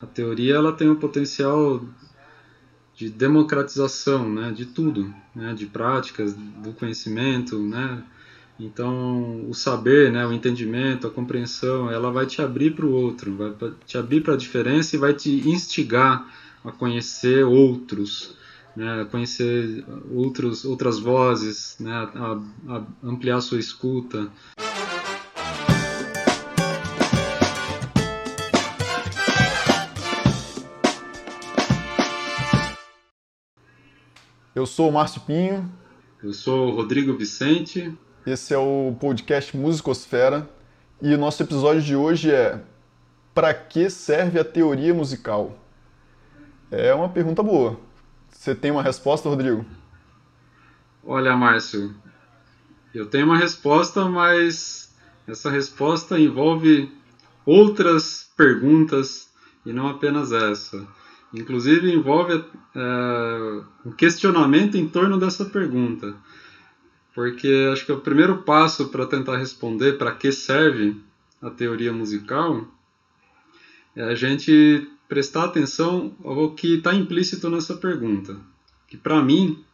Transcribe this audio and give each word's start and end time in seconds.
A 0.00 0.06
teoria 0.06 0.54
ela 0.54 0.72
tem 0.72 0.88
o 0.88 0.94
potencial 0.94 1.84
de 2.94 3.10
democratização, 3.10 4.32
né, 4.32 4.52
de 4.52 4.66
tudo, 4.66 5.12
né, 5.34 5.52
de 5.54 5.66
práticas, 5.66 6.32
do 6.34 6.72
conhecimento, 6.72 7.58
né. 7.58 8.04
Então, 8.60 9.48
o 9.48 9.54
saber, 9.54 10.12
né, 10.12 10.24
o 10.24 10.32
entendimento, 10.32 11.06
a 11.06 11.10
compreensão, 11.10 11.90
ela 11.90 12.12
vai 12.12 12.26
te 12.26 12.40
abrir 12.40 12.76
para 12.76 12.86
o 12.86 12.92
outro, 12.92 13.34
vai 13.34 13.52
te 13.86 13.98
abrir 13.98 14.20
para 14.20 14.34
a 14.34 14.36
diferença 14.36 14.94
e 14.94 14.98
vai 15.00 15.14
te 15.14 15.48
instigar 15.48 16.32
a 16.64 16.70
conhecer 16.70 17.44
outros, 17.44 18.36
né, 18.76 19.02
a 19.02 19.04
conhecer 19.04 19.84
outros, 20.12 20.64
outras 20.64 21.00
vozes, 21.00 21.76
né, 21.80 21.92
a, 22.14 22.40
a 22.68 22.82
ampliar 23.02 23.40
sua 23.40 23.58
escuta. 23.58 24.30
Eu 34.58 34.66
sou 34.66 34.88
o 34.88 34.92
Márcio 34.92 35.20
Pinho. 35.20 35.72
Eu 36.20 36.32
sou 36.32 36.66
o 36.66 36.74
Rodrigo 36.74 37.16
Vicente. 37.16 37.96
Esse 38.26 38.52
é 38.52 38.58
o 38.58 38.92
podcast 38.98 39.56
Musicosfera 39.56 40.50
e 41.00 41.14
o 41.14 41.16
nosso 41.16 41.40
episódio 41.44 41.80
de 41.80 41.94
hoje 41.94 42.32
é 42.32 42.60
Para 43.32 43.54
que 43.54 43.88
serve 43.88 44.36
a 44.36 44.44
teoria 44.44 44.92
musical? 44.92 45.56
É 46.72 46.92
uma 46.92 47.08
pergunta 47.08 47.40
boa. 47.40 47.78
Você 48.32 48.52
tem 48.52 48.72
uma 48.72 48.82
resposta, 48.82 49.28
Rodrigo? 49.28 49.64
Olha, 51.04 51.36
Márcio, 51.36 51.94
eu 52.92 53.06
tenho 53.06 53.26
uma 53.26 53.38
resposta, 53.38 54.06
mas 54.06 54.92
essa 55.28 55.52
resposta 55.52 56.18
envolve 56.18 56.92
outras 57.46 58.28
perguntas 58.36 59.28
e 59.64 59.72
não 59.72 59.86
apenas 59.86 60.32
essa. 60.32 60.84
Inclusive 61.32 61.92
envolve 61.92 62.44
é, 62.74 63.62
um 63.84 63.92
questionamento 63.92 64.76
em 64.76 64.88
torno 64.88 65.18
dessa 65.18 65.44
pergunta, 65.44 66.14
porque 67.14 67.68
acho 67.72 67.84
que 67.84 67.92
o 67.92 68.00
primeiro 68.00 68.42
passo 68.42 68.88
para 68.88 69.06
tentar 69.06 69.36
responder 69.36 69.98
para 69.98 70.12
que 70.12 70.32
serve 70.32 70.96
a 71.42 71.50
teoria 71.50 71.92
musical 71.92 72.66
é 73.94 74.04
a 74.04 74.14
gente 74.14 74.88
prestar 75.08 75.44
atenção 75.44 76.14
ao 76.24 76.54
que 76.54 76.76
está 76.76 76.94
implícito 76.94 77.50
nessa 77.50 77.76
pergunta. 77.76 78.36
Que 78.86 78.96
para 78.96 79.22
mim 79.22 79.64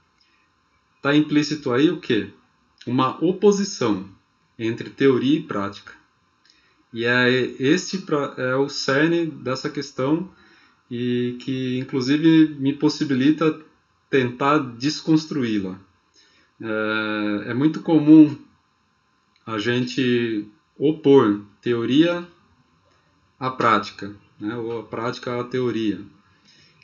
está 0.96 1.14
implícito 1.14 1.72
aí 1.72 1.90
o 1.90 2.00
quê? 2.00 2.30
Uma 2.86 3.22
oposição 3.22 4.08
entre 4.58 4.90
teoria 4.90 5.38
e 5.38 5.42
prática. 5.42 5.92
E 6.92 7.04
é 7.04 7.28
este 7.58 8.04
é 8.38 8.54
o 8.56 8.68
cerne 8.68 9.26
dessa 9.26 9.68
questão 9.68 10.30
e 10.96 11.36
que 11.40 11.76
inclusive 11.76 12.54
me 12.60 12.72
possibilita 12.72 13.60
tentar 14.08 14.58
desconstruí-la. 14.58 15.76
É, 16.60 17.50
é, 17.50 17.54
muito 17.54 17.80
comum 17.80 18.38
a 19.44 19.58
gente 19.58 20.46
opor 20.78 21.40
teoria 21.60 22.24
à 23.40 23.50
prática, 23.50 24.14
né, 24.38 24.56
ou 24.56 24.78
a 24.78 24.82
prática 24.84 25.40
à 25.40 25.42
teoria. 25.42 26.00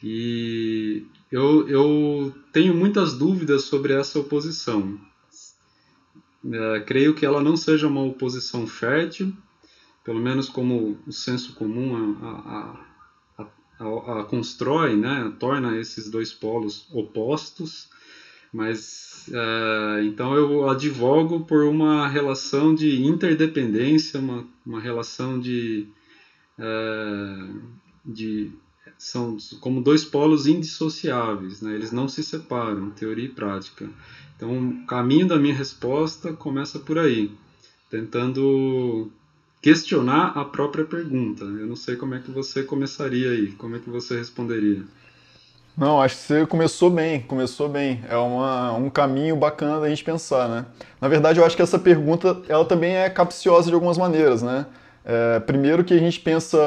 E 0.03 1.07
eu, 1.31 1.69
eu 1.69 2.35
tenho 2.53 2.75
muitas 2.75 3.15
dúvidas 3.15 3.63
sobre 3.63 3.93
essa 3.93 4.19
oposição. 4.19 5.01
É, 6.53 6.81
creio 6.81 7.15
que 7.15 7.25
ela 7.25 7.41
não 7.41 7.57
seja 7.57 7.87
uma 7.87 8.03
oposição 8.03 8.67
fértil, 8.67 9.33
pelo 10.03 10.19
menos 10.19 10.49
como 10.49 10.99
o 11.07 11.13
senso 11.13 11.55
comum 11.55 12.19
a, 12.27 12.29
a, 12.29 12.90
a, 13.81 14.21
a 14.21 14.25
constrói, 14.25 14.95
né, 14.95 15.33
torna 15.39 15.79
esses 15.79 16.11
dois 16.11 16.33
polos 16.33 16.87
opostos, 16.93 17.89
mas 18.53 19.27
uh, 19.29 20.03
então 20.03 20.35
eu 20.35 20.69
advogo 20.69 21.41
por 21.41 21.65
uma 21.65 22.07
relação 22.09 22.75
de 22.75 23.03
interdependência, 23.03 24.21
uma, 24.21 24.47
uma 24.67 24.81
relação 24.81 25.41
de, 25.41 25.87
uh, 26.59 27.61
de 28.05 28.53
são 28.99 29.39
como 29.61 29.83
dois 29.83 30.05
polos 30.05 30.47
indissociáveis, 30.47 31.63
né? 31.63 31.75
eles 31.75 31.91
não 31.91 32.07
se 32.07 32.23
separam, 32.23 32.91
teoria 32.91 33.25
e 33.25 33.31
prática. 33.31 33.89
Então, 34.37 34.59
o 34.59 34.87
caminho 34.87 35.27
da 35.27 35.39
minha 35.39 35.55
resposta 35.55 36.33
começa 36.33 36.79
por 36.79 36.99
aí, 36.99 37.31
tentando 37.89 39.11
questionar 39.61 40.33
a 40.37 40.45
própria 40.45 40.85
pergunta. 40.85 41.45
Eu 41.45 41.67
não 41.67 41.77
sei 41.77 41.97
como 41.97 42.15
é 42.15 42.19
que 42.19 42.31
você 42.31 42.63
começaria 42.63 43.31
aí, 43.31 43.53
como 43.53 43.77
é 43.77 43.79
que 43.79 43.91
você 43.91 44.17
responderia. 44.17 44.83
Não, 45.77 46.01
acho 46.01 46.17
que 46.17 46.23
você 46.23 46.47
começou 46.47 46.91
bem, 46.91 47.21
começou 47.23 47.69
bem. 47.69 48.03
É 48.09 48.17
uma, 48.17 48.73
um 48.73 48.91
caminho 48.91 49.37
bacana 49.37 49.81
da 49.81 49.89
gente 49.89 50.05
pensar, 50.05 50.49
né? 50.49 50.67
Na 51.01 51.09
verdade, 51.09 51.39
eu 51.39 51.45
acho 51.45 51.57
que 51.57 51.63
essa 51.63 51.79
pergunta, 51.79 52.41
ela 52.49 52.65
também 52.65 52.97
é 52.97 53.09
capciosa 53.09 53.69
de 53.69 53.75
algumas 53.75 53.97
maneiras, 53.97 54.43
né? 54.43 54.67
É, 55.05 55.41
primeiro 55.41 55.83
que 55.83 55.95
a 55.95 55.99
gente 55.99 56.21
pensa 56.21 56.59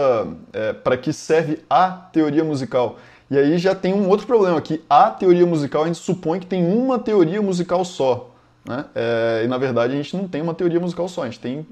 é, 0.51 0.73
para 0.73 0.97
que 0.97 1.13
serve 1.13 1.59
a 1.69 1.91
teoria 1.91 2.43
musical. 2.43 2.97
E 3.29 3.37
aí 3.37 3.57
já 3.57 3.75
tem 3.75 3.93
um 3.93 4.09
outro 4.09 4.25
problema, 4.25 4.59
que 4.61 4.81
a 4.89 5.09
teoria 5.09 5.45
musical 5.45 5.83
a 5.83 5.87
gente 5.87 5.99
supõe 5.99 6.39
que 6.39 6.47
tem 6.47 6.65
uma 6.65 6.97
teoria 6.97 7.41
musical 7.41 7.85
só. 7.85 8.31
Né? 8.65 8.85
É, 8.95 9.41
e 9.45 9.47
na 9.47 9.57
verdade 9.57 9.93
a 9.93 9.95
gente 9.95 10.15
não 10.15 10.27
tem 10.27 10.41
uma 10.41 10.53
teoria 10.53 10.79
musical 10.79 11.07
só, 11.07 11.23
a 11.23 11.25
gente 11.25 11.39
tem 11.39 11.65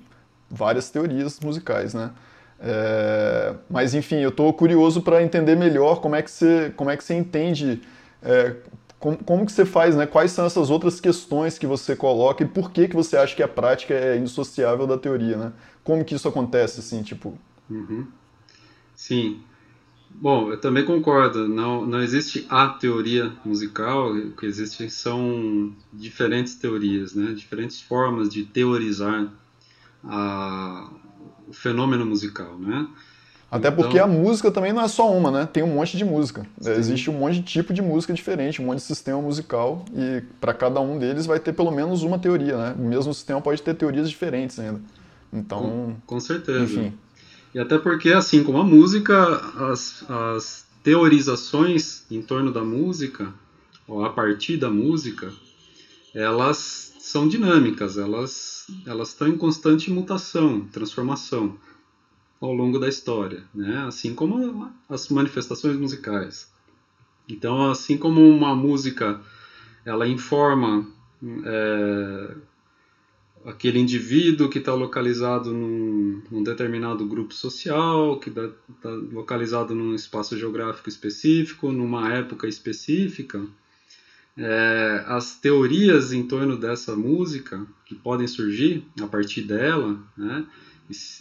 várias 0.51 0.89
teorias 0.89 1.39
musicais, 1.39 1.93
né? 1.93 2.11
É, 2.59 3.55
mas 3.69 3.95
enfim, 3.95 4.17
eu 4.17 4.29
estou 4.29 4.53
curioso 4.53 5.01
para 5.01 5.23
entender 5.23 5.55
melhor 5.55 5.99
como 5.99 6.15
é 6.15 6.21
que 6.21 6.29
você, 6.29 6.71
como 6.75 6.91
é 6.91 6.97
que 6.97 7.03
você 7.03 7.15
entende, 7.15 7.81
é, 8.21 8.55
como, 8.99 9.17
como 9.17 9.45
que 9.45 9.51
você 9.51 9.65
faz, 9.65 9.95
né? 9.95 10.05
Quais 10.05 10.31
são 10.31 10.45
essas 10.45 10.69
outras 10.69 11.01
questões 11.01 11.57
que 11.57 11.65
você 11.65 11.95
coloca 11.95 12.43
e 12.43 12.47
por 12.47 12.71
que 12.71 12.87
que 12.87 12.95
você 12.95 13.17
acha 13.17 13.35
que 13.35 13.41
a 13.41 13.47
prática 13.47 13.95
é 13.95 14.15
indissociável 14.17 14.85
da 14.85 14.97
teoria, 14.97 15.37
né? 15.37 15.53
Como 15.83 16.05
que 16.05 16.13
isso 16.13 16.27
acontece, 16.27 16.79
assim, 16.81 17.01
tipo? 17.01 17.35
Uhum. 17.67 18.05
Sim. 18.95 19.41
Bom, 20.13 20.51
eu 20.51 20.59
também 20.59 20.85
concordo. 20.85 21.47
Não, 21.47 21.83
não 21.85 21.99
existe 21.99 22.45
a 22.49 22.67
teoria 22.67 23.31
musical. 23.43 24.11
O 24.11 24.31
que 24.33 24.45
existe 24.45 24.87
são 24.91 25.73
diferentes 25.91 26.53
teorias, 26.53 27.15
né? 27.15 27.31
Diferentes 27.33 27.81
formas 27.81 28.29
de 28.29 28.43
teorizar 28.43 29.31
a, 30.03 30.89
o 31.47 31.53
fenômeno 31.53 32.05
musical, 32.05 32.57
né? 32.57 32.87
Até 33.51 33.67
então, 33.67 33.83
porque 33.83 33.99
a 33.99 34.07
música 34.07 34.49
também 34.49 34.71
não 34.71 34.81
é 34.81 34.87
só 34.87 35.11
uma, 35.11 35.29
né? 35.29 35.45
Tem 35.45 35.61
um 35.61 35.75
monte 35.75 35.97
de 35.97 36.05
música. 36.05 36.47
Sim. 36.61 36.71
Existe 36.71 37.09
um 37.09 37.13
monte 37.13 37.35
de 37.35 37.43
tipo 37.43 37.73
de 37.73 37.81
música 37.81 38.13
diferente, 38.13 38.61
um 38.61 38.65
monte 38.65 38.77
de 38.77 38.85
sistema 38.85 39.21
musical 39.21 39.83
e 39.93 40.23
para 40.39 40.53
cada 40.53 40.79
um 40.79 40.97
deles 40.97 41.25
vai 41.25 41.37
ter 41.37 41.51
pelo 41.51 41.69
menos 41.69 42.01
uma 42.01 42.17
teoria, 42.17 42.57
né? 42.57 42.75
O 42.79 42.83
mesmo 42.83 43.13
sistema 43.13 43.41
pode 43.41 43.61
ter 43.61 43.75
teorias 43.75 44.09
diferentes 44.09 44.57
ainda. 44.57 44.79
Então, 45.33 45.61
com, 45.61 45.95
com 46.05 46.19
certeza. 46.19 46.63
Enfim. 46.63 46.93
E 47.53 47.59
até 47.59 47.77
porque, 47.77 48.11
assim 48.11 48.41
como 48.41 48.57
a 48.57 48.63
música, 48.63 49.15
as, 49.69 50.05
as 50.09 50.65
teorizações 50.81 52.05
em 52.09 52.21
torno 52.21 52.53
da 52.53 52.63
música, 52.63 53.33
ou 53.85 54.05
a 54.05 54.09
partir 54.09 54.55
da 54.55 54.69
música, 54.69 55.29
elas 56.15 56.90
são 57.01 57.27
dinâmicas, 57.27 57.97
elas, 57.97 58.67
elas 58.85 59.09
estão 59.09 59.27
em 59.27 59.35
constante 59.35 59.89
mutação, 59.89 60.67
transformação 60.71 61.57
ao 62.39 62.53
longo 62.53 62.77
da 62.77 62.87
história, 62.87 63.43
né? 63.53 63.83
assim 63.87 64.13
como 64.13 64.71
as 64.87 65.09
manifestações 65.09 65.77
musicais. 65.77 66.51
Então, 67.27 67.71
assim 67.71 67.97
como 67.97 68.21
uma 68.21 68.55
música 68.55 69.19
ela 69.83 70.07
informa 70.07 70.87
é, 71.43 72.35
aquele 73.45 73.79
indivíduo 73.79 74.47
que 74.47 74.59
está 74.59 74.73
localizado 74.75 75.51
num, 75.51 76.21
num, 76.29 76.43
determinado 76.43 77.03
grupo 77.07 77.33
social, 77.33 78.19
que 78.19 78.29
está 78.29 78.47
tá 78.79 78.89
localizado 78.89 79.73
num 79.73 79.95
espaço 79.95 80.37
geográfico 80.37 80.87
específico, 80.87 81.71
numa 81.71 82.13
época 82.13 82.47
específica, 82.47 83.43
é, 84.37 85.03
as 85.07 85.35
teorias 85.35 86.13
em 86.13 86.25
torno 86.25 86.57
dessa 86.57 86.95
música 86.95 87.65
que 87.85 87.95
podem 87.95 88.27
surgir 88.27 88.85
a 89.01 89.07
partir 89.07 89.41
dela, 89.41 89.99
né, 90.17 90.45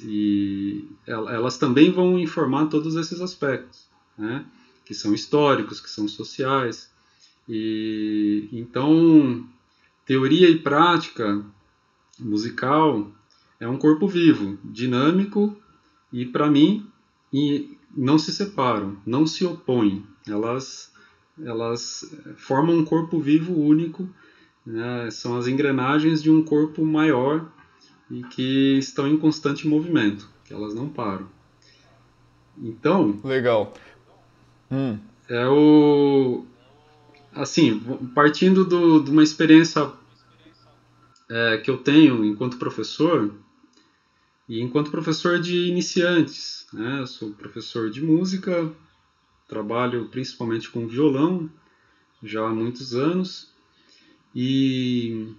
e, 0.03 0.85
elas 1.07 1.57
também 1.57 1.93
vão 1.93 2.19
informar 2.19 2.67
todos 2.67 2.97
esses 2.97 3.21
aspectos, 3.21 3.87
né, 4.19 4.45
que 4.85 4.95
são 4.95 5.15
históricos, 5.15 5.81
que 5.81 5.91
são 5.91 6.09
sociais. 6.09 6.91
E 7.49 8.49
então, 8.53 9.47
teoria 10.05 10.49
e 10.49 10.59
prática 10.59 11.45
musical 12.19 13.11
é 13.59 13.69
um 13.69 13.79
corpo 13.79 14.09
vivo, 14.09 14.59
dinâmico 14.65 15.57
e 16.13 16.27
para 16.27 16.51
mim 16.51 16.87
e 17.33 17.77
não 17.95 18.19
se 18.19 18.33
separam, 18.33 18.97
não 19.07 19.27
se 19.27 19.45
opõem. 19.45 20.05
Elas 20.27 20.90
elas 21.45 22.05
formam 22.37 22.77
um 22.77 22.85
corpo 22.85 23.19
vivo 23.21 23.59
único, 23.59 24.09
né? 24.65 25.11
são 25.11 25.37
as 25.37 25.47
engrenagens 25.47 26.23
de 26.23 26.31
um 26.31 26.43
corpo 26.43 26.85
maior 26.85 27.51
e 28.11 28.23
que 28.25 28.79
estão 28.79 29.07
em 29.07 29.17
constante 29.17 29.67
movimento, 29.67 30.29
que 30.45 30.53
elas 30.53 30.75
não 30.75 30.89
param. 30.89 31.29
Então. 32.59 33.19
Legal. 33.25 33.73
Hum. 34.71 34.99
É 35.29 35.47
o. 35.47 36.45
Assim, 37.33 37.81
partindo 38.15 38.65
do, 38.65 39.01
de 39.01 39.11
uma 39.11 39.23
experiência 39.23 39.91
é, 41.29 41.59
que 41.59 41.71
eu 41.71 41.79
tenho 41.79 42.25
enquanto 42.25 42.59
professor, 42.59 43.33
e 44.49 44.61
enquanto 44.61 44.91
professor 44.91 45.39
de 45.39 45.69
iniciantes, 45.69 46.67
né? 46.73 46.99
Eu 47.01 47.07
sou 47.07 47.31
professor 47.31 47.89
de 47.89 48.03
música, 48.03 48.71
trabalho 49.51 50.09
principalmente 50.09 50.71
com 50.71 50.87
violão 50.87 51.51
já 52.23 52.47
há 52.47 52.53
muitos 52.53 52.95
anos, 52.95 53.51
e, 54.35 55.35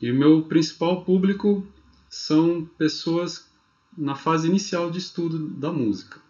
e 0.00 0.10
o 0.10 0.14
meu 0.14 0.42
principal 0.42 1.04
público 1.04 1.66
são 2.08 2.64
pessoas 2.78 3.50
na 3.96 4.14
fase 4.14 4.46
inicial 4.46 4.90
de 4.90 4.98
estudo 4.98 5.38
da 5.38 5.72
música. 5.72 6.20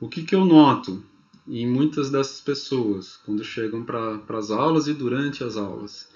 O 0.00 0.08
que, 0.08 0.22
que 0.22 0.34
eu 0.34 0.44
noto 0.44 1.02
em 1.48 1.66
muitas 1.66 2.10
dessas 2.10 2.40
pessoas 2.40 3.18
quando 3.24 3.42
chegam 3.42 3.82
para 3.84 4.38
as 4.38 4.50
aulas 4.50 4.86
e 4.86 4.94
durante 4.94 5.42
as 5.42 5.56
aulas? 5.56 6.08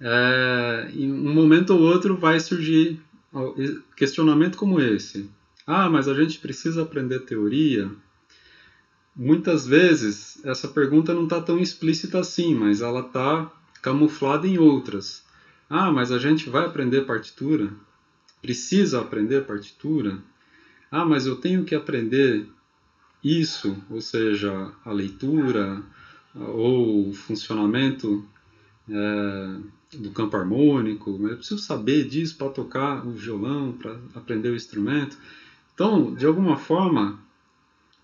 É, 0.00 0.90
em 0.94 1.12
um 1.12 1.34
momento 1.34 1.70
ou 1.70 1.80
outro 1.80 2.16
vai 2.16 2.40
surgir 2.40 3.00
questionamento 3.96 4.56
como 4.56 4.80
esse. 4.80 5.28
Ah, 5.66 5.88
mas 5.88 6.08
a 6.08 6.14
gente 6.14 6.38
precisa 6.38 6.82
aprender 6.82 7.20
teoria? 7.20 7.90
Muitas 9.14 9.66
vezes 9.66 10.42
essa 10.44 10.68
pergunta 10.68 11.12
não 11.12 11.24
está 11.24 11.40
tão 11.40 11.58
explícita 11.58 12.20
assim, 12.20 12.54
mas 12.54 12.80
ela 12.80 13.00
está 13.00 13.50
camuflada 13.82 14.46
em 14.46 14.58
outras. 14.58 15.24
Ah, 15.68 15.90
mas 15.90 16.10
a 16.10 16.18
gente 16.18 16.48
vai 16.48 16.64
aprender 16.64 17.02
partitura? 17.02 17.70
Precisa 18.40 19.00
aprender 19.00 19.44
partitura? 19.46 20.18
Ah, 20.90 21.04
mas 21.04 21.26
eu 21.26 21.36
tenho 21.36 21.64
que 21.64 21.74
aprender 21.74 22.48
isso, 23.22 23.76
ou 23.90 24.00
seja, 24.00 24.72
a 24.84 24.92
leitura 24.92 25.82
ou 26.34 27.10
o 27.10 27.12
funcionamento 27.12 28.24
é, 28.88 29.56
do 29.98 30.10
campo 30.10 30.36
harmônico, 30.36 31.18
eu 31.22 31.36
preciso 31.36 31.58
saber 31.58 32.08
disso 32.08 32.36
para 32.36 32.48
tocar 32.48 33.06
o 33.06 33.12
violão, 33.12 33.72
para 33.72 33.96
aprender 34.14 34.50
o 34.50 34.56
instrumento. 34.56 35.16
Então, 35.74 36.14
de 36.14 36.26
alguma 36.26 36.56
forma, 36.56 37.18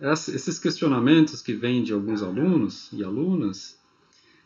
esses 0.00 0.58
questionamentos 0.58 1.42
que 1.42 1.54
vêm 1.54 1.82
de 1.82 1.92
alguns 1.92 2.22
alunos 2.22 2.88
e 2.92 3.02
alunas, 3.02 3.76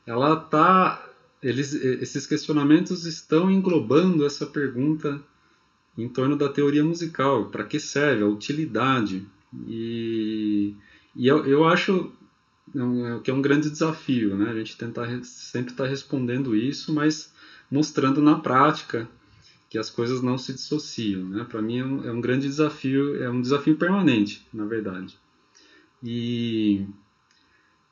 ela 0.06 0.36
tá 0.36 1.08
eles, 1.42 1.74
esses 1.74 2.26
questionamentos 2.26 3.04
estão 3.04 3.50
englobando 3.50 4.24
essa 4.24 4.46
pergunta 4.46 5.20
em 5.98 6.08
torno 6.08 6.36
da 6.36 6.48
teoria 6.48 6.84
musical, 6.84 7.46
para 7.46 7.64
que 7.64 7.80
serve, 7.80 8.22
a 8.22 8.26
utilidade. 8.26 9.26
E, 9.66 10.74
e 11.14 11.26
eu, 11.26 11.44
eu 11.44 11.64
acho 11.64 12.12
que 13.22 13.30
é 13.30 13.34
um 13.34 13.42
grande 13.42 13.68
desafio, 13.68 14.36
né? 14.36 14.50
A 14.50 14.54
gente 14.54 14.76
tentar 14.76 15.06
sempre 15.24 15.72
estar 15.72 15.84
tá 15.84 15.90
respondendo 15.90 16.56
isso, 16.56 16.92
mas 16.94 17.32
mostrando 17.70 18.22
na 18.22 18.36
prática 18.36 19.08
que 19.68 19.76
as 19.76 19.90
coisas 19.90 20.22
não 20.22 20.38
se 20.38 20.52
dissociam, 20.52 21.28
né? 21.28 21.44
Para 21.44 21.60
mim 21.60 21.78
é 21.78 21.84
um, 21.84 22.04
é 22.08 22.12
um 22.12 22.20
grande 22.20 22.46
desafio, 22.46 23.22
é 23.22 23.28
um 23.28 23.42
desafio 23.42 23.76
permanente, 23.76 24.46
na 24.52 24.64
verdade. 24.64 25.18
E 26.02 26.86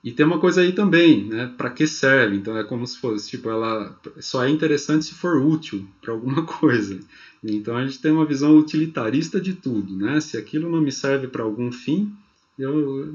e 0.03 0.11
tem 0.12 0.25
uma 0.25 0.39
coisa 0.41 0.62
aí 0.62 0.73
também, 0.73 1.25
né? 1.25 1.53
Para 1.59 1.69
que 1.71 1.87
serve? 1.87 2.37
Então 2.37 2.57
é 2.57 2.65
como 2.65 2.87
se 2.87 2.99
fosse, 2.99 3.29
tipo, 3.31 3.51
ela 3.51 3.95
só 4.19 4.45
é 4.45 4.49
interessante 4.49 5.05
se 5.05 5.15
for 5.15 5.37
útil 5.37 5.87
para 6.01 6.12
alguma 6.12 6.43
coisa. 6.47 6.99
Então 7.45 7.77
a 7.77 7.85
gente 7.85 8.01
tem 8.01 8.11
uma 8.11 8.25
visão 8.25 8.57
utilitarista 8.57 9.39
de 9.41 9.53
tudo, 9.55 9.95
né? 9.97 10.19
Se 10.21 10.39
aquilo 10.39 10.71
não 10.71 10.81
me 10.81 10.91
serve 10.91 11.29
para 11.29 11.43
algum 11.43 11.71
fim, 11.71 12.11
eu, 12.59 13.12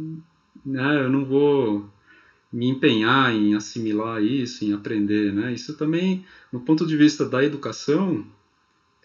né, 0.65 1.03
eu 1.03 1.09
não 1.09 1.25
vou 1.25 1.89
me 2.53 2.67
empenhar 2.67 3.33
em 3.33 3.55
assimilar 3.55 4.23
isso, 4.23 4.63
em 4.63 4.73
aprender, 4.73 5.33
né? 5.33 5.53
Isso 5.53 5.75
também, 5.75 6.23
no 6.51 6.61
ponto 6.61 6.85
de 6.85 6.95
vista 6.95 7.25
da 7.25 7.43
educação, 7.43 8.25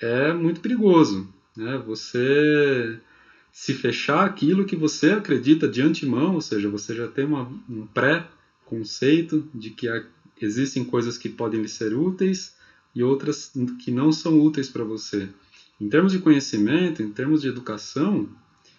é 0.01 0.33
muito 0.35 0.61
perigoso, 0.61 1.29
né? 1.57 1.83
Você 1.87 3.01
se 3.52 3.75
fechar 3.75 4.25
aquilo 4.25 4.64
que 4.64 4.76
você 4.76 5.11
acredita 5.11 5.69
de 5.69 5.82
antemão, 5.82 6.35
ou 6.35 6.41
seja, 6.41 6.69
você 6.69 6.94
já 6.94 7.08
tem 7.08 7.25
uma, 7.25 7.50
um 7.69 7.87
pré-conceito 7.87 9.49
de 9.55 9.70
que 9.70 9.88
há, 9.88 10.05
existem 10.41 10.85
coisas 10.85 11.19
que 11.19 11.29
podem 11.29 11.61
lhe 11.61 11.69
ser 11.69 11.94
úteis 11.94 12.55
e 12.94 13.02
outras 13.02 13.52
que 13.81 13.91
não 13.91 14.12
são 14.12 14.41
úteis 14.41 14.69
para 14.69 14.85
você. 14.85 15.29
Em 15.81 15.88
termos 15.88 16.12
de 16.12 16.19
conhecimento, 16.19 17.02
em 17.02 17.11
termos 17.11 17.43
de 17.43 17.49
educação, 17.49 18.29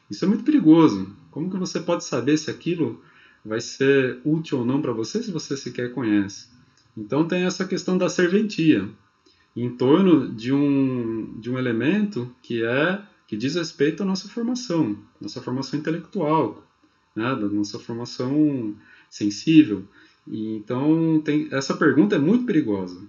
isso 0.09 0.23
é 0.23 0.27
muito 0.27 0.43
perigoso. 0.43 1.09
Como 1.31 1.49
que 1.49 1.57
você 1.57 1.79
pode 1.79 2.03
saber 2.03 2.37
se 2.37 2.49
aquilo 2.49 3.01
vai 3.43 3.59
ser 3.59 4.19
útil 4.23 4.59
ou 4.59 4.65
não 4.65 4.81
para 4.81 4.91
você 4.91 5.23
se 5.23 5.31
você 5.31 5.57
sequer 5.57 5.93
conhece? 5.93 6.47
Então 6.95 7.27
tem 7.27 7.43
essa 7.43 7.65
questão 7.65 7.97
da 7.97 8.09
serventia 8.09 8.87
em 9.55 9.69
torno 9.69 10.29
de 10.29 10.53
um, 10.53 11.33
de 11.39 11.49
um 11.49 11.57
elemento 11.57 12.33
que 12.41 12.63
é 12.63 13.01
que 13.31 13.37
diz 13.37 13.55
respeito 13.55 14.03
à 14.03 14.05
nossa 14.05 14.27
formação, 14.27 14.97
nossa 15.21 15.41
formação 15.41 15.79
intelectual, 15.79 16.61
né, 17.15 17.33
da 17.33 17.47
nossa 17.47 17.79
formação 17.79 18.75
sensível. 19.09 19.85
E, 20.27 20.57
então, 20.57 21.21
tem, 21.23 21.47
essa 21.49 21.73
pergunta 21.73 22.17
é 22.17 22.19
muito 22.19 22.45
perigosa. 22.45 23.01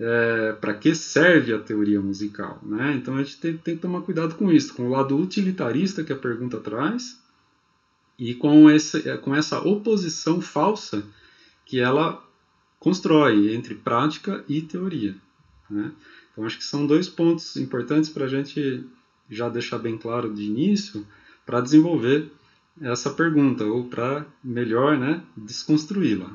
É, 0.00 0.52
para 0.60 0.74
que 0.74 0.92
serve 0.96 1.54
a 1.54 1.60
teoria 1.60 2.00
musical? 2.00 2.58
Né? 2.60 2.96
Então, 2.96 3.14
a 3.14 3.22
gente 3.22 3.36
tem, 3.36 3.56
tem, 3.56 3.76
que 3.76 3.82
tomar 3.82 4.00
cuidado 4.00 4.34
com 4.34 4.50
isso, 4.50 4.74
com 4.74 4.88
o 4.88 4.90
lado 4.90 5.16
utilitarista 5.16 6.02
que 6.02 6.12
a 6.12 6.16
pergunta 6.16 6.58
traz 6.58 7.22
e 8.18 8.34
com, 8.34 8.68
esse, 8.68 9.16
com 9.18 9.32
essa 9.32 9.60
oposição 9.60 10.40
falsa 10.40 11.04
que 11.64 11.78
ela 11.78 12.20
constrói 12.80 13.54
entre 13.54 13.76
prática 13.76 14.44
e 14.48 14.60
teoria. 14.60 15.14
Né? 15.70 15.92
Então, 16.32 16.44
acho 16.44 16.58
que 16.58 16.64
são 16.64 16.84
dois 16.84 17.08
pontos 17.08 17.56
importantes 17.56 18.10
para 18.10 18.24
a 18.24 18.28
gente 18.28 18.84
já 19.30 19.48
deixar 19.48 19.78
bem 19.78 19.96
claro 19.96 20.32
de 20.32 20.42
início 20.42 21.06
para 21.44 21.60
desenvolver 21.60 22.30
essa 22.80 23.10
pergunta 23.10 23.64
ou 23.64 23.84
para 23.84 24.24
melhor 24.42 24.96
né, 24.98 25.22
desconstruí-la. 25.36 26.30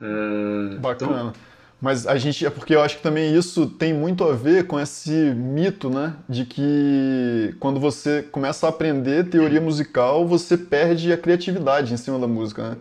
É, 0.00 0.76
Bacana. 0.78 1.12
Então, 1.12 1.32
mas 1.80 2.08
a 2.08 2.16
gente 2.18 2.44
é 2.44 2.50
porque 2.50 2.74
eu 2.74 2.82
acho 2.82 2.96
que 2.96 3.02
também 3.02 3.36
isso 3.36 3.66
tem 3.66 3.94
muito 3.94 4.24
a 4.24 4.34
ver 4.34 4.66
com 4.66 4.80
esse 4.80 5.10
mito, 5.10 5.88
né, 5.88 6.16
de 6.28 6.44
que 6.44 7.54
quando 7.60 7.78
você 7.78 8.22
começa 8.22 8.66
a 8.66 8.70
aprender 8.70 9.30
teoria 9.30 9.60
musical, 9.60 10.26
você 10.26 10.58
perde 10.58 11.12
a 11.12 11.16
criatividade 11.16 11.94
em 11.94 11.96
cima 11.96 12.18
da 12.18 12.26
música, 12.26 12.70
né? 12.70 12.76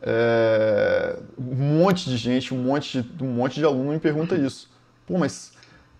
É, 0.00 1.18
um 1.36 1.80
monte 1.80 2.08
de 2.08 2.16
gente, 2.16 2.54
um 2.54 2.58
monte 2.58 3.02
de, 3.02 3.24
um 3.24 3.32
monte 3.32 3.56
de 3.56 3.64
aluno 3.64 3.90
me 3.90 3.98
pergunta 3.98 4.36
isso. 4.36 4.70
Pô, 5.04 5.18
mas 5.18 5.53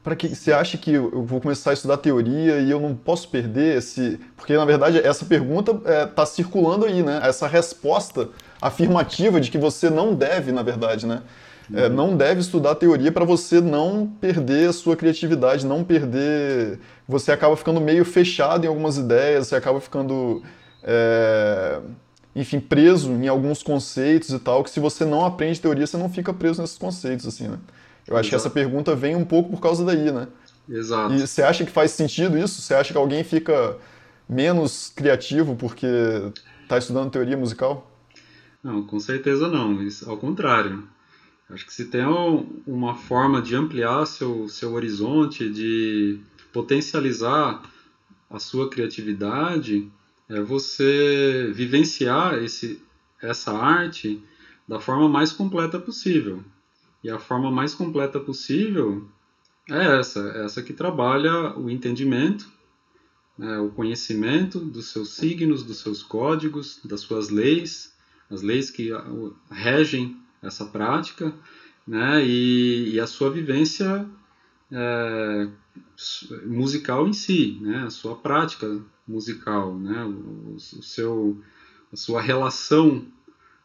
para 0.05 0.15
que 0.15 0.29
você 0.29 0.53
acha 0.53 0.77
que 0.77 0.93
eu 0.93 1.25
vou 1.25 1.41
começar 1.41 1.71
a 1.71 1.73
estudar 1.73 1.97
teoria 1.97 2.59
e 2.61 2.71
eu 2.71 2.79
não 2.79 2.95
posso 2.95 3.27
perder 3.27 3.79
esse 3.79 4.21
porque 4.37 4.55
na 4.55 4.65
verdade 4.67 4.99
essa 4.99 5.25
pergunta 5.25 5.73
está 5.73 5.91
é, 5.91 6.07
tá 6.07 6.27
circulando 6.27 6.85
aí 6.85 7.03
né? 7.03 7.21
Essa 7.25 7.49
resposta 7.49 8.29
afirmativa 8.61 9.41
de 9.41 9.51
que 9.51 9.57
você 9.57 9.89
não 9.89 10.15
deve 10.15 10.53
na 10.53 10.63
verdade 10.63 11.07
né? 11.07 11.23
É, 11.73 11.87
uhum. 11.87 11.95
não 11.95 12.17
deve 12.17 12.41
estudar 12.43 12.75
teoria 12.75 13.11
para 13.11 13.25
você 13.25 13.63
não 13.63 14.07
perder 14.21 14.69
a 14.69 14.73
sua 14.75 14.95
criatividade 14.95 15.65
não 15.65 15.83
perder 15.83 16.79
você 17.09 17.33
acaba 17.33 17.57
ficando 17.57 17.81
meio 17.81 18.05
fechado 18.05 18.67
em 18.67 18.69
algumas 18.69 18.99
ideias 18.99 19.47
você 19.47 19.57
acaba 19.57 19.81
ficando 19.81 20.43
é, 20.83 21.81
enfim 22.37 22.61
preso 22.61 23.11
em 23.11 23.27
alguns 23.27 23.63
conceitos 23.63 24.29
e 24.29 24.39
tal 24.39 24.63
que 24.63 24.69
se 24.69 24.79
você 24.79 25.07
não 25.07 25.25
aprende 25.25 25.59
teoria 25.59 25.87
você 25.87 25.97
não 25.97 26.11
fica 26.11 26.35
preso 26.35 26.61
nesses 26.61 26.77
conceitos 26.77 27.27
assim 27.27 27.49
né 27.49 27.57
eu 28.07 28.17
acho 28.17 28.29
Exato. 28.29 28.29
que 28.29 28.35
essa 28.35 28.51
pergunta 28.51 28.95
vem 28.95 29.17
um 29.17 29.25
pouco 29.25 29.51
por 29.51 29.61
causa 29.61 29.85
daí, 29.85 30.13
né? 30.13 30.29
Exato. 30.69 31.15
E 31.15 31.27
você 31.27 31.43
acha 31.43 31.65
que 31.65 31.71
faz 31.71 31.91
sentido 31.91 32.39
isso? 32.39 32.61
Você 32.61 32.75
acha 32.75 32.93
que 32.93 32.99
alguém 32.99 33.23
fica 33.25 33.77
menos 34.29 34.93
criativo 34.95 35.57
porque 35.57 35.87
está 36.63 36.79
estudando 36.79 37.11
teoria 37.11 37.37
musical? 37.37 37.91
Não, 38.63 38.83
com 38.83 38.99
certeza 38.99 39.49
não. 39.49 39.83
Isso, 39.83 40.09
ao 40.09 40.17
contrário. 40.17 40.89
Acho 41.51 41.67
que 41.67 41.75
se 41.75 41.85
tem 41.87 42.05
uma 42.67 42.95
forma 42.95 43.43
de 43.43 43.55
ampliar 43.55 44.07
seu, 44.07 44.49
seu 44.49 44.73
horizonte, 44.73 45.51
de 45.51 46.19
potencializar 46.53 47.63
a 48.31 48.39
sua 48.39 48.71
criatividade, 48.71 49.91
é 50.29 50.41
você 50.41 51.53
vivenciar 51.55 52.43
esse, 52.43 52.83
essa 53.21 53.53
arte 53.53 54.23
da 54.67 54.81
forma 54.81 55.09
mais 55.09 55.33
completa 55.33 55.79
possível. 55.79 56.43
E 57.05 57.11
a 57.11 57.19
forma 57.19 57.51
mais 57.51 57.75
completa 57.75 58.19
possível 58.19 59.07
é 59.71 59.99
essa, 59.99 60.21
é 60.35 60.45
essa 60.47 60.63
que 60.63 60.73
trabalha 60.73 61.57
o 61.57 61.69
entendimento, 61.69 62.51
né, 63.37 63.59
o 63.59 63.69
conhecimento 63.69 64.59
dos 64.59 64.91
seus 64.91 65.15
signos, 65.15 65.63
dos 65.63 65.79
seus 65.81 66.03
códigos, 66.03 66.81
das 66.83 67.03
suas 67.03 67.29
leis, 67.29 67.95
as 68.31 68.41
leis 68.41 68.71
que 68.71 68.91
regem 69.51 70.17
essa 70.41 70.65
prática, 70.65 71.35
né, 71.87 72.25
e, 72.25 72.95
e 72.95 73.01
a 73.01 73.07
sua 73.07 73.31
vivência 73.31 74.09
é, 74.73 75.49
musical 76.47 77.07
em 77.07 77.13
si, 77.13 77.59
né, 77.61 77.85
a 77.85 77.91
sua 77.91 78.17
prática 78.17 78.83
musical, 79.07 79.79
né? 79.79 80.03
o, 80.05 80.55
o 80.55 80.59
seu, 80.59 81.39
a 81.93 81.97
sua 81.97 82.21
relação 82.21 83.07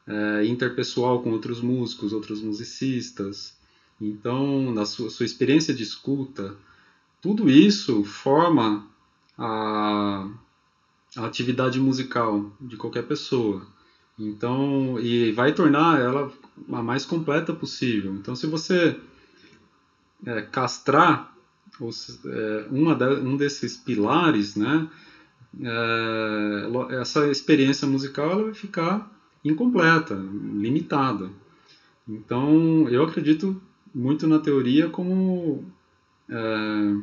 é, 0.09 0.45
interpessoal 0.45 1.21
com 1.21 1.29
outros 1.31 1.61
músicos, 1.61 2.11
outros 2.11 2.41
musicistas. 2.41 3.55
Então, 4.01 4.71
na 4.71 4.85
sua, 4.85 5.09
sua 5.09 5.25
experiência 5.25 5.73
de 5.73 5.83
escuta, 5.83 6.55
tudo 7.21 7.49
isso 7.49 8.03
forma 8.03 8.87
a, 9.37 10.27
a 11.15 11.25
atividade 11.25 11.79
musical 11.79 12.51
de 12.59 12.75
qualquer 12.75 13.03
pessoa. 13.03 13.65
Então, 14.17 14.99
e 14.99 15.31
vai 15.31 15.53
tornar 15.53 15.99
ela 15.99 16.31
a 16.71 16.81
mais 16.81 17.05
completa 17.05 17.53
possível. 17.53 18.13
Então, 18.15 18.35
se 18.35 18.47
você 18.47 18.99
é, 20.25 20.41
castrar 20.41 21.33
os, 21.79 22.19
é, 22.25 22.67
de, 22.95 23.05
um 23.21 23.37
desses 23.37 23.77
pilares, 23.77 24.55
né, 24.55 24.89
é, 25.61 26.99
essa 26.99 27.27
experiência 27.27 27.87
musical 27.87 28.31
ela 28.31 28.43
vai 28.45 28.53
ficar 28.53 29.18
incompleta, 29.43 30.15
limitada. 30.15 31.29
Então, 32.08 32.89
eu 32.89 33.03
acredito 33.03 33.62
muito 33.93 34.27
na 34.27 34.39
teoria 34.39 34.89
como 34.89 35.63
é, 36.29 36.96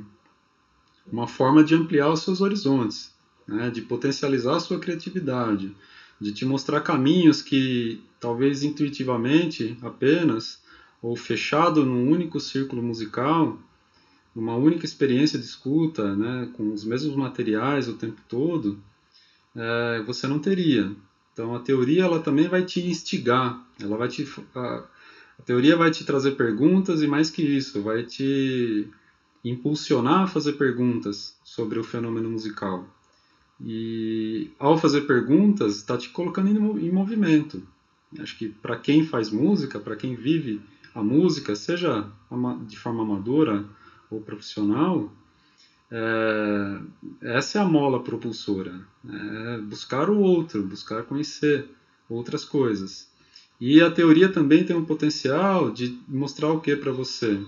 uma 1.11 1.27
forma 1.27 1.63
de 1.63 1.75
ampliar 1.75 2.11
os 2.11 2.21
seus 2.21 2.41
horizontes, 2.41 3.15
né, 3.47 3.71
de 3.71 3.83
potencializar 3.83 4.57
a 4.57 4.61
sua 4.61 4.79
criatividade, 4.79 5.75
de 6.21 6.33
te 6.33 6.45
mostrar 6.45 6.81
caminhos 6.81 7.43
que 7.43 8.01
talvez 8.19 8.63
intuitivamente 8.63 9.77
apenas 9.83 10.63
ou 11.03 11.15
fechado 11.17 11.85
num 11.85 12.11
único 12.11 12.41
círculo 12.41 12.83
musical, 12.83 13.59
numa 14.35 14.57
única 14.57 14.85
experiência 14.85 15.39
de 15.39 15.45
escuta, 15.45 16.15
né, 16.17 16.49
com 16.55 16.73
os 16.73 16.85
mesmos 16.85 17.15
materiais 17.17 17.89
o 17.89 17.95
tempo 17.95 18.21
todo, 18.29 18.79
é, 19.55 20.03
você 20.07 20.27
não 20.27 20.39
teria. 20.39 20.91
Então 21.37 21.55
a 21.55 21.61
teoria 21.61 22.05
ela 22.05 22.19
também 22.19 22.49
vai 22.49 22.65
te 22.65 22.81
instigar, 22.81 23.63
ela 23.79 23.99
vai 23.99 24.09
te 24.09 24.27
a, 24.55 24.85
a 25.39 25.43
teoria 25.45 25.77
vai 25.77 25.91
te 25.91 26.03
trazer 26.03 26.33
perguntas 26.33 27.03
e 27.03 27.07
mais 27.07 27.29
que 27.29 27.43
isso, 27.43 27.83
vai 27.83 28.05
te 28.05 28.89
impulsionar 29.45 30.23
a 30.23 30.27
fazer 30.27 30.55
perguntas 30.55 31.37
sobre 31.45 31.79
o 31.79 31.85
fenômeno 31.85 32.31
musical. 32.31 32.89
E 33.61 34.51
ao 34.59 34.79
fazer 34.79 35.03
perguntas, 35.03 35.77
está 35.77 35.99
te 35.99 36.09
colocando 36.09 36.49
em, 36.49 36.87
em 36.87 36.91
movimento. 36.91 37.63
Acho 38.19 38.35
que 38.39 38.49
para 38.49 38.79
quem 38.79 39.05
faz 39.05 39.29
música, 39.29 39.79
para 39.79 39.95
quem 39.95 40.15
vive 40.17 40.63
a 40.95 41.03
música, 41.03 41.55
seja 41.55 42.11
de 42.67 42.79
forma 42.79 43.03
amadora 43.03 43.63
ou 44.11 44.23
profissional, 44.23 45.13
é, 45.91 46.81
essa 47.23 47.59
é 47.59 47.63
a 47.63 47.65
mola 47.65 48.03
propulsora. 48.03 48.81
É 49.09 49.59
buscar 49.59 50.11
o 50.11 50.19
outro, 50.19 50.63
buscar 50.63 51.05
conhecer 51.05 51.69
outras 52.09 52.45
coisas. 52.45 53.09
E 53.61 53.81
a 53.81 53.91
teoria 53.91 54.29
também 54.29 54.65
tem 54.65 54.77
um 54.77 54.85
potencial 54.85 55.71
de 55.71 55.99
mostrar 56.07 56.51
o 56.53 56.61
que 56.61 56.77
para 56.77 56.93
você? 56.93 57.41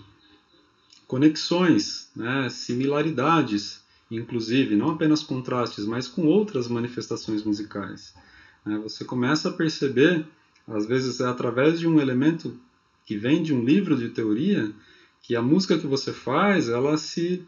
Conexões, 1.07 2.11
né, 2.16 2.49
similaridades 2.49 3.83
inclusive, 4.11 4.76
não 4.76 4.90
apenas 4.90 5.23
contrastes, 5.23 5.85
mas 5.85 6.09
com 6.09 6.26
outras 6.26 6.68
manifestações 6.68 7.42
musicais. 7.42 8.14
Né? 8.64 8.78
Você 8.78 9.04
começa 9.04 9.49
a 9.49 9.52
perceber, 9.52 10.26
às 10.66 10.87
vezes 10.87 11.21
é 11.21 11.26
através 11.26 11.78
de 11.78 11.87
um 11.87 12.00
elemento 12.00 12.59
que 13.04 13.16
vem 13.16 13.42
de 13.42 13.54
um 13.54 13.64
livro 13.64 13.97
de 13.97 14.09
teoria, 14.09 14.73
que 15.23 15.37
a 15.37 15.42
música 15.42 15.78
que 15.78 15.87
você 15.87 16.12
faz, 16.12 16.68
ela 16.68 16.97
se 16.97 17.47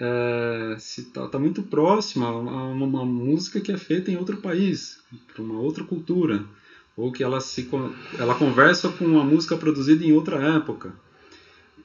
é, 0.00 0.74
está 0.76 1.28
tá 1.28 1.38
muito 1.38 1.62
próxima 1.62 2.26
a 2.26 2.36
uma, 2.36 2.84
uma, 2.84 3.04
música 3.04 3.60
que 3.60 3.70
é 3.70 3.76
feita 3.76 4.10
em 4.10 4.16
outro 4.16 4.38
país, 4.38 5.00
para 5.32 5.42
uma 5.42 5.58
outra 5.60 5.84
cultura, 5.84 6.44
ou 6.96 7.12
que 7.12 7.22
ela 7.22 7.40
se 7.40 7.68
ela 8.18 8.34
conversa 8.34 8.88
com 8.88 9.04
uma 9.04 9.24
música 9.24 9.56
produzida 9.56 10.04
em 10.04 10.12
outra 10.12 10.36
época. 10.56 10.92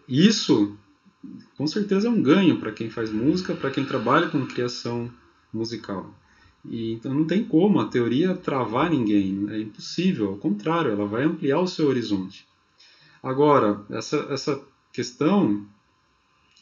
Isso 0.07 0.75
com 1.57 1.67
certeza 1.67 2.07
é 2.07 2.11
um 2.11 2.21
ganho 2.21 2.59
para 2.59 2.71
quem 2.71 2.89
faz 2.89 3.11
música, 3.11 3.53
para 3.53 3.71
quem 3.71 3.85
trabalha 3.85 4.29
com 4.29 4.45
criação 4.45 5.11
musical. 5.53 6.13
E, 6.65 6.93
então 6.93 7.13
não 7.13 7.25
tem 7.25 7.43
como 7.43 7.79
a 7.79 7.87
teoria 7.87 8.35
travar 8.35 8.89
ninguém, 8.89 9.47
é 9.49 9.59
impossível, 9.59 10.29
ao 10.29 10.37
contrário, 10.37 10.91
ela 10.91 11.05
vai 11.05 11.23
ampliar 11.23 11.59
o 11.59 11.67
seu 11.67 11.87
horizonte. 11.87 12.47
Agora, 13.21 13.83
essa, 13.89 14.17
essa 14.29 14.61
questão, 14.93 15.65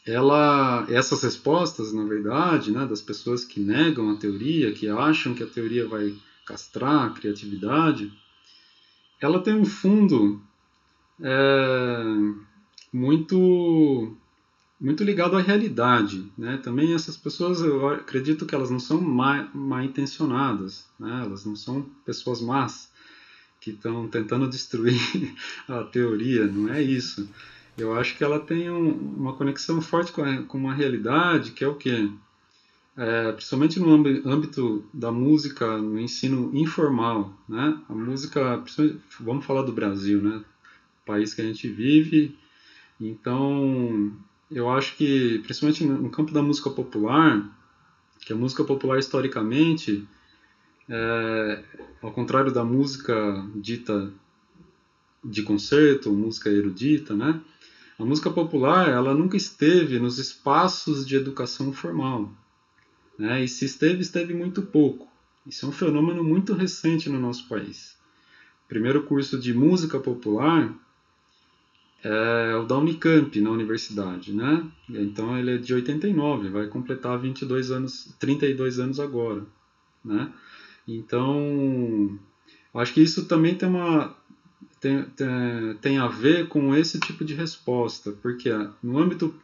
ela, 0.08 0.86
essas 0.88 1.22
respostas, 1.22 1.92
na 1.92 2.02
verdade, 2.02 2.70
né, 2.70 2.86
das 2.86 3.02
pessoas 3.02 3.44
que 3.44 3.60
negam 3.60 4.08
a 4.10 4.16
teoria, 4.16 4.72
que 4.72 4.88
acham 4.88 5.34
que 5.34 5.42
a 5.42 5.46
teoria 5.46 5.86
vai 5.86 6.14
castrar 6.46 7.06
a 7.06 7.10
criatividade, 7.10 8.10
ela 9.20 9.38
tem 9.38 9.54
um 9.54 9.66
fundo 9.66 10.40
é, 11.20 12.04
muito 12.90 14.16
muito 14.80 15.02
ligado 15.02 15.36
à 15.36 15.40
realidade, 15.40 16.30
né? 16.38 16.56
Também 16.56 16.94
essas 16.94 17.16
pessoas, 17.16 17.60
eu 17.60 17.88
acredito 17.88 18.46
que 18.46 18.54
elas 18.54 18.70
não 18.70 18.78
são 18.78 19.00
mal, 19.00 19.82
intencionadas, 19.82 20.86
né? 20.98 21.22
Elas 21.24 21.44
não 21.44 21.56
são 21.56 21.82
pessoas 22.06 22.40
más 22.40 22.88
que 23.60 23.70
estão 23.70 24.06
tentando 24.06 24.48
destruir 24.48 25.34
a 25.66 25.82
teoria, 25.82 26.46
não 26.46 26.72
é 26.72 26.80
isso. 26.80 27.28
Eu 27.78 27.94
acho 27.94 28.16
que 28.16 28.24
ela 28.24 28.40
tem 28.40 28.68
um, 28.68 28.90
uma 28.90 29.32
conexão 29.34 29.80
forte 29.80 30.10
com, 30.10 30.22
a, 30.22 30.42
com 30.42 30.58
uma 30.58 30.74
realidade 30.74 31.52
que 31.52 31.62
é 31.62 31.68
o 31.68 31.76
quê? 31.76 32.10
É, 32.96 33.30
principalmente 33.30 33.78
no 33.78 33.92
âmbito 33.92 34.84
da 34.92 35.12
música, 35.12 35.78
no 35.78 36.00
ensino 36.00 36.50
informal, 36.52 37.32
né? 37.48 37.80
A 37.88 37.94
música, 37.94 38.64
vamos 39.20 39.46
falar 39.46 39.62
do 39.62 39.72
Brasil, 39.72 40.20
né? 40.20 40.42
País 41.06 41.32
que 41.32 41.40
a 41.40 41.44
gente 41.44 41.68
vive, 41.68 42.36
então 43.00 44.12
eu 44.50 44.68
acho 44.68 44.96
que, 44.96 45.38
principalmente 45.44 45.84
no 45.84 46.10
campo 46.10 46.32
da 46.32 46.42
música 46.42 46.68
popular, 46.70 47.48
que 48.20 48.32
a 48.32 48.36
música 48.36 48.64
popular 48.64 48.98
historicamente, 48.98 50.04
é, 50.88 51.62
ao 52.02 52.10
contrário 52.10 52.50
da 52.50 52.64
música 52.64 53.46
dita 53.54 54.12
de 55.24 55.42
concerto, 55.42 56.12
música 56.12 56.50
erudita, 56.50 57.14
né? 57.14 57.40
A 57.98 58.04
música 58.04 58.30
popular, 58.30 58.88
ela 58.88 59.12
nunca 59.12 59.36
esteve 59.36 59.98
nos 59.98 60.18
espaços 60.18 61.04
de 61.04 61.16
educação 61.16 61.72
formal, 61.72 62.30
né? 63.18 63.42
E 63.42 63.48
se 63.48 63.64
esteve, 63.64 64.02
esteve 64.02 64.32
muito 64.32 64.62
pouco. 64.62 65.08
Isso 65.44 65.66
é 65.66 65.68
um 65.68 65.72
fenômeno 65.72 66.22
muito 66.22 66.54
recente 66.54 67.08
no 67.08 67.18
nosso 67.18 67.48
país. 67.48 67.98
O 68.64 68.68
primeiro 68.68 69.02
curso 69.02 69.36
de 69.36 69.52
música 69.52 69.98
popular 69.98 70.72
é 72.04 72.54
o 72.54 72.64
da 72.64 72.78
Unicamp 72.78 73.40
na 73.40 73.50
universidade, 73.50 74.32
né? 74.32 74.64
Então 74.88 75.36
ele 75.36 75.56
é 75.56 75.58
de 75.58 75.74
89, 75.74 76.50
vai 76.50 76.68
completar 76.68 77.18
22 77.18 77.72
anos, 77.72 78.14
32 78.20 78.78
anos 78.78 79.00
agora, 79.00 79.44
né? 80.04 80.32
Então, 80.86 82.16
acho 82.72 82.94
que 82.94 83.02
isso 83.02 83.26
também 83.26 83.56
tem 83.56 83.68
uma 83.68 84.16
tem, 84.80 85.02
tem, 85.04 85.28
tem 85.80 85.98
a 85.98 86.08
ver 86.08 86.48
com 86.48 86.74
esse 86.74 86.98
tipo 87.00 87.24
de 87.24 87.34
resposta, 87.34 88.12
porque 88.22 88.50
no 88.82 88.98
âmbito 88.98 89.34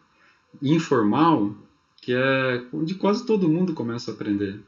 informal, 0.63 1.55
que 2.01 2.13
é 2.13 2.65
onde 2.73 2.95
quase 2.95 3.27
todo 3.27 3.49
mundo 3.49 3.75
começa 3.75 4.11
a 4.11 4.15
aprender, 4.15 4.61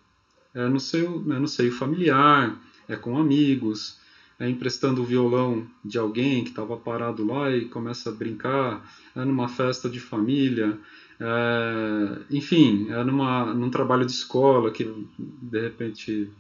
é 0.55 0.69
no 0.69 0.81
seu, 0.81 1.23
é 1.31 1.39
no 1.39 1.49
seio 1.49 1.73
familiar, 1.73 2.59
é 2.89 2.97
com 2.97 3.19
amigos, 3.19 3.99
é, 4.39 4.49
emprestando 4.49 5.03
o 5.03 5.05
violão 5.05 5.67
de 5.85 5.99
alguém 5.99 6.45
que 6.45 6.51
estava 6.51 6.77
parado 6.77 7.25
lá 7.25 7.51
e 7.51 7.67
começa 7.67 8.11
a 8.11 8.13
brincar, 8.13 8.87
é 9.15 9.25
numa 9.25 9.49
festa 9.49 9.89
de 9.89 10.01
família, 10.01 10.79
é, 11.19 12.19
enfim, 12.31 12.87
é 12.91 13.03
numa, 13.03 13.55
num 13.55 13.71
trabalho 13.71 14.05
de 14.05 14.13
escola 14.13 14.71
que 14.71 14.85
de 15.19 15.61
repente 15.61 16.31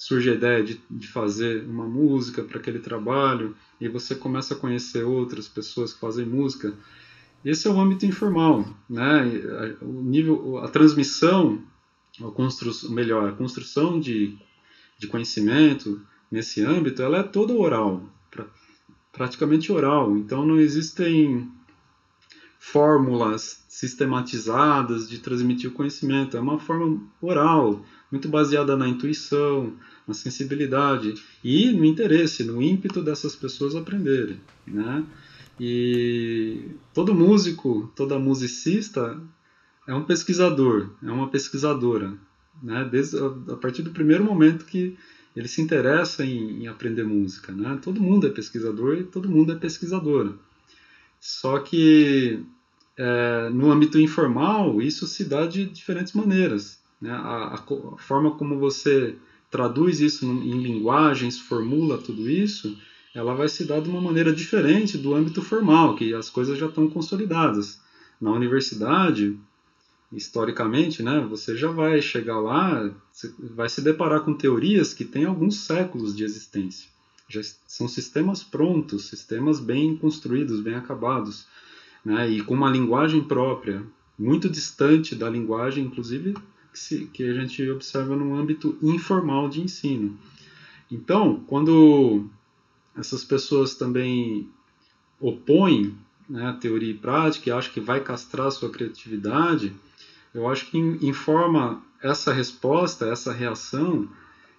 surge 0.00 0.30
a 0.30 0.34
ideia 0.34 0.64
de, 0.64 0.80
de 0.90 1.06
fazer 1.06 1.62
uma 1.64 1.86
música 1.86 2.42
para 2.42 2.58
aquele 2.58 2.78
trabalho 2.78 3.54
e 3.78 3.86
você 3.86 4.14
começa 4.14 4.54
a 4.54 4.56
conhecer 4.56 5.04
outras 5.04 5.46
pessoas 5.46 5.92
que 5.92 6.00
fazem 6.00 6.24
música. 6.24 6.72
Esse 7.44 7.68
é 7.68 7.70
o 7.70 7.78
âmbito 7.78 8.06
informal, 8.06 8.64
né? 8.88 9.24
O 9.82 10.00
nível, 10.00 10.56
a 10.56 10.68
transmissão, 10.68 11.62
a 12.18 12.30
construção, 12.30 12.90
melhor, 12.90 13.28
a 13.28 13.32
construção 13.34 14.00
de, 14.00 14.38
de 14.98 15.06
conhecimento, 15.06 16.00
nesse 16.30 16.62
âmbito, 16.64 17.02
ela 17.02 17.18
é 17.18 17.22
toda 17.22 17.52
oral, 17.52 18.02
pra, 18.30 18.46
praticamente 19.12 19.70
oral. 19.70 20.16
Então 20.16 20.46
não 20.46 20.58
existem 20.58 21.46
fórmulas 22.58 23.66
sistematizadas 23.68 25.06
de 25.06 25.18
transmitir 25.18 25.68
o 25.68 25.74
conhecimento. 25.74 26.38
É 26.38 26.40
uma 26.40 26.58
forma 26.58 27.02
oral, 27.20 27.84
muito 28.10 28.28
baseada 28.28 28.76
na 28.76 28.88
intuição, 28.88 29.72
na 30.06 30.14
sensibilidade 30.14 31.14
e 31.44 31.70
no 31.70 31.84
interesse, 31.84 32.42
no 32.44 32.60
ímpeto 32.60 33.02
dessas 33.02 33.36
pessoas 33.36 33.74
aprenderem, 33.74 34.40
né? 34.66 35.04
E 35.58 36.70
todo 36.94 37.14
músico, 37.14 37.92
toda 37.94 38.18
musicista 38.18 39.20
é 39.86 39.94
um 39.94 40.04
pesquisador, 40.04 40.90
é 41.02 41.10
uma 41.10 41.28
pesquisadora, 41.28 42.14
né? 42.62 42.88
Desde 42.90 43.18
a, 43.18 43.56
partir 43.56 43.82
do 43.82 43.90
primeiro 43.90 44.24
momento 44.24 44.64
que 44.64 44.96
ele 45.36 45.46
se 45.46 45.60
interessa 45.60 46.24
em, 46.24 46.62
em, 46.62 46.66
aprender 46.66 47.04
música, 47.04 47.52
né? 47.52 47.78
Todo 47.82 48.00
mundo 48.00 48.26
é 48.26 48.30
pesquisador 48.30 48.96
e 48.96 49.04
todo 49.04 49.28
mundo 49.28 49.52
é 49.52 49.56
pesquisadora. 49.56 50.32
Só 51.20 51.58
que 51.58 52.42
é, 52.96 53.50
no 53.50 53.70
âmbito 53.70 54.00
informal 54.00 54.80
isso 54.80 55.06
se 55.06 55.24
dá 55.24 55.46
de 55.46 55.66
diferentes 55.66 56.14
maneiras, 56.14 56.79
né? 57.00 57.10
A, 57.10 57.54
a, 57.54 57.96
forma 57.96 58.32
como 58.32 58.58
você 58.58 59.16
traduz 59.50 60.00
isso 60.00 60.24
em 60.24 60.60
linguagens, 60.60 61.38
formula 61.38 61.98
tudo 61.98 62.28
isso, 62.28 62.76
ela 63.14 63.34
vai 63.34 63.48
se 63.48 63.64
dar 63.64 63.80
de 63.80 63.88
uma 63.88 64.00
maneira 64.00 64.32
diferente 64.32 64.96
do 64.96 65.14
âmbito 65.14 65.42
formal, 65.42 65.96
que 65.96 66.14
as 66.14 66.30
coisas 66.30 66.56
já 66.56 66.66
estão 66.66 66.88
consolidadas. 66.88 67.80
Na 68.20 68.30
universidade, 68.30 69.36
historicamente, 70.12 71.02
né, 71.02 71.26
você 71.28 71.56
já 71.56 71.70
vai 71.70 72.00
chegar 72.02 72.38
lá, 72.38 72.90
vai 73.38 73.68
se 73.68 73.80
deparar 73.80 74.20
com 74.20 74.34
teorias 74.34 74.92
que 74.92 75.04
têm 75.04 75.24
alguns 75.24 75.56
séculos 75.56 76.14
de 76.14 76.22
existência. 76.22 76.88
Já 77.28 77.40
são 77.66 77.88
sistemas 77.88 78.42
prontos, 78.42 79.06
sistemas 79.06 79.58
bem 79.60 79.96
construídos, 79.96 80.60
bem 80.60 80.74
acabados, 80.74 81.46
né, 82.04 82.28
e 82.28 82.42
com 82.42 82.54
uma 82.54 82.70
linguagem 82.70 83.22
própria, 83.22 83.84
muito 84.18 84.48
distante 84.48 85.14
da 85.14 85.30
linguagem, 85.30 85.84
inclusive, 85.84 86.34
que, 86.72 86.78
se, 86.78 87.06
que 87.06 87.24
a 87.24 87.34
gente 87.34 87.68
observa 87.70 88.16
no 88.16 88.34
âmbito 88.34 88.76
informal 88.82 89.48
de 89.48 89.60
ensino. 89.60 90.18
Então, 90.90 91.42
quando 91.46 92.26
essas 92.96 93.24
pessoas 93.24 93.74
também 93.74 94.48
opõem 95.20 95.94
né, 96.28 96.46
a 96.46 96.52
teoria 96.52 96.90
e 96.90 96.94
prática 96.94 97.48
e 97.48 97.52
acham 97.52 97.72
que 97.72 97.80
vai 97.80 98.00
castrar 98.00 98.50
sua 98.50 98.70
criatividade, 98.70 99.74
eu 100.34 100.48
acho 100.48 100.70
que 100.70 100.78
informa 100.78 101.82
essa 102.02 102.32
resposta, 102.32 103.06
essa 103.06 103.32
reação, 103.32 104.08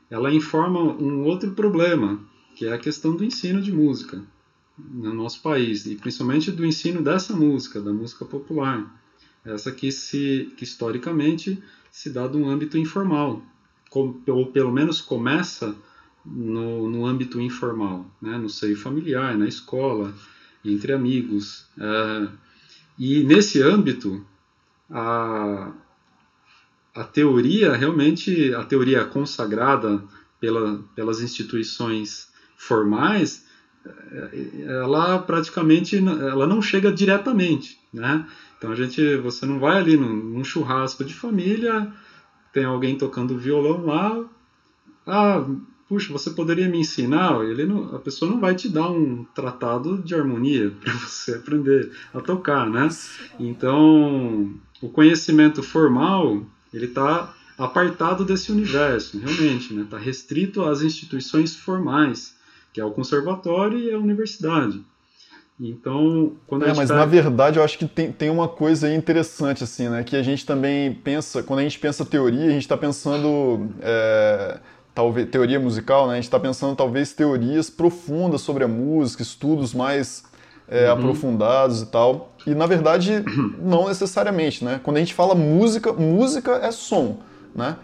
ela 0.09 0.31
informa 0.31 0.81
um 0.81 1.23
outro 1.23 1.51
problema, 1.51 2.19
que 2.55 2.65
é 2.65 2.73
a 2.73 2.77
questão 2.77 3.15
do 3.15 3.23
ensino 3.23 3.61
de 3.61 3.71
música 3.71 4.21
no 4.77 5.13
nosso 5.13 5.41
país, 5.41 5.85
e 5.85 5.95
principalmente 5.95 6.51
do 6.51 6.65
ensino 6.65 7.01
dessa 7.01 7.35
música, 7.35 7.79
da 7.79 7.93
música 7.93 8.25
popular. 8.25 9.00
Essa 9.43 9.71
que, 9.71 9.91
se, 9.91 10.53
que 10.55 10.63
historicamente 10.63 11.61
se 11.89 12.09
dá 12.09 12.27
de 12.27 12.37
um 12.37 12.47
âmbito 12.49 12.77
informal, 12.77 13.41
ou 13.93 14.47
pelo 14.47 14.71
menos 14.71 15.01
começa 15.01 15.75
no, 16.25 16.87
no 16.87 17.05
âmbito 17.05 17.41
informal, 17.41 18.05
né? 18.21 18.37
no 18.37 18.49
seio 18.49 18.77
familiar, 18.77 19.37
na 19.37 19.47
escola, 19.47 20.13
entre 20.63 20.93
amigos. 20.93 21.65
É, 21.77 22.27
e 22.97 23.23
nesse 23.23 23.61
âmbito, 23.61 24.23
a, 24.89 25.71
a 26.93 27.03
teoria 27.03 27.75
realmente, 27.75 28.53
a 28.53 28.63
teoria 28.63 29.03
consagrada 29.05 30.03
pela, 30.39 30.83
pelas 30.95 31.21
instituições 31.21 32.31
formais, 32.55 33.45
ela 34.67 35.19
praticamente 35.19 35.97
ela 35.97 36.45
não 36.45 36.61
chega 36.61 36.91
diretamente, 36.91 37.79
né? 37.93 38.25
Então 38.57 38.71
a 38.71 38.75
gente, 38.75 39.17
você 39.17 39.45
não 39.45 39.59
vai 39.59 39.77
ali 39.77 39.97
num, 39.97 40.13
num 40.13 40.43
churrasco 40.43 41.03
de 41.03 41.13
família, 41.13 41.91
tem 42.53 42.63
alguém 42.63 42.95
tocando 42.95 43.37
violão 43.37 43.85
lá, 43.85 44.23
ah, 45.07 45.43
puxa, 45.87 46.13
você 46.13 46.29
poderia 46.29 46.69
me 46.69 46.79
ensinar? 46.79 47.43
Ele 47.43 47.65
não, 47.65 47.95
a 47.95 47.99
pessoa 47.99 48.29
não 48.29 48.39
vai 48.39 48.53
te 48.55 48.69
dar 48.69 48.89
um 48.89 49.25
tratado 49.35 49.97
de 49.97 50.13
harmonia 50.13 50.71
para 50.79 50.93
você 50.93 51.33
aprender 51.33 51.91
a 52.13 52.21
tocar, 52.21 52.69
né? 52.69 52.87
Então 53.39 54.53
o 54.81 54.89
conhecimento 54.89 55.63
formal 55.63 56.45
ele 56.73 56.85
está 56.85 57.33
apartado 57.57 58.23
desse 58.23 58.51
universo, 58.51 59.19
realmente, 59.19 59.73
né? 59.73 59.83
Está 59.83 59.97
restrito 59.97 60.63
às 60.63 60.81
instituições 60.81 61.55
formais, 61.55 62.35
que 62.73 62.79
é 62.79 62.85
o 62.85 62.91
conservatório 62.91 63.77
e 63.77 63.93
a 63.93 63.97
universidade. 63.97 64.81
Então, 65.59 66.33
quando 66.47 66.65
é, 66.65 66.73
mas 66.73 66.89
tá... 66.89 66.95
na 66.95 67.05
verdade 67.05 67.59
eu 67.59 67.63
acho 67.63 67.77
que 67.77 67.85
tem, 67.85 68.11
tem 68.11 68.29
uma 68.31 68.47
coisa 68.47 68.91
interessante 68.91 69.63
assim, 69.63 69.89
né? 69.89 70.03
Que 70.03 70.15
a 70.15 70.23
gente 70.23 70.43
também 70.43 70.91
pensa, 70.91 71.43
quando 71.43 71.59
a 71.59 71.63
gente 71.63 71.77
pensa 71.77 72.03
teoria, 72.03 72.47
a 72.47 72.51
gente 72.51 72.63
está 72.63 72.75
pensando 72.75 73.69
é, 73.79 74.59
talvez 74.95 75.29
teoria 75.29 75.59
musical, 75.59 76.07
né? 76.07 76.13
A 76.13 76.15
gente 76.15 76.23
está 76.23 76.39
pensando 76.39 76.75
talvez 76.75 77.13
teorias 77.13 77.69
profundas 77.69 78.41
sobre 78.41 78.63
a 78.63 78.67
música, 78.67 79.21
estudos 79.21 79.71
mais 79.71 80.23
é, 80.67 80.87
uhum. 80.87 80.93
aprofundados 80.93 81.83
e 81.83 81.85
tal. 81.85 82.33
E 82.47 82.55
na 82.55 82.65
verdade, 82.65 83.23
não 83.61 83.87
necessariamente, 83.87 84.65
né? 84.65 84.79
Quando 84.83 84.97
a 84.97 84.99
gente 84.99 85.13
fala 85.13 85.35
música, 85.35 85.93
música 85.93 86.53
é 86.63 86.71
som, 86.71 87.19
né? 87.53 87.77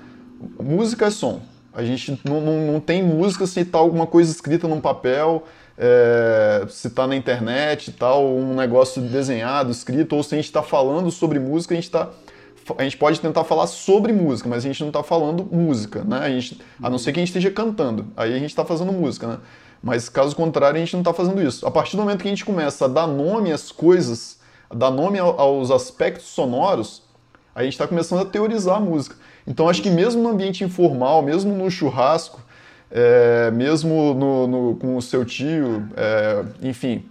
Música 0.60 1.06
é 1.06 1.12
som. 1.12 1.42
A 1.78 1.84
gente 1.84 2.20
não, 2.26 2.42
não, 2.42 2.72
não 2.74 2.80
tem 2.80 3.04
música 3.04 3.46
se 3.46 3.60
está 3.60 3.78
alguma 3.78 4.08
coisa 4.08 4.32
escrita 4.32 4.68
num 4.68 4.82
papel, 4.82 5.44
é, 5.78 6.66
se 6.70 6.88
está 6.88 7.06
na 7.06 7.16
internet 7.16 7.90
e 7.90 7.92
tal, 7.92 8.26
um 8.26 8.56
negócio 8.56 9.00
desenhado, 9.00 9.70
escrito, 9.70 10.16
ou 10.16 10.24
se 10.24 10.34
a 10.34 10.38
gente 10.40 10.46
está 10.46 10.64
falando 10.64 11.12
sobre 11.12 11.38
música, 11.38 11.76
a 11.76 11.78
gente 11.78 11.84
está 11.84 12.10
a 12.78 12.84
gente 12.84 12.98
pode 12.98 13.22
tentar 13.22 13.44
falar 13.44 13.68
sobre 13.68 14.12
música, 14.12 14.50
mas 14.50 14.66
a 14.66 14.68
gente 14.68 14.82
não 14.82 14.90
está 14.90 15.04
falando 15.04 15.48
música, 15.50 16.04
né? 16.04 16.18
A, 16.18 16.30
gente, 16.32 16.60
a 16.82 16.90
não 16.90 16.98
ser 16.98 17.14
que 17.14 17.20
a 17.20 17.22
gente 17.22 17.30
esteja 17.30 17.52
cantando, 17.52 18.08
aí 18.18 18.34
a 18.34 18.40
gente 18.40 18.50
está 18.50 18.66
fazendo 18.66 18.92
música, 18.92 19.28
né? 19.28 19.38
Mas 19.82 20.10
caso 20.10 20.36
contrário, 20.36 20.78
a 20.78 20.80
gente 20.80 20.94
não 20.94 21.02
está 21.02 21.14
fazendo 21.14 21.42
isso. 21.42 21.66
A 21.66 21.72
partir 21.72 21.96
do 21.96 22.02
momento 22.02 22.24
que 22.24 22.28
a 22.28 22.32
gente 22.32 22.44
começa 22.44 22.86
a 22.86 22.88
dar 22.88 23.06
nome 23.06 23.52
às 23.52 23.72
coisas, 23.72 24.40
a 24.68 24.76
dar 24.76 24.90
nome 24.90 25.20
aos 25.20 25.70
aspectos 25.70 26.26
sonoros, 26.26 27.04
a 27.58 27.64
gente 27.64 27.74
está 27.74 27.88
começando 27.88 28.22
a 28.22 28.26
teorizar 28.26 28.78
a 28.78 28.80
música. 28.80 29.16
Então 29.48 29.68
acho 29.68 29.82
que 29.82 29.90
mesmo 29.90 30.22
no 30.22 30.30
ambiente 30.30 30.64
informal, 30.64 31.24
mesmo 31.24 31.52
no 31.56 31.72
churrasco, 31.72 32.40
é, 32.92 33.50
mesmo 33.50 34.14
no, 34.14 34.48
no, 34.48 34.76
com 34.76 34.96
o 34.96 35.02
seu 35.02 35.26
tio, 35.26 35.90
é, 35.98 36.46
enfim, 36.62 37.04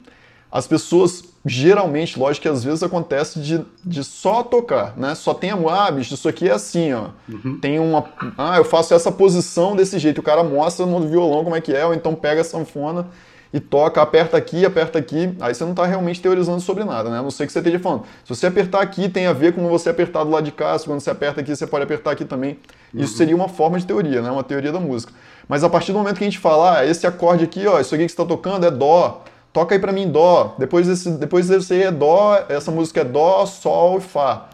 as 0.50 0.64
pessoas 0.68 1.24
geralmente, 1.44 2.16
lógico 2.16 2.42
que 2.42 2.48
às 2.48 2.62
vezes 2.62 2.84
acontece 2.84 3.40
de, 3.40 3.64
de 3.84 4.04
só 4.04 4.44
tocar, 4.44 4.96
né? 4.96 5.16
Só 5.16 5.34
tem 5.34 5.50
a 5.50 5.56
ah, 5.56 5.90
bicho, 5.90 6.14
isso 6.14 6.28
aqui 6.28 6.48
é 6.48 6.52
assim, 6.52 6.92
ó. 6.92 7.08
Uhum. 7.28 7.58
Tem 7.60 7.80
uma. 7.80 8.04
Ah, 8.38 8.56
eu 8.56 8.64
faço 8.64 8.94
essa 8.94 9.10
posição 9.10 9.74
desse 9.74 9.98
jeito. 9.98 10.18
O 10.18 10.22
cara 10.22 10.44
mostra 10.44 10.86
no 10.86 11.08
violão 11.08 11.42
como 11.42 11.56
é 11.56 11.60
que 11.60 11.72
é, 11.72 11.84
ou 11.84 11.92
então 11.92 12.14
pega 12.14 12.40
a 12.42 12.44
sanfona 12.44 13.08
e 13.52 13.60
toca, 13.60 14.02
aperta 14.02 14.36
aqui, 14.36 14.64
aperta 14.64 14.98
aqui. 14.98 15.34
Aí 15.40 15.54
você 15.54 15.64
não 15.64 15.70
está 15.70 15.86
realmente 15.86 16.20
teorizando 16.20 16.60
sobre 16.60 16.84
nada, 16.84 17.10
né? 17.10 17.18
A 17.18 17.22
não 17.22 17.30
ser 17.30 17.46
que 17.46 17.52
você 17.52 17.58
esteja 17.60 17.78
falando. 17.78 18.04
Se 18.24 18.34
você 18.34 18.46
apertar 18.46 18.80
aqui, 18.80 19.08
tem 19.08 19.26
a 19.26 19.32
ver 19.32 19.54
com 19.54 19.66
você 19.68 19.88
apertar 19.88 20.24
do 20.24 20.30
lado 20.30 20.44
de 20.44 20.52
cá. 20.52 20.76
Quando 20.84 21.00
você 21.00 21.10
aperta 21.10 21.40
aqui, 21.40 21.54
você 21.54 21.66
pode 21.66 21.84
apertar 21.84 22.10
aqui 22.10 22.24
também. 22.24 22.58
Uhum. 22.92 23.02
Isso 23.02 23.16
seria 23.16 23.34
uma 23.34 23.48
forma 23.48 23.78
de 23.78 23.86
teoria, 23.86 24.20
né? 24.20 24.30
Uma 24.30 24.44
teoria 24.44 24.72
da 24.72 24.80
música. 24.80 25.12
Mas 25.48 25.62
a 25.64 25.68
partir 25.68 25.92
do 25.92 25.98
momento 25.98 26.18
que 26.18 26.24
a 26.24 26.26
gente 26.26 26.38
fala, 26.38 26.78
ah, 26.78 26.86
esse 26.86 27.06
acorde 27.06 27.44
aqui, 27.44 27.66
ó, 27.66 27.80
isso 27.80 27.94
aqui 27.94 28.04
que 28.04 28.10
você 28.10 28.14
está 28.14 28.24
tocando 28.24 28.66
é 28.66 28.70
Dó 28.70 29.22
toca 29.56 29.74
aí 29.74 29.78
para 29.78 29.90
mim 29.90 30.06
dó, 30.10 30.54
depois 30.58 30.86
desse, 30.86 31.12
depois 31.12 31.48
desse 31.48 31.72
aí 31.72 31.84
é 31.84 31.90
dó, 31.90 32.44
essa 32.46 32.70
música 32.70 33.00
é 33.00 33.04
dó, 33.04 33.46
sol 33.46 33.96
e 33.96 34.00
fá. 34.02 34.50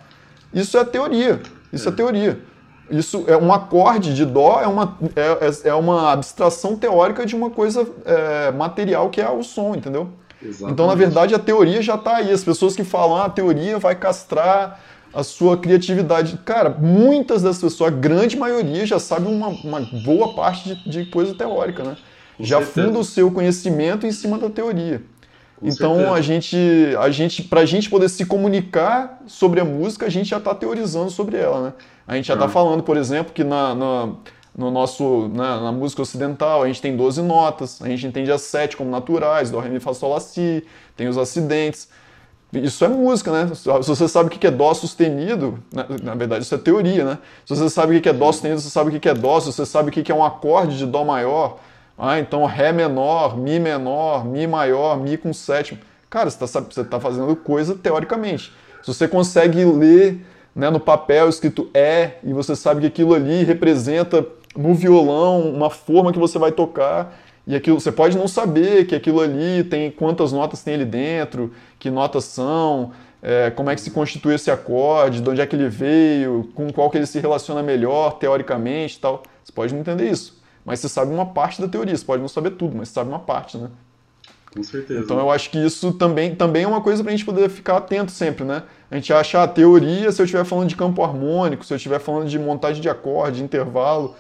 Isso 0.55 0.79
é 0.79 0.85
teoria, 0.85 1.41
isso 1.73 1.89
é, 1.89 1.93
é 1.93 1.95
teoria. 1.97 2.41
Isso 2.91 3.25
é 3.27 3.37
um 3.37 3.53
acorde 3.53 4.15
de 4.15 4.25
dó, 4.25 4.61
é 4.61 4.67
uma, 4.67 4.99
é, 5.17 5.47
é, 5.47 5.69
é 5.69 5.75
uma 5.75 6.13
abstração 6.13 6.77
teórica 6.77 7.25
de 7.25 7.35
uma 7.35 7.51
coisa 7.51 7.87
é, 8.05 8.51
material 8.53 9.09
que 9.09 9.21
é 9.21 9.31
o 9.31 9.43
som, 9.43 9.75
entendeu? 9.75 10.09
Exatamente. 10.43 10.73
Então, 10.73 10.87
na 10.87 10.95
verdade, 10.95 11.35
a 11.35 11.39
teoria 11.39 11.81
já 11.81 11.95
está 11.95 12.17
aí. 12.17 12.31
As 12.31 12.43
pessoas 12.43 12.75
que 12.75 12.85
falam, 12.85 13.17
ah, 13.17 13.27
a 13.27 13.31
teoria 13.31 13.79
vai 13.79 13.95
castrar 13.95 14.81
a 15.15 15.23
sua 15.23 15.57
criatividade. 15.57 16.39
Cara, 16.45 16.71
muitas 16.71 17.43
das 17.43 17.59
pessoas, 17.59 17.93
a 17.93 17.97
grande 17.97 18.37
maioria, 18.37 18.85
já 18.85 18.99
sabe 18.99 19.27
uma, 19.29 19.49
uma 19.49 19.81
boa 20.05 20.35
parte 20.35 20.75
de, 20.75 20.91
de 20.91 21.07
coisa 21.07 21.35
teórica, 21.35 21.85
né? 21.85 21.97
já 22.43 22.59
certeza. 22.59 22.87
funda 22.87 22.99
o 22.99 23.05
seu 23.05 23.31
conhecimento 23.31 24.07
em 24.07 24.13
cima 24.13 24.39
da 24.39 24.51
teoria. 24.51 25.03
Com 25.63 25.69
então 25.69 25.95
certeza. 25.95 26.13
a 26.13 26.21
gente, 26.21 26.57
a 26.99 27.11
gente, 27.11 27.43
para 27.45 27.61
a 27.61 27.65
gente 27.65 27.89
poder 27.89 28.09
se 28.09 28.27
comunicar 28.27 29.23
sobre 29.29 29.61
a 29.61 29.65
música, 29.65 30.07
a 30.07 30.09
gente 30.09 30.29
já 30.29 30.39
está 30.39 30.53
teorizando 30.53 31.09
sobre 31.09 31.37
ela, 31.37 31.63
né? 31.63 31.73
A 32.05 32.17
gente 32.17 32.27
já 32.27 32.35
está 32.35 32.47
ah. 32.47 32.49
falando, 32.49 32.83
por 32.83 32.97
exemplo, 32.97 33.33
que 33.33 33.45
na, 33.45 33.73
na 33.73 34.09
no 34.57 34.71
nosso, 34.73 35.31
na, 35.33 35.61
na, 35.61 35.73
música 35.73 36.03
ocidental, 36.03 36.63
a 36.63 36.67
gente 36.67 36.83
tem 36.83 36.97
12 36.97 37.23
notas, 37.23 37.81
a 37.81 37.89
gente 37.89 38.07
entende 38.07 38.31
as 38.31 38.43
sete 38.43 38.77
como 38.77 38.91
naturais, 38.91 39.51
do, 39.51 39.59
ré, 39.59 39.71
mi, 39.71 39.81
fá, 39.81 39.95
sol, 39.95 40.11
lá, 40.11 40.21
si, 40.21 40.67
tem 40.97 41.09
os 41.09 41.17
acidentes. 41.17 41.89
Isso 42.53 42.85
é 42.85 42.89
música, 42.89 43.31
né? 43.33 43.55
Se 43.55 43.89
você 43.89 44.07
sabe 44.09 44.27
o 44.27 44.31
que 44.31 44.47
é 44.47 44.51
dó 44.51 44.75
sustenido, 44.75 45.59
na, 45.73 45.87
na 46.03 46.15
verdade 46.15 46.45
isso 46.45 46.55
é 46.55 46.59
teoria, 46.59 47.05
né? 47.05 47.19
Se 47.47 47.57
você 47.57 47.71
sabe 47.71 47.97
o 47.97 48.01
que 48.03 48.09
é 48.09 48.13
dó 48.13 48.31
sustenido, 48.31 48.61
você 48.61 48.69
sabe 48.69 48.95
o 48.95 49.01
que 49.01 49.09
é 49.09 49.15
dó, 49.15 49.41
se 49.41 49.47
você 49.47 49.65
sabe 49.65 49.89
o 49.89 49.93
que 49.93 50.11
é 50.13 50.15
um 50.15 50.25
acorde 50.25 50.77
de 50.77 50.85
dó 50.85 51.03
maior, 51.05 51.59
ah, 52.05 52.19
então 52.19 52.45
Ré 52.47 52.73
menor, 52.73 53.37
Mi 53.37 53.61
menor, 53.61 54.25
Mi 54.25 54.45
maior, 54.47 54.99
Mi 54.99 55.17
com 55.17 55.33
sétimo. 55.33 55.79
Cara, 56.11 56.29
você 56.29 56.45
está 56.45 56.85
tá 56.85 56.99
fazendo 56.99 57.37
coisa 57.37 57.77
teoricamente. 57.77 58.53
Se 58.83 58.93
você 58.93 59.07
consegue 59.07 59.65
ler 59.65 60.27
né, 60.55 60.69
no 60.69 60.81
papel 60.81 61.29
escrito 61.29 61.71
É 61.73 62.19
e 62.25 62.33
você 62.33 62.57
sabe 62.57 62.81
que 62.81 62.87
aquilo 62.89 63.15
ali 63.15 63.45
representa 63.45 64.27
no 64.57 64.75
violão 64.75 65.49
uma 65.49 65.71
forma 65.71 66.13
que 66.13 66.19
você 66.19 66.39
vai 66.41 66.51
tocar 66.51 67.17
e 67.47 67.55
aquilo 67.55 67.81
você 67.81 67.93
pode 67.93 68.19
não 68.19 68.27
saber 68.27 68.87
que 68.87 68.95
aquilo 68.95 69.21
ali 69.21 69.63
tem 69.65 69.91
quantas 69.91 70.33
notas 70.33 70.63
tem 70.63 70.75
ali 70.75 70.85
dentro, 70.85 71.53
que 71.79 71.89
notas 71.89 72.25
são, 72.25 72.91
é, 73.23 73.51
como 73.51 73.71
é 73.71 73.77
que 73.77 73.81
se 73.81 73.93
constitui 73.93 74.35
esse 74.35 74.51
acorde, 74.51 75.21
de 75.21 75.31
onde 75.31 75.41
é 75.41 75.47
que 75.47 75.55
ele 75.55 75.69
veio, 75.69 76.51
com 76.55 76.73
qual 76.73 76.91
que 76.91 76.99
ele 76.99 77.07
se 77.07 77.21
relaciona 77.21 77.63
melhor, 77.63 78.19
teoricamente 78.19 79.01
tal. 79.01 79.23
Você 79.43 79.53
pode 79.53 79.73
não 79.73 79.81
entender 79.81 80.11
isso, 80.11 80.42
mas 80.65 80.81
você 80.81 80.89
sabe 80.89 81.13
uma 81.13 81.27
parte 81.27 81.61
da 81.61 81.69
teoria, 81.69 81.97
você 81.97 82.05
pode 82.05 82.21
não 82.21 82.29
saber 82.29 82.53
tudo, 82.53 82.77
mas 82.77 82.89
você 82.89 82.95
sabe 82.95 83.11
uma 83.11 83.19
parte, 83.19 83.59
né? 83.59 83.71
Com 84.55 84.63
certeza. 84.63 85.01
Então 85.01 85.19
eu 85.19 85.31
acho 85.31 85.51
que 85.51 85.59
isso 85.59 85.93
também, 85.95 86.35
também 86.35 86.65
é 86.65 86.69
uma 86.69 86.83
coisa 86.83 87.03
para 87.03 87.11
a 87.11 87.17
gente 87.17 87.25
poder 87.25 87.49
ficar 87.49 87.79
atento 87.79 88.13
sempre, 88.13 88.45
né? 88.45 88.63
A 88.91 88.97
gente 88.97 89.13
acha 89.13 89.43
a 89.43 89.49
teoria 89.49 90.13
se 90.13 90.21
eu 90.21 90.25
estiver 90.25 90.45
falando 90.45 90.69
de 90.69 90.77
campo 90.77 91.03
harmônico, 91.03 91.65
se 91.65 91.73
eu 91.73 91.77
estiver 91.77 91.99
falando 91.99 92.29
de 92.29 92.39
montagem 92.39 92.83
de 92.83 92.89
acorde, 92.89 93.39
de 93.39 93.45
intervalo, 93.45 94.15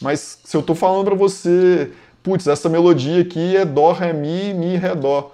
mas 0.00 0.40
se 0.44 0.56
eu 0.56 0.60
estou 0.60 0.76
falando 0.76 1.06
para 1.06 1.14
você, 1.14 1.90
putz, 2.22 2.46
essa 2.46 2.68
melodia 2.68 3.22
aqui 3.22 3.56
é 3.56 3.64
dó, 3.64 3.92
ré, 3.92 4.12
mi, 4.12 4.52
mi, 4.52 4.76
ré, 4.76 4.94
dó. 4.94 5.32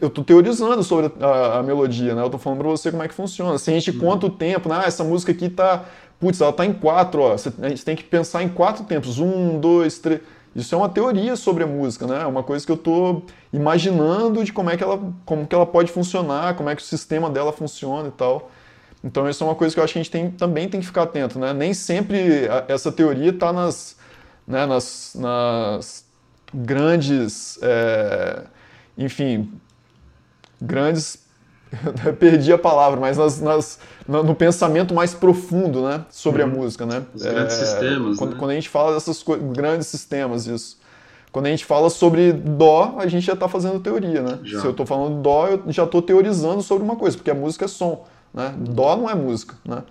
Eu 0.00 0.08
estou 0.08 0.24
teorizando 0.24 0.82
sobre 0.82 1.12
a, 1.20 1.58
a, 1.58 1.62
melodia, 1.62 2.12
né? 2.14 2.22
Eu 2.22 2.26
estou 2.26 2.40
falando 2.40 2.58
para 2.58 2.68
você 2.68 2.90
como 2.90 3.04
é 3.04 3.08
que 3.08 3.14
funciona. 3.14 3.56
Se 3.56 3.70
a 3.70 3.74
gente 3.74 3.92
uhum. 3.92 3.98
conta 4.00 4.26
o 4.26 4.30
tempo, 4.30 4.68
né? 4.68 4.80
Ah, 4.82 4.86
essa 4.86 5.04
música 5.04 5.30
aqui 5.30 5.48
tá, 5.48 5.84
putz, 6.18 6.40
ela 6.40 6.52
tá 6.52 6.64
em 6.64 6.72
quatro, 6.72 7.22
ó. 7.22 7.34
A 7.34 7.68
gente 7.68 7.84
tem 7.84 7.96
que 7.96 8.04
pensar 8.04 8.42
em 8.42 8.48
quatro 8.48 8.84
tempos, 8.84 9.18
um, 9.18 9.58
dois, 9.58 9.98
três. 9.98 10.20
Isso 10.54 10.72
é 10.74 10.78
uma 10.78 10.88
teoria 10.88 11.34
sobre 11.34 11.64
a 11.64 11.66
música, 11.66 12.06
né? 12.06 12.22
É 12.22 12.26
uma 12.26 12.42
coisa 12.42 12.64
que 12.64 12.70
eu 12.70 12.76
estou 12.76 13.24
imaginando 13.52 14.44
de 14.44 14.52
como 14.52 14.70
é 14.70 14.76
que 14.76 14.84
ela, 14.84 15.00
como 15.24 15.46
que 15.46 15.54
ela 15.54 15.66
pode 15.66 15.90
funcionar, 15.90 16.54
como 16.54 16.70
é 16.70 16.76
que 16.76 16.82
o 16.82 16.84
sistema 16.84 17.28
dela 17.28 17.52
funciona 17.52 18.08
e 18.08 18.12
tal. 18.12 18.50
Então 19.02 19.28
isso 19.28 19.42
é 19.42 19.46
uma 19.46 19.56
coisa 19.56 19.74
que 19.74 19.80
eu 19.80 19.84
acho 19.84 19.92
que 19.92 19.98
a 19.98 20.02
gente 20.02 20.10
tem, 20.10 20.30
também 20.30 20.68
tem 20.68 20.80
que 20.80 20.86
ficar 20.86 21.02
atento, 21.02 21.38
né? 21.38 21.52
Nem 21.52 21.74
sempre 21.74 22.48
essa 22.68 22.92
teoria 22.92 23.30
está 23.30 23.52
nas, 23.52 23.96
né, 24.46 24.64
nas, 24.64 25.16
nas 25.18 26.04
grandes, 26.54 27.58
é, 27.60 28.44
enfim, 28.96 29.52
grandes 30.62 31.23
perdi 32.18 32.52
a 32.52 32.58
palavra, 32.58 33.00
mas 33.00 33.16
nas, 33.16 33.40
nas, 33.40 33.78
no 34.06 34.34
pensamento 34.34 34.94
mais 34.94 35.14
profundo, 35.14 35.82
né, 35.82 36.04
sobre 36.10 36.42
uhum. 36.42 36.48
a 36.48 36.52
música, 36.52 36.86
né? 36.86 37.02
Os 37.14 37.22
grandes 37.22 37.60
é, 37.60 37.64
sistemas. 37.64 38.18
Quando, 38.18 38.32
né? 38.32 38.36
quando, 38.38 38.50
a 38.50 38.54
gente 38.54 38.68
fala 38.68 38.94
dessas 38.94 39.24
grandes 39.52 39.86
sistemas, 39.86 40.46
isso. 40.46 40.78
Quando 41.32 41.46
a 41.46 41.50
gente 41.50 41.64
fala 41.64 41.90
sobre 41.90 42.32
dó, 42.32 42.94
a 42.98 43.06
gente 43.08 43.26
já 43.26 43.32
está 43.32 43.48
fazendo 43.48 43.80
teoria, 43.80 44.22
né? 44.22 44.38
Já. 44.44 44.60
Se 44.60 44.66
eu 44.66 44.70
estou 44.70 44.86
falando 44.86 45.20
dó, 45.20 45.48
eu 45.48 45.62
já 45.68 45.84
estou 45.84 46.00
teorizando 46.00 46.62
sobre 46.62 46.84
uma 46.84 46.96
coisa, 46.96 47.16
porque 47.16 47.30
a 47.30 47.34
música 47.34 47.64
é 47.64 47.68
som, 47.68 48.06
né? 48.32 48.54
Dó 48.56 48.96
não 48.96 49.10
é 49.10 49.14
música, 49.14 49.56
né? 49.64 49.82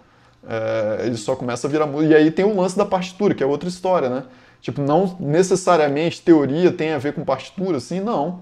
É, 0.48 1.06
ele 1.06 1.18
só 1.18 1.36
começa 1.36 1.68
a 1.68 1.70
virar 1.70 1.86
música. 1.86 2.14
E 2.14 2.16
aí 2.16 2.32
tem 2.32 2.46
o 2.46 2.56
lance 2.56 2.78
da 2.78 2.86
partitura, 2.86 3.34
que 3.34 3.44
é 3.44 3.46
outra 3.46 3.68
história, 3.68 4.10
né? 4.10 4.24
Tipo, 4.62 4.82
não 4.82 5.18
necessariamente 5.20 6.22
teoria 6.22 6.72
tem 6.72 6.94
a 6.94 6.98
ver 6.98 7.14
com 7.14 7.26
partitura, 7.26 7.78
assim, 7.78 8.00
não. 8.00 8.42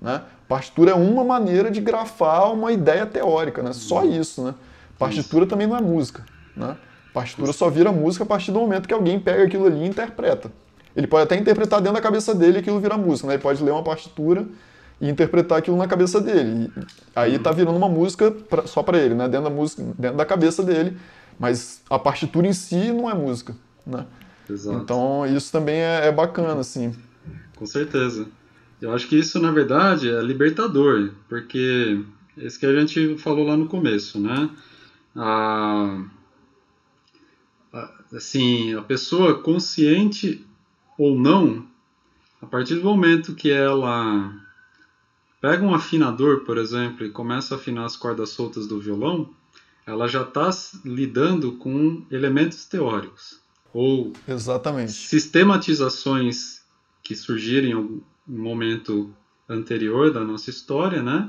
Né? 0.00 0.22
Partitura 0.50 0.90
é 0.90 0.94
uma 0.94 1.22
maneira 1.22 1.70
de 1.70 1.80
grafar 1.80 2.52
uma 2.52 2.72
ideia 2.72 3.06
teórica, 3.06 3.62
né? 3.62 3.72
Só 3.72 4.02
uhum. 4.02 4.20
isso, 4.20 4.42
né? 4.42 4.52
Partitura 4.98 5.44
isso. 5.44 5.48
também 5.50 5.64
não 5.64 5.76
é 5.76 5.80
música, 5.80 6.24
né? 6.56 6.76
Partitura 7.14 7.52
só 7.52 7.70
vira 7.70 7.92
música 7.92 8.24
a 8.24 8.26
partir 8.26 8.50
do 8.50 8.58
momento 8.58 8.88
que 8.88 8.92
alguém 8.92 9.20
pega 9.20 9.44
aquilo 9.44 9.66
ali 9.66 9.84
e 9.84 9.86
interpreta. 9.86 10.50
Ele 10.96 11.06
pode 11.06 11.22
até 11.22 11.36
interpretar 11.36 11.80
dentro 11.80 11.94
da 11.94 12.00
cabeça 12.00 12.34
dele 12.34 12.56
e 12.56 12.58
aquilo 12.58 12.80
vira 12.80 12.98
música, 12.98 13.28
né? 13.28 13.34
Ele 13.34 13.42
pode 13.44 13.62
ler 13.62 13.70
uma 13.70 13.84
partitura 13.84 14.44
e 15.00 15.08
interpretar 15.08 15.58
aquilo 15.58 15.76
na 15.76 15.86
cabeça 15.86 16.20
dele. 16.20 16.68
E 16.76 16.82
aí 17.14 17.38
tá 17.38 17.52
virando 17.52 17.76
uma 17.76 17.88
música 17.88 18.32
pra, 18.32 18.66
só 18.66 18.82
para 18.82 18.98
ele, 18.98 19.14
né? 19.14 19.28
Dentro 19.28 19.48
da 19.48 19.54
música, 19.54 19.84
dentro 19.96 20.16
da 20.16 20.26
cabeça 20.26 20.64
dele, 20.64 20.98
mas 21.38 21.80
a 21.88 21.96
partitura 21.96 22.48
em 22.48 22.52
si 22.52 22.90
não 22.90 23.08
é 23.08 23.14
música, 23.14 23.54
né? 23.86 24.04
Exato. 24.50 24.78
Então 24.78 25.24
isso 25.28 25.52
também 25.52 25.76
é, 25.76 26.08
é 26.08 26.10
bacana, 26.10 26.58
assim. 26.60 26.92
Com 27.54 27.66
certeza. 27.66 28.26
Eu 28.80 28.92
acho 28.92 29.06
que 29.08 29.16
isso, 29.16 29.38
na 29.40 29.50
verdade, 29.50 30.10
é 30.10 30.22
libertador, 30.22 31.12
porque 31.28 32.02
é 32.36 32.46
isso 32.46 32.58
que 32.58 32.66
a 32.66 32.78
gente 32.78 33.18
falou 33.18 33.46
lá 33.46 33.56
no 33.56 33.66
começo, 33.66 34.18
né? 34.18 34.50
A, 35.14 36.02
a, 37.72 37.92
assim, 38.14 38.74
a 38.74 38.82
pessoa 38.82 39.42
consciente 39.42 40.44
ou 40.96 41.18
não, 41.18 41.66
a 42.40 42.46
partir 42.46 42.76
do 42.76 42.84
momento 42.84 43.34
que 43.34 43.50
ela 43.50 44.34
pega 45.40 45.64
um 45.64 45.74
afinador, 45.74 46.40
por 46.40 46.56
exemplo, 46.56 47.04
e 47.04 47.10
começa 47.10 47.54
a 47.54 47.58
afinar 47.58 47.84
as 47.84 47.96
cordas 47.96 48.30
soltas 48.30 48.66
do 48.66 48.80
violão, 48.80 49.30
ela 49.86 50.06
já 50.06 50.22
está 50.22 50.50
lidando 50.84 51.52
com 51.52 52.04
elementos 52.10 52.64
teóricos 52.64 53.40
ou 53.72 54.12
Exatamente. 54.26 54.92
sistematizações 54.92 56.62
que 57.02 57.16
surgirem 57.16 57.74
momento 58.30 59.14
anterior 59.48 60.12
da 60.12 60.24
nossa 60.24 60.50
história, 60.50 61.02
né? 61.02 61.28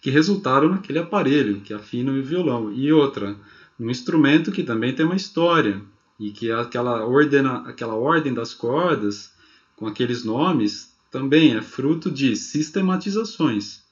Que 0.00 0.10
resultaram 0.10 0.68
naquele 0.68 0.98
aparelho 0.98 1.60
que 1.60 1.74
afina 1.74 2.10
o 2.12 2.22
violão. 2.22 2.72
E 2.72 2.92
outra, 2.92 3.36
um 3.78 3.90
instrumento 3.90 4.50
que 4.50 4.62
também 4.62 4.94
tem 4.94 5.04
uma 5.04 5.16
história 5.16 5.80
e 6.18 6.30
que 6.30 6.50
aquela, 6.50 7.04
ordena, 7.04 7.58
aquela 7.68 7.94
ordem 7.94 8.32
das 8.32 8.54
cordas 8.54 9.32
com 9.76 9.86
aqueles 9.86 10.24
nomes 10.24 10.92
também 11.10 11.56
é 11.56 11.62
fruto 11.62 12.10
de 12.10 12.34
sistematizações. 12.34 13.82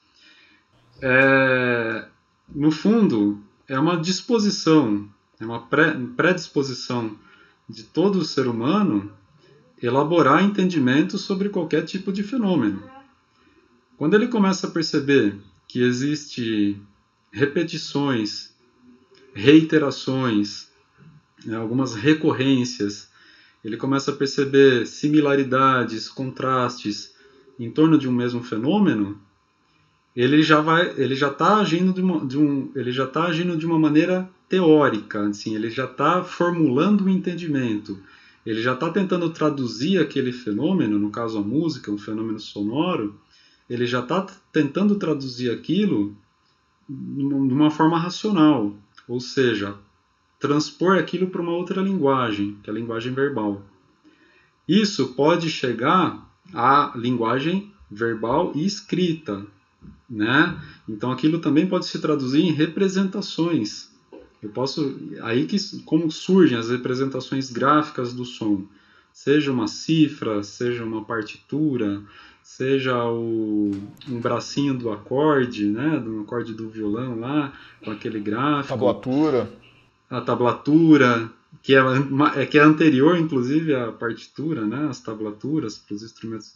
É, 1.01 2.05
no 2.53 2.71
fundo, 2.71 3.39
é 3.67 3.79
uma 3.79 3.97
disposição, 3.97 5.07
é 5.39 5.45
uma 5.45 5.61
pré, 5.61 5.95
predisposição 6.15 7.15
de 7.69 7.83
todo 7.83 8.23
ser 8.23 8.47
humano 8.47 9.11
elaborar 9.81 10.43
entendimento 10.43 11.17
sobre 11.17 11.49
qualquer 11.49 11.83
tipo 11.83 12.11
de 12.11 12.23
fenômeno. 12.23 12.83
Quando 13.97 14.15
ele 14.15 14.27
começa 14.27 14.67
a 14.67 14.71
perceber 14.71 15.35
que 15.67 15.81
existe 15.81 16.79
repetições, 17.31 18.55
reiterações, 19.33 20.69
né, 21.45 21.55
algumas 21.55 21.93
recorrências, 21.93 23.09
ele 23.63 23.77
começa 23.77 24.11
a 24.11 24.15
perceber 24.15 24.87
similaridades, 24.87 26.09
contrastes 26.09 27.15
em 27.59 27.69
torno 27.69 27.97
de 27.97 28.07
um 28.07 28.11
mesmo 28.11 28.41
fenômeno, 28.43 29.19
ele 30.15 30.41
já 30.41 30.61
vai, 30.61 30.93
ele 30.97 31.15
já 31.15 31.29
está 31.29 31.57
agindo 31.57 31.93
de, 31.93 32.01
uma, 32.01 32.25
de 32.25 32.37
um, 32.37 32.71
ele 32.75 32.91
já 32.91 33.03
está 33.03 33.25
agindo 33.25 33.55
de 33.55 33.65
uma 33.65 33.77
maneira 33.77 34.29
teórica, 34.49 35.27
assim, 35.27 35.55
ele 35.55 35.69
já 35.69 35.85
está 35.85 36.23
formulando 36.23 37.05
um 37.05 37.09
entendimento 37.09 37.99
ele 38.49 38.61
já 38.61 38.73
está 38.73 38.89
tentando 38.89 39.29
traduzir 39.29 39.99
aquele 39.99 40.31
fenômeno, 40.31 40.97
no 40.97 41.11
caso 41.11 41.37
a 41.37 41.41
música, 41.41 41.91
um 41.91 41.97
fenômeno 41.97 42.39
sonoro, 42.39 43.19
ele 43.69 43.85
já 43.85 43.99
está 43.99 44.25
tentando 44.53 44.95
traduzir 44.95 45.51
aquilo 45.51 46.15
de 46.87 47.53
uma 47.53 47.69
forma 47.69 47.99
racional, 47.99 48.73
ou 49.05 49.19
seja, 49.19 49.75
transpor 50.39 50.97
aquilo 50.97 51.27
para 51.27 51.41
uma 51.41 51.51
outra 51.51 51.81
linguagem, 51.81 52.57
que 52.63 52.69
é 52.69 52.73
a 52.73 52.75
linguagem 52.75 53.13
verbal. 53.13 53.61
Isso 54.65 55.13
pode 55.13 55.49
chegar 55.49 56.25
à 56.53 56.93
linguagem 56.95 57.69
verbal 57.91 58.53
e 58.55 58.65
escrita, 58.65 59.45
né? 60.09 60.57
Então 60.87 61.11
aquilo 61.11 61.39
também 61.39 61.67
pode 61.67 61.85
se 61.85 61.99
traduzir 61.99 62.43
em 62.43 62.53
representações 62.53 63.86
eu 64.41 64.49
posso 64.49 64.95
aí 65.21 65.45
que 65.45 65.57
como 65.83 66.11
surgem 66.11 66.57
as 66.57 66.69
representações 66.69 67.51
gráficas 67.51 68.13
do 68.13 68.23
som, 68.23 68.65
seja 69.11 69.51
uma 69.51 69.67
cifra, 69.67 70.43
seja 70.43 70.83
uma 70.83 71.03
partitura, 71.03 72.03
seja 72.43 73.03
o, 73.05 73.71
um 74.07 74.19
bracinho 74.19 74.73
do 74.75 74.91
acorde, 74.91 75.65
né, 75.65 75.99
do 75.99 76.21
acorde 76.21 76.53
do 76.53 76.69
violão 76.69 77.19
lá, 77.19 77.51
com 77.83 77.91
aquele 77.91 78.19
gráfico. 78.19 78.69
Tablatura. 78.69 79.51
A 80.09 80.21
tablatura, 80.21 81.31
que 81.61 81.75
é, 81.75 81.79
é 82.35 82.45
que 82.45 82.57
é 82.57 82.61
anterior, 82.61 83.17
inclusive, 83.17 83.75
à 83.75 83.91
partitura, 83.91 84.65
né, 84.65 84.87
as 84.87 85.01
tablaturas 85.01 85.77
para 85.77 85.95
os 85.95 86.03
instrumentos, 86.03 86.53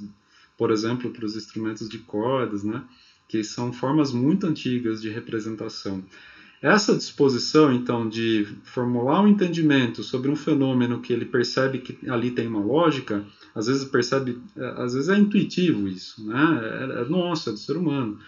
por 0.58 0.72
exemplo, 0.72 1.10
para 1.10 1.26
os 1.26 1.36
instrumentos 1.36 1.90
de 1.90 1.98
cordas, 1.98 2.64
né, 2.64 2.84
que 3.28 3.44
são 3.44 3.74
formas 3.74 4.14
muito 4.14 4.46
antigas 4.46 5.02
de 5.02 5.10
representação. 5.10 6.04
Essa 6.62 6.96
disposição, 6.96 7.74
então, 7.74 8.08
de 8.08 8.46
formular 8.64 9.22
um 9.22 9.28
entendimento 9.28 10.04
sobre 10.04 10.30
um 10.30 10.36
fenômeno 10.36 11.02
que 11.02 11.12
ele 11.12 11.26
percebe 11.26 11.80
que 11.80 12.08
ali 12.08 12.30
tem 12.30 12.46
uma 12.46 12.60
lógica, 12.60 13.26
às 13.56 13.66
vezes 13.66 13.84
percebe, 13.86 14.40
é, 14.56 14.66
às 14.78 14.94
vezes 14.94 15.10
é 15.10 15.18
intuitivo 15.18 15.88
isso, 15.88 16.24
né? 16.24 16.60
É, 16.62 17.02
é 17.02 17.06
nosso, 17.06 17.50
é 17.50 17.54
do 17.54 17.58
ser 17.58 17.76
humano, 17.76 18.20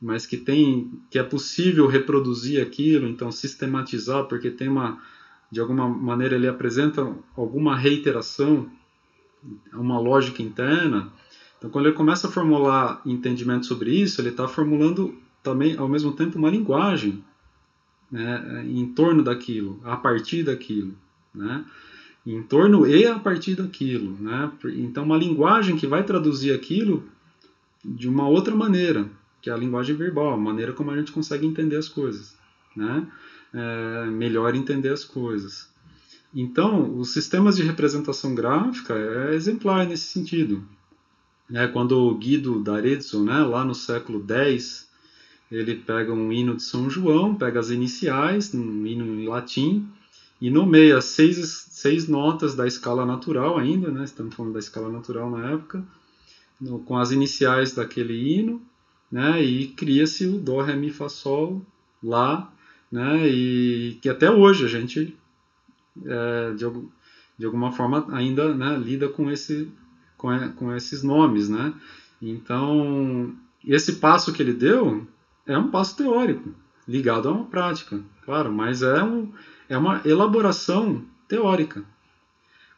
mas 0.00 0.24
que 0.24 0.36
tem, 0.36 0.92
que 1.10 1.18
é 1.18 1.24
possível 1.24 1.88
reproduzir 1.88 2.62
aquilo, 2.62 3.08
então 3.08 3.32
sistematizar, 3.32 4.26
porque 4.26 4.48
tem 4.48 4.68
uma, 4.68 5.02
de 5.50 5.58
alguma 5.58 5.88
maneira 5.88 6.36
ele 6.36 6.46
apresenta 6.46 7.12
alguma 7.36 7.76
reiteração, 7.76 8.70
uma 9.72 9.98
lógica 9.98 10.40
interna. 10.40 11.12
Então, 11.58 11.68
quando 11.68 11.86
ele 11.86 11.96
começa 11.96 12.28
a 12.28 12.30
formular 12.30 13.02
entendimento 13.04 13.66
sobre 13.66 13.90
isso, 13.90 14.20
ele 14.20 14.28
está 14.28 14.46
formulando 14.46 15.16
também, 15.42 15.76
ao 15.76 15.88
mesmo 15.88 16.12
tempo, 16.12 16.38
uma 16.38 16.48
linguagem 16.48 17.24
né, 18.12 18.62
em 18.68 18.86
torno 18.92 19.22
daquilo, 19.22 19.80
a 19.82 19.96
partir 19.96 20.44
daquilo, 20.44 20.94
né? 21.34 21.64
Em 22.24 22.42
torno 22.42 22.86
e 22.86 23.06
a 23.06 23.18
partir 23.18 23.56
daquilo, 23.56 24.16
né? 24.20 24.52
Então 24.76 25.02
uma 25.02 25.16
linguagem 25.16 25.76
que 25.76 25.86
vai 25.86 26.04
traduzir 26.04 26.52
aquilo 26.52 27.02
de 27.82 28.08
uma 28.08 28.28
outra 28.28 28.54
maneira, 28.54 29.08
que 29.40 29.48
é 29.48 29.52
a 29.52 29.56
linguagem 29.56 29.96
verbal, 29.96 30.34
a 30.34 30.36
maneira 30.36 30.72
como 30.72 30.90
a 30.90 30.96
gente 30.96 31.10
consegue 31.10 31.46
entender 31.46 31.76
as 31.76 31.88
coisas, 31.88 32.36
né? 32.76 33.08
É, 33.52 34.06
melhor 34.06 34.54
entender 34.54 34.90
as 34.90 35.04
coisas. 35.04 35.72
Então, 36.34 36.96
os 36.98 37.12
sistemas 37.12 37.56
de 37.56 37.62
representação 37.62 38.34
gráfica 38.34 38.94
é 38.94 39.34
exemplar 39.34 39.86
nesse 39.86 40.06
sentido. 40.06 40.62
É, 41.52 41.66
quando 41.66 41.92
o 41.98 42.14
Guido 42.14 42.60
d'Arezzo, 42.60 43.22
né, 43.22 43.38
lá 43.40 43.64
no 43.64 43.74
século 43.74 44.24
X, 44.26 44.88
ele 45.52 45.74
pega 45.76 46.10
um 46.12 46.32
hino 46.32 46.56
de 46.56 46.62
São 46.62 46.88
João, 46.88 47.34
pega 47.34 47.60
as 47.60 47.68
iniciais, 47.68 48.54
um 48.54 48.86
hino 48.86 49.04
em 49.04 49.28
latim, 49.28 49.86
e 50.40 50.50
nomeia 50.50 51.00
seis, 51.00 51.66
seis 51.70 52.08
notas 52.08 52.54
da 52.54 52.66
escala 52.66 53.04
natural 53.04 53.58
ainda, 53.58 53.90
né, 53.90 54.02
estamos 54.02 54.34
falando 54.34 54.54
da 54.54 54.58
escala 54.58 54.90
natural 54.90 55.30
na 55.30 55.50
época, 55.50 55.84
no, 56.58 56.78
com 56.80 56.96
as 56.96 57.10
iniciais 57.12 57.74
daquele 57.74 58.14
hino, 58.14 58.62
né, 59.10 59.44
e 59.44 59.68
cria-se 59.68 60.26
o 60.26 60.38
Dó, 60.38 60.62
Ré, 60.62 60.74
Mi, 60.74 60.90
Fá, 60.90 61.08
Sol 61.08 61.60
lá, 62.02 62.50
né, 62.90 63.28
e 63.28 63.98
que 64.00 64.08
até 64.08 64.30
hoje 64.30 64.64
a 64.64 64.68
gente, 64.68 65.14
é, 66.02 66.54
de, 66.54 66.64
de 67.38 67.44
alguma 67.44 67.72
forma, 67.72 68.06
ainda 68.10 68.54
né, 68.54 68.76
lida 68.78 69.06
com, 69.06 69.30
esse, 69.30 69.68
com, 70.16 70.30
com 70.52 70.74
esses 70.74 71.02
nomes, 71.02 71.50
né, 71.50 71.74
então, 72.22 73.34
esse 73.66 73.94
passo 73.94 74.32
que 74.32 74.42
ele 74.42 74.54
deu 74.54 75.06
é 75.46 75.56
um 75.56 75.70
passo 75.70 75.96
teórico, 75.96 76.54
ligado 76.86 77.28
a 77.28 77.32
uma 77.32 77.44
prática, 77.44 78.00
claro, 78.24 78.52
mas 78.52 78.82
é, 78.82 79.02
um, 79.02 79.32
é 79.68 79.76
uma 79.76 80.00
elaboração 80.04 81.04
teórica. 81.28 81.84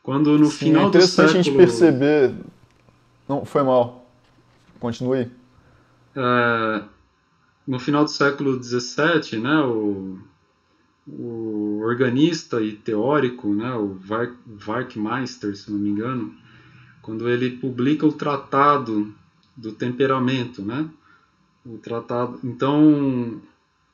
Quando 0.03 0.38
no 0.38 0.46
Sim, 0.46 0.66
final 0.66 0.85
é 0.85 0.88
interessante 0.88 1.27
do 1.27 1.33
século... 1.33 1.40
a 1.40 1.42
gente 1.42 1.57
perceber... 1.57 2.35
Não, 3.27 3.44
foi 3.44 3.62
mal. 3.62 4.07
Continue. 4.79 5.31
É, 6.14 6.83
no 7.66 7.79
final 7.79 8.05
do 8.05 8.11
século 8.11 8.62
XVII, 8.62 9.40
né, 9.40 9.61
o, 9.62 10.18
o 11.09 11.81
organista 11.83 12.61
e 12.61 12.72
teórico, 12.72 13.48
né, 13.55 13.74
o 13.74 13.98
Werkmeister, 14.68 15.57
se 15.57 15.70
não 15.70 15.79
me 15.79 15.88
engano, 15.88 16.35
quando 17.00 17.29
ele 17.29 17.50
publica 17.50 18.07
o 18.07 18.12
Tratado 18.12 19.12
do 19.57 19.72
Temperamento, 19.72 20.62
né, 20.62 20.87
o 21.64 21.79
tratado. 21.79 22.38
Então, 22.44 23.40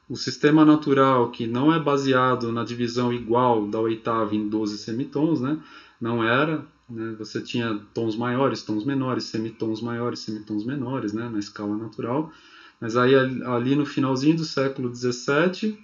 o 0.08 0.16
sistema 0.16 0.64
natural 0.64 1.30
que 1.30 1.46
não 1.46 1.72
é 1.72 1.78
baseado 1.78 2.50
na 2.50 2.64
divisão 2.64 3.12
igual 3.12 3.66
da 3.66 3.78
oitava 3.78 4.34
em 4.34 4.48
12 4.48 4.78
semitons, 4.78 5.40
né, 5.40 5.58
não 6.00 6.24
era, 6.24 6.66
né, 6.88 7.14
você 7.18 7.40
tinha 7.40 7.80
tons 7.94 8.16
maiores, 8.16 8.62
tons 8.62 8.84
menores, 8.84 9.24
semitons 9.24 9.80
maiores, 9.80 10.20
semitons 10.20 10.64
menores, 10.64 11.12
né, 11.12 11.28
na 11.28 11.38
escala 11.38 11.76
natural. 11.76 12.32
Mas 12.80 12.96
aí 12.96 13.14
ali 13.14 13.76
no 13.76 13.86
finalzinho 13.86 14.36
do 14.36 14.44
século 14.44 14.92
XVII 14.94 15.78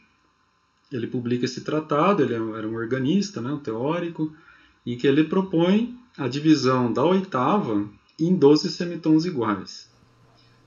ele 0.90 1.07
publica 1.07 1.44
esse 1.44 1.62
tratado, 1.62 2.22
ele 2.22 2.35
era 2.35 2.66
um 2.66 2.75
organista, 2.75 3.40
né, 3.40 3.53
um 3.53 3.59
teórico, 3.59 4.33
em 4.85 4.96
que 4.96 5.07
ele 5.07 5.25
propõe 5.25 5.96
a 6.16 6.27
divisão 6.27 6.92
da 6.92 7.05
oitava 7.05 7.88
em 8.18 8.35
12 8.35 8.70
semitons 8.70 9.25
iguais 9.25 9.95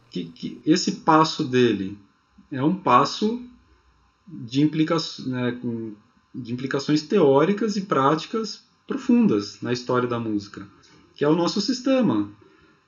que, 0.10 0.26
que 0.26 0.62
esse 0.66 0.98
passo 0.98 1.44
dele 1.44 1.98
é 2.52 2.64
um 2.64 2.76
passo 2.76 3.42
de, 4.28 4.62
implica, 4.62 4.98
né, 5.26 5.58
de 6.34 6.54
implicações 6.54 7.02
teóricas 7.02 7.76
e 7.76 7.82
práticas 7.82 8.64
profundas 8.88 9.62
na 9.62 9.72
história 9.72 10.08
da 10.08 10.20
música, 10.20 10.68
que 11.16 11.24
é 11.24 11.28
o 11.28 11.36
nosso 11.36 11.62
sistema, 11.62 12.30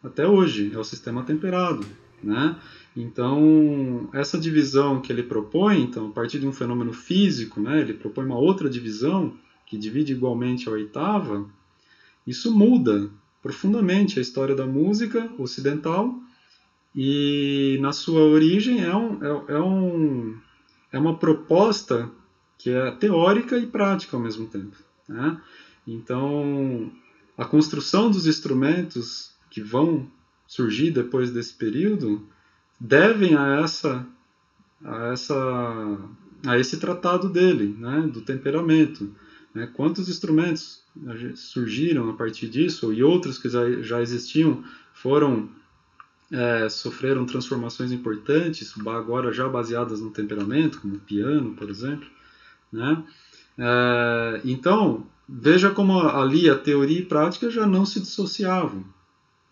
até 0.03 0.27
hoje, 0.27 0.71
é 0.73 0.77
o 0.77 0.83
sistema 0.83 1.23
temperado. 1.23 1.85
Né? 2.23 2.55
Então, 2.95 4.09
essa 4.13 4.37
divisão 4.37 5.01
que 5.01 5.11
ele 5.11 5.23
propõe, 5.23 5.81
então, 5.81 6.07
a 6.07 6.11
partir 6.11 6.39
de 6.39 6.47
um 6.47 6.53
fenômeno 6.53 6.93
físico, 6.93 7.59
né, 7.59 7.81
ele 7.81 7.93
propõe 7.93 8.25
uma 8.25 8.37
outra 8.37 8.69
divisão 8.69 9.33
que 9.65 9.77
divide 9.77 10.11
igualmente 10.11 10.67
a 10.67 10.71
oitava, 10.71 11.47
isso 12.25 12.55
muda 12.55 13.09
profundamente 13.41 14.19
a 14.19 14.21
história 14.21 14.55
da 14.55 14.67
música 14.67 15.31
ocidental 15.37 16.19
e 16.95 17.77
na 17.81 17.93
sua 17.93 18.21
origem 18.21 18.83
é, 18.83 18.95
um, 18.95 19.23
é, 19.23 19.53
é, 19.53 19.59
um, 19.59 20.37
é 20.91 20.99
uma 20.99 21.17
proposta 21.17 22.09
que 22.57 22.69
é 22.69 22.91
teórica 22.91 23.57
e 23.57 23.65
prática 23.65 24.15
ao 24.15 24.23
mesmo 24.23 24.47
tempo. 24.47 24.75
Né? 25.07 25.41
Então, 25.87 26.91
a 27.37 27.45
construção 27.45 28.11
dos 28.11 28.27
instrumentos 28.27 29.31
que 29.49 29.61
vão 29.61 30.07
surgir 30.45 30.91
depois 30.91 31.31
desse 31.31 31.53
período 31.53 32.27
devem 32.79 33.35
a 33.35 33.61
essa 33.63 34.05
a 34.83 35.13
essa 35.13 35.99
a 36.45 36.57
esse 36.57 36.77
tratado 36.77 37.29
dele, 37.29 37.75
né, 37.77 38.09
do 38.11 38.21
temperamento. 38.21 39.15
Né? 39.53 39.69
Quantos 39.73 40.09
instrumentos 40.09 40.83
surgiram 41.35 42.09
a 42.09 42.13
partir 42.13 42.49
disso 42.49 42.91
e 42.91 43.03
outros 43.03 43.37
que 43.37 43.47
já, 43.47 43.69
já 43.81 44.01
existiam 44.01 44.63
foram 44.93 45.49
é, 46.31 46.69
sofreram 46.69 47.25
transformações 47.25 47.91
importantes, 47.91 48.73
agora 48.87 49.33
já 49.33 49.47
baseadas 49.49 49.99
no 49.99 50.11
temperamento, 50.11 50.79
como 50.79 50.95
o 50.95 50.99
piano, 50.99 51.53
por 51.55 51.69
exemplo. 51.69 52.07
Né? 52.71 53.03
É, 53.57 54.41
então, 54.45 55.05
veja 55.27 55.69
como 55.71 55.99
ali 55.99 56.49
a 56.49 56.57
teoria 56.57 56.99
e 56.99 57.05
prática 57.05 57.49
já 57.49 57.67
não 57.67 57.85
se 57.85 57.99
dissociavam. 57.99 58.85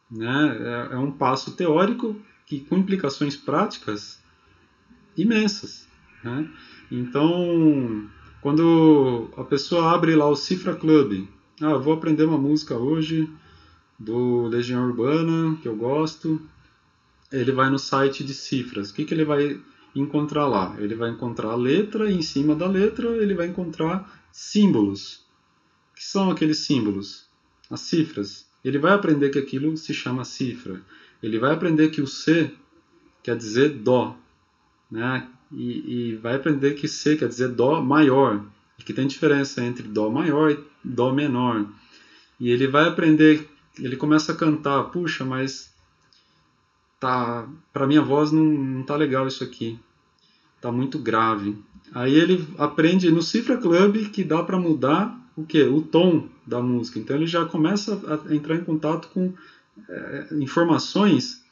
Né? 0.10 0.88
É, 0.92 0.96
é 0.96 0.98
um 0.98 1.12
passo 1.12 1.52
teórico 1.52 2.16
que 2.46 2.62
com 2.62 2.78
implicações 2.78 3.36
práticas 3.36 4.20
imensas. 5.18 5.88
Né? 6.24 6.50
Então, 6.90 8.10
quando 8.42 9.30
a 9.36 9.44
pessoa 9.44 9.94
abre 9.94 10.16
lá 10.16 10.28
o 10.28 10.36
Cifra 10.36 10.74
Club, 10.74 11.28
ah, 11.62 11.76
vou 11.76 11.94
aprender 11.94 12.24
uma 12.24 12.38
música 12.38 12.76
hoje 12.76 13.30
do 14.00 14.48
Legião 14.48 14.86
Urbana, 14.88 15.58
que 15.62 15.68
eu 15.68 15.76
gosto, 15.76 16.42
ele 17.32 17.52
vai 17.52 17.70
no 17.70 17.80
site 17.80 18.24
de 18.24 18.34
cifras. 18.34 18.90
O 18.90 18.94
que, 18.94 19.06
que 19.06 19.14
ele 19.14 19.26
vai 19.26 19.60
encontrar 19.96 20.48
lá? 20.48 20.76
Ele 20.80 20.96
vai 20.96 21.10
encontrar 21.12 21.50
a 21.50 21.56
letra 21.56 22.10
e 22.10 22.16
em 22.16 22.22
cima 22.22 22.56
da 22.56 22.68
letra 22.68 23.08
ele 23.18 23.34
vai 23.34 23.48
encontrar 23.48 24.22
símbolos. 24.32 25.26
O 25.92 25.96
que 25.96 26.06
são 26.06 26.32
aqueles 26.32 26.60
símbolos? 26.60 27.28
As 27.70 27.82
cifras. 27.82 28.48
Ele 28.64 28.78
vai 28.78 28.94
aprender 28.94 29.30
que 29.30 29.40
aquilo 29.40 29.76
se 29.78 29.94
chama 29.94 30.26
cifra. 30.26 30.82
Ele 31.22 31.38
vai 31.40 31.54
aprender 31.54 31.90
que 31.90 32.02
o 32.02 32.08
C 32.08 32.52
quer 33.24 33.38
dizer 33.38 33.70
Dó. 33.70 34.18
Né? 34.90 35.28
E, 35.52 36.12
e 36.12 36.16
vai 36.16 36.36
aprender 36.36 36.74
que 36.74 36.88
C 36.88 37.16
quer 37.16 37.28
dizer 37.28 37.50
Dó 37.50 37.82
maior. 37.82 38.44
E 38.78 38.84
que 38.84 38.94
tem 38.94 39.08
diferença 39.08 39.64
entre 39.64 39.88
Dó 39.88 40.10
maior 40.10 40.52
e 40.52 40.60
Dó 40.84 41.14
menor. 41.14 41.68
E 42.40 42.50
ele 42.50 42.68
vai 42.68 42.88
aprender, 42.88 43.50
ele 43.78 43.98
começa 43.98 44.32
a 44.32 44.36
cantar, 44.36 44.84
puxa, 44.86 45.26
mas 45.26 45.69
tá, 47.00 47.48
para 47.72 47.88
minha 47.88 48.02
voz 48.02 48.32
não, 48.32 48.44
não 48.44 48.84
tá 48.84 48.96
legal 48.96 49.28
isso 49.28 49.44
aqui, 49.44 49.80
tá 50.62 50.72
muito 50.72 51.00
grave. 51.00 51.58
Aí 51.94 52.14
ele 52.14 52.48
aprende 52.58 53.10
no 53.10 53.22
Cifra 53.22 53.58
Club 53.58 54.10
que 54.10 54.24
dá 54.24 54.44
para 54.44 54.60
mudar 54.60 55.18
o 55.36 55.44
que? 55.44 55.64
O 55.64 55.82
tom 55.82 56.28
da 56.46 56.62
música. 56.62 57.00
Então 57.00 57.16
ele 57.16 57.26
já 57.26 57.46
começa 57.46 58.00
a 58.28 58.36
entrar 58.36 58.56
em 58.56 58.64
contato 58.64 59.08
com 59.10 59.34
é, 59.88 60.28
informações 60.34 61.44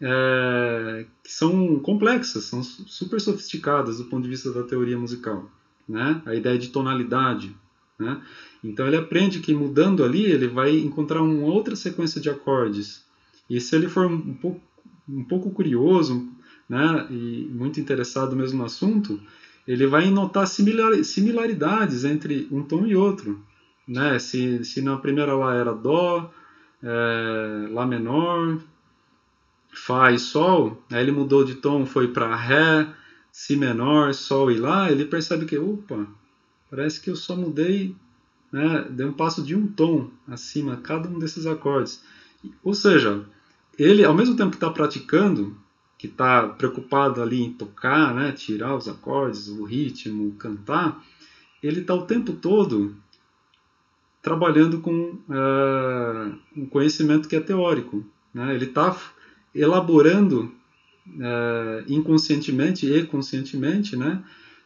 é, 0.00 1.06
que 1.22 1.32
são 1.32 1.78
complexas, 1.80 2.44
são 2.44 2.62
super 2.62 3.20
sofisticadas 3.20 3.98
do 3.98 4.04
ponto 4.04 4.22
de 4.22 4.28
vista 4.28 4.52
da 4.52 4.62
teoria 4.62 4.98
musical, 4.98 5.50
né? 5.88 6.22
A 6.24 6.34
ideia 6.34 6.58
de 6.58 6.68
tonalidade, 6.68 7.54
né? 7.98 8.22
Então 8.62 8.86
ele 8.86 8.96
aprende 8.96 9.40
que 9.40 9.54
mudando 9.54 10.04
ali 10.04 10.24
ele 10.24 10.46
vai 10.46 10.76
encontrar 10.78 11.22
uma 11.22 11.46
outra 11.46 11.74
sequência 11.74 12.20
de 12.20 12.30
acordes. 12.30 13.04
E 13.48 13.60
se 13.60 13.74
ele 13.74 13.88
for 13.88 14.06
um 14.06 14.34
pouco 14.34 14.60
um 15.08 15.24
pouco 15.24 15.50
curioso 15.50 16.28
né, 16.68 17.06
e 17.10 17.48
muito 17.50 17.80
interessado 17.80 18.34
mesmo 18.34 18.58
no 18.58 18.64
assunto, 18.64 19.20
ele 19.66 19.86
vai 19.86 20.10
notar 20.10 20.46
similaridades 20.46 22.04
entre 22.04 22.48
um 22.50 22.62
tom 22.62 22.86
e 22.86 22.94
outro. 22.94 23.40
Né? 23.86 24.18
Se, 24.18 24.64
se 24.64 24.80
na 24.80 24.96
primeira 24.96 25.34
lá 25.34 25.54
era 25.54 25.72
Dó, 25.72 26.30
é, 26.82 27.68
Lá 27.70 27.86
menor, 27.86 28.58
Fá 29.72 30.10
e 30.12 30.18
Sol, 30.18 30.82
aí 30.90 31.00
ele 31.00 31.12
mudou 31.12 31.44
de 31.44 31.56
tom, 31.56 31.84
foi 31.84 32.08
para 32.08 32.34
Ré, 32.34 32.88
Si 33.30 33.56
menor, 33.56 34.14
Sol 34.14 34.50
e 34.50 34.58
Lá, 34.58 34.90
ele 34.90 35.04
percebe 35.04 35.44
que, 35.44 35.58
opa, 35.58 36.06
parece 36.70 37.00
que 37.00 37.10
eu 37.10 37.16
só 37.16 37.36
mudei, 37.36 37.94
né, 38.52 38.86
dei 38.90 39.06
um 39.06 39.12
passo 39.12 39.42
de 39.42 39.54
um 39.54 39.66
tom 39.66 40.10
acima 40.26 40.76
cada 40.76 41.08
um 41.08 41.18
desses 41.18 41.46
acordes. 41.46 42.02
Ou 42.62 42.72
seja, 42.72 43.24
ele, 43.78 44.04
ao 44.04 44.14
mesmo 44.14 44.36
tempo 44.36 44.50
que 44.50 44.56
está 44.56 44.70
praticando, 44.70 45.56
que 45.98 46.06
está 46.06 46.48
preocupado 46.48 47.22
ali 47.22 47.42
em 47.42 47.52
tocar, 47.52 48.14
né, 48.14 48.32
tirar 48.32 48.76
os 48.76 48.88
acordes, 48.88 49.48
o 49.48 49.64
ritmo, 49.64 50.34
cantar, 50.34 51.02
ele 51.62 51.80
está 51.80 51.94
o 51.94 52.06
tempo 52.06 52.32
todo 52.32 52.94
trabalhando 54.22 54.80
com 54.80 55.18
uh, 55.28 56.38
um 56.56 56.66
conhecimento 56.66 57.28
que 57.28 57.36
é 57.36 57.40
teórico. 57.40 58.04
Né? 58.34 58.54
Ele 58.54 58.66
está 58.66 58.96
elaborando 59.54 60.52
é, 61.20 61.84
inconscientemente 61.88 62.86
e 62.86 63.06
conscientemente, 63.06 63.96
né, 63.96 64.22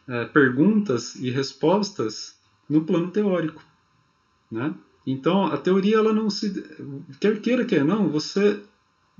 é, 0.07 0.25
perguntas 0.25 1.15
e 1.15 1.29
respostas 1.29 2.35
no 2.67 2.81
plano 2.83 3.11
teórico, 3.11 3.63
né? 4.51 4.73
Então 5.05 5.45
a 5.45 5.57
teoria 5.57 5.97
ela 5.97 6.13
não 6.13 6.29
se 6.29 6.63
quer 7.19 7.39
queira 7.41 7.65
quer 7.65 7.83
não, 7.83 8.09
você 8.09 8.61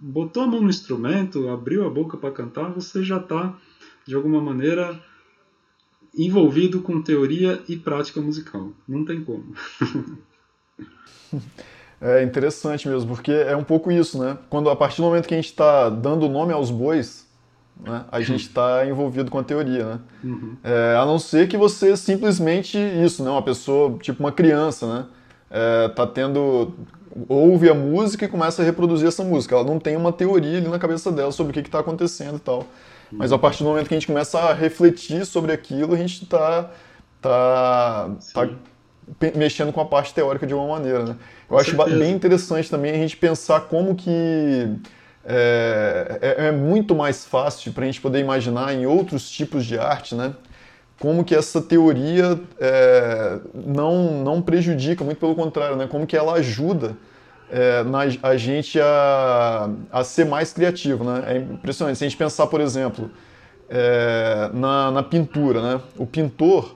botou 0.01 0.41
a 0.41 0.47
mão 0.47 0.61
no 0.61 0.69
instrumento, 0.69 1.47
abriu 1.49 1.85
a 1.85 1.89
boca 1.89 2.17
para 2.17 2.31
cantar, 2.31 2.71
você 2.71 3.03
já 3.03 3.17
está 3.17 3.55
de 4.05 4.15
alguma 4.15 4.41
maneira 4.41 4.99
envolvido 6.17 6.81
com 6.81 7.01
teoria 7.01 7.61
e 7.69 7.77
prática 7.77 8.19
musical. 8.19 8.71
Não 8.87 9.05
tem 9.05 9.23
como. 9.23 9.53
É 12.03 12.23
interessante 12.23 12.89
mesmo, 12.89 13.15
porque 13.15 13.31
é 13.31 13.55
um 13.55 13.63
pouco 13.63 13.91
isso, 13.91 14.17
né? 14.17 14.35
Quando 14.49 14.71
a 14.71 14.75
partir 14.75 14.97
do 14.97 15.03
momento 15.03 15.27
que 15.27 15.35
a 15.35 15.37
gente 15.37 15.51
está 15.51 15.87
dando 15.87 16.27
nome 16.27 16.51
aos 16.51 16.71
bois, 16.71 17.27
né, 17.79 18.05
a 18.11 18.19
gente 18.21 18.41
está 18.41 18.83
envolvido 18.87 19.29
com 19.29 19.37
a 19.37 19.43
teoria, 19.43 19.85
né? 19.85 19.99
Uhum. 20.23 20.57
É, 20.63 20.95
a 20.97 21.05
não 21.05 21.19
ser 21.19 21.47
que 21.47 21.55
você 21.55 21.95
simplesmente 21.95 22.75
isso, 22.75 23.23
né? 23.23 23.29
Uma 23.29 23.43
pessoa, 23.43 23.99
tipo 23.99 24.19
uma 24.19 24.31
criança, 24.31 24.91
né? 24.91 25.05
É, 25.51 25.89
tá 25.89 26.07
tendo 26.07 26.73
ouve 27.28 27.69
a 27.69 27.74
música 27.74 28.26
e 28.26 28.28
começa 28.28 28.62
a 28.62 28.65
reproduzir 28.65 29.08
essa 29.08 29.24
música. 29.24 29.56
Ela 29.56 29.63
não 29.63 29.80
tem 29.80 29.95
uma 29.95 30.12
teoria 30.12 30.58
ali 30.58 30.67
na 30.67 30.80
cabeça 30.80 31.12
dela 31.12 31.32
sobre 31.32 31.52
o 31.52 31.54
que 31.54 31.67
está 31.67 31.80
acontecendo 31.80 32.38
e 32.38 32.39
tal. 32.39 32.65
Mas 33.12 33.32
a 33.32 33.38
partir 33.38 33.63
do 33.63 33.69
momento 33.69 33.88
que 33.88 33.93
a 33.93 33.97
gente 33.97 34.08
começa 34.08 34.39
a 34.39 34.54
refletir 34.54 35.26
sobre 35.26 35.52
aquilo, 35.52 35.93
a 35.93 35.97
gente 35.97 36.24
está 36.24 36.71
tá, 37.21 38.10
tá, 38.34 38.47
tá 38.47 39.32
mexendo 39.36 39.74
com 39.74 39.82
a 39.82 39.86
parte 39.86 40.13
teórica 40.13 40.47
de 40.47 40.54
uma 40.54 40.67
maneira. 40.67 41.04
Né? 41.04 41.15
Eu 41.50 41.56
com 41.56 41.58
acho 41.58 41.76
certeza. 41.76 41.97
bem 41.97 42.13
interessante 42.13 42.69
também 42.69 42.91
a 42.91 42.97
gente 42.97 43.17
pensar 43.17 43.62
como 43.62 43.95
que 43.95 44.78
é, 45.26 46.19
é, 46.21 46.47
é 46.47 46.52
muito 46.52 46.95
mais 46.95 47.26
fácil 47.26 47.74
para 47.74 47.84
a 47.84 47.86
gente 47.86 48.02
poder 48.02 48.19
imaginar 48.19 48.74
em 48.74 48.86
outros 48.86 49.30
tipos 49.30 49.65
de 49.65 49.78
arte, 49.78 50.15
né? 50.15 50.34
Como 51.01 51.25
que 51.25 51.33
essa 51.33 51.59
teoria 51.59 52.39
é, 52.59 53.39
não, 53.55 54.23
não 54.23 54.39
prejudica, 54.39 55.03
muito 55.03 55.17
pelo 55.17 55.33
contrário, 55.33 55.75
né? 55.75 55.87
Como 55.87 56.05
que 56.05 56.15
ela 56.15 56.33
ajuda 56.33 56.95
é, 57.49 57.81
na, 57.81 58.01
a 58.21 58.37
gente 58.37 58.79
a, 58.79 59.67
a 59.91 60.03
ser 60.03 60.27
mais 60.27 60.53
criativo, 60.53 61.03
né? 61.03 61.23
É 61.25 61.37
impressionante. 61.37 61.97
Se 61.97 62.05
a 62.05 62.07
gente 62.07 62.15
pensar, 62.15 62.45
por 62.45 62.61
exemplo, 62.61 63.09
é, 63.67 64.51
na, 64.53 64.91
na 64.91 65.01
pintura, 65.01 65.59
né? 65.63 65.81
O 65.97 66.05
pintor, 66.05 66.75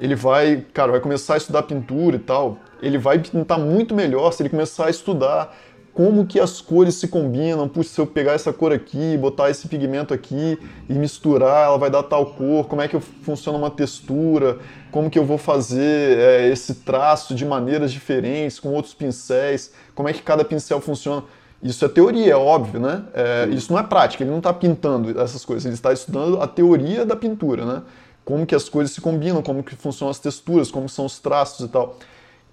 ele 0.00 0.14
vai, 0.14 0.64
cara, 0.72 0.92
vai 0.92 1.00
começar 1.00 1.34
a 1.34 1.36
estudar 1.36 1.62
pintura 1.64 2.16
e 2.16 2.20
tal, 2.20 2.56
ele 2.80 2.96
vai 2.96 3.18
pintar 3.18 3.58
muito 3.58 3.94
melhor 3.94 4.32
se 4.32 4.40
ele 4.42 4.48
começar 4.48 4.86
a 4.86 4.90
estudar 4.90 5.54
como 5.96 6.26
que 6.26 6.38
as 6.38 6.60
cores 6.60 6.96
se 6.96 7.08
combinam, 7.08 7.66
puxa, 7.66 7.88
se 7.88 7.98
eu 7.98 8.06
pegar 8.06 8.32
essa 8.32 8.52
cor 8.52 8.70
aqui, 8.70 9.16
botar 9.16 9.48
esse 9.48 9.66
pigmento 9.66 10.12
aqui 10.12 10.58
e 10.90 10.92
misturar, 10.92 11.68
ela 11.68 11.78
vai 11.78 11.90
dar 11.90 12.02
tal 12.02 12.34
cor, 12.34 12.66
como 12.66 12.82
é 12.82 12.86
que 12.86 13.00
funciona 13.00 13.56
uma 13.56 13.70
textura, 13.70 14.58
como 14.92 15.08
que 15.08 15.18
eu 15.18 15.24
vou 15.24 15.38
fazer 15.38 16.18
é, 16.18 16.48
esse 16.48 16.74
traço 16.74 17.34
de 17.34 17.46
maneiras 17.46 17.90
diferentes, 17.90 18.60
com 18.60 18.74
outros 18.74 18.92
pincéis, 18.92 19.72
como 19.94 20.06
é 20.06 20.12
que 20.12 20.20
cada 20.20 20.44
pincel 20.44 20.82
funciona. 20.82 21.24
Isso 21.62 21.82
é 21.82 21.88
teoria, 21.88 22.34
é 22.34 22.36
óbvio, 22.36 22.78
né? 22.78 23.02
É, 23.14 23.48
isso 23.50 23.72
não 23.72 23.80
é 23.80 23.82
prática, 23.82 24.22
ele 24.22 24.30
não 24.30 24.38
está 24.38 24.52
pintando 24.52 25.18
essas 25.18 25.46
coisas, 25.46 25.64
ele 25.64 25.76
está 25.76 25.94
estudando 25.94 26.42
a 26.42 26.46
teoria 26.46 27.06
da 27.06 27.16
pintura, 27.16 27.64
né? 27.64 27.82
Como 28.22 28.44
que 28.44 28.54
as 28.54 28.68
cores 28.68 28.90
se 28.90 29.00
combinam, 29.00 29.40
como 29.40 29.62
que 29.64 29.74
funcionam 29.74 30.10
as 30.10 30.18
texturas, 30.18 30.70
como 30.70 30.90
são 30.90 31.06
os 31.06 31.18
traços 31.18 31.64
e 31.64 31.68
tal. 31.70 31.96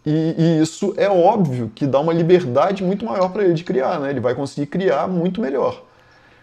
E, 0.06 0.36
e, 0.38 0.62
isso 0.62 0.94
é 0.98 1.10
óbvio 1.10 1.72
que 1.74 1.88
dá 1.88 2.00
uma 2.00 2.14
liberdade 2.14 2.84
muito 2.84 3.06
maior 3.06 3.30
para 3.30 3.44
ele 3.44 3.54
de 3.54 3.64
criar, 3.64 4.00
né? 4.00 4.10
Ele 4.10 4.20
vai 4.20 4.36
conseguir 4.36 4.68
criar 4.68 5.08
muito 5.08 5.40
melhor. 5.40 5.82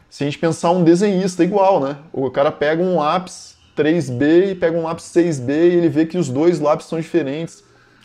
Se 0.08 0.24
a 0.24 0.26
gente 0.26 0.38
pensar 0.38 0.70
um 0.70 0.82
desenhista 0.82 1.44
igual, 1.44 1.78
né? 1.80 1.98
O 2.12 2.30
cara 2.30 2.50
pega 2.50 2.82
um 2.82 2.96
lápis 2.96 3.56
3B 3.76 4.52
e 4.52 4.54
pega 4.54 4.76
um 4.76 4.82
lápis 4.82 5.04
6B 5.04 5.48
e 5.50 5.76
ele 5.76 5.88
vê 5.88 6.06
que 6.06 6.16
os 6.16 6.28
dois 6.28 6.58
lápis 6.58 6.86
são 6.86 6.98
diferentes. 6.98 7.62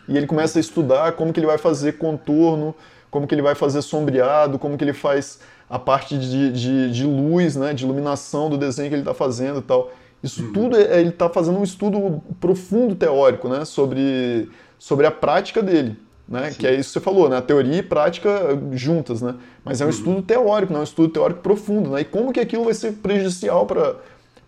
E 0.08 0.18
ele 0.18 0.28
começa 0.28 0.60
a 0.60 0.62
estudar 0.62 1.14
como 1.14 1.32
que 1.34 1.40
ele 1.40 1.48
vai 1.48 1.58
fazer 1.58 1.94
contorno, 1.94 2.76
como 3.10 3.26
que 3.26 3.34
ele 3.34 3.42
vai 3.42 3.56
fazer 3.56 3.82
sombreado, 3.82 4.60
como 4.60 4.78
que 4.78 4.84
ele 4.84 4.94
faz 4.94 5.40
a 5.70 5.80
parte 5.80 6.18
de, 6.18 6.52
de, 6.52 6.92
de 6.92 7.06
luz, 7.06 7.56
né? 7.56 7.74
De 7.74 7.86
iluminação 7.86 8.50
do 8.50 8.58
desenho 8.58 8.90
que 8.90 8.96
ele 8.96 9.02
está 9.02 9.14
fazendo 9.14 9.60
e 9.60 9.64
tal. 9.64 9.92
Isso 10.22 10.44
uhum. 10.44 10.54
tudo 10.54 10.78
é, 10.78 11.00
ele 11.00 11.10
está 11.10 11.30
fazendo 11.30 11.60
um 11.60 11.64
estudo 11.64 12.22
profundo 12.40 12.94
teórico, 12.94 13.48
né? 13.48 13.64
Sobre 13.64 14.50
sobre 14.78 15.06
a 15.06 15.12
prática 15.12 15.62
dele. 15.62 15.98
Né? 16.28 16.52
Que 16.58 16.66
é 16.66 16.74
isso 16.74 16.90
que 16.90 16.94
você 16.94 17.00
falou, 17.00 17.30
né? 17.30 17.38
A 17.38 17.42
teoria 17.42 17.78
e 17.78 17.84
prática 17.84 18.60
juntas, 18.72 19.22
né? 19.22 19.36
Mas 19.64 19.80
é 19.80 19.84
um 19.84 19.88
uhum. 19.88 19.94
estudo 19.94 20.22
teórico, 20.24 20.74
não 20.74 20.80
é 20.80 20.82
um 20.82 20.86
estudo 20.86 21.10
teórico 21.10 21.42
profundo, 21.42 21.92
né? 21.92 22.02
E 22.02 22.06
como 22.06 22.34
que 22.34 22.40
aquilo 22.40 22.64
vai 22.64 22.74
ser 22.74 22.94
prejudicial 22.94 23.66
para 23.66 23.96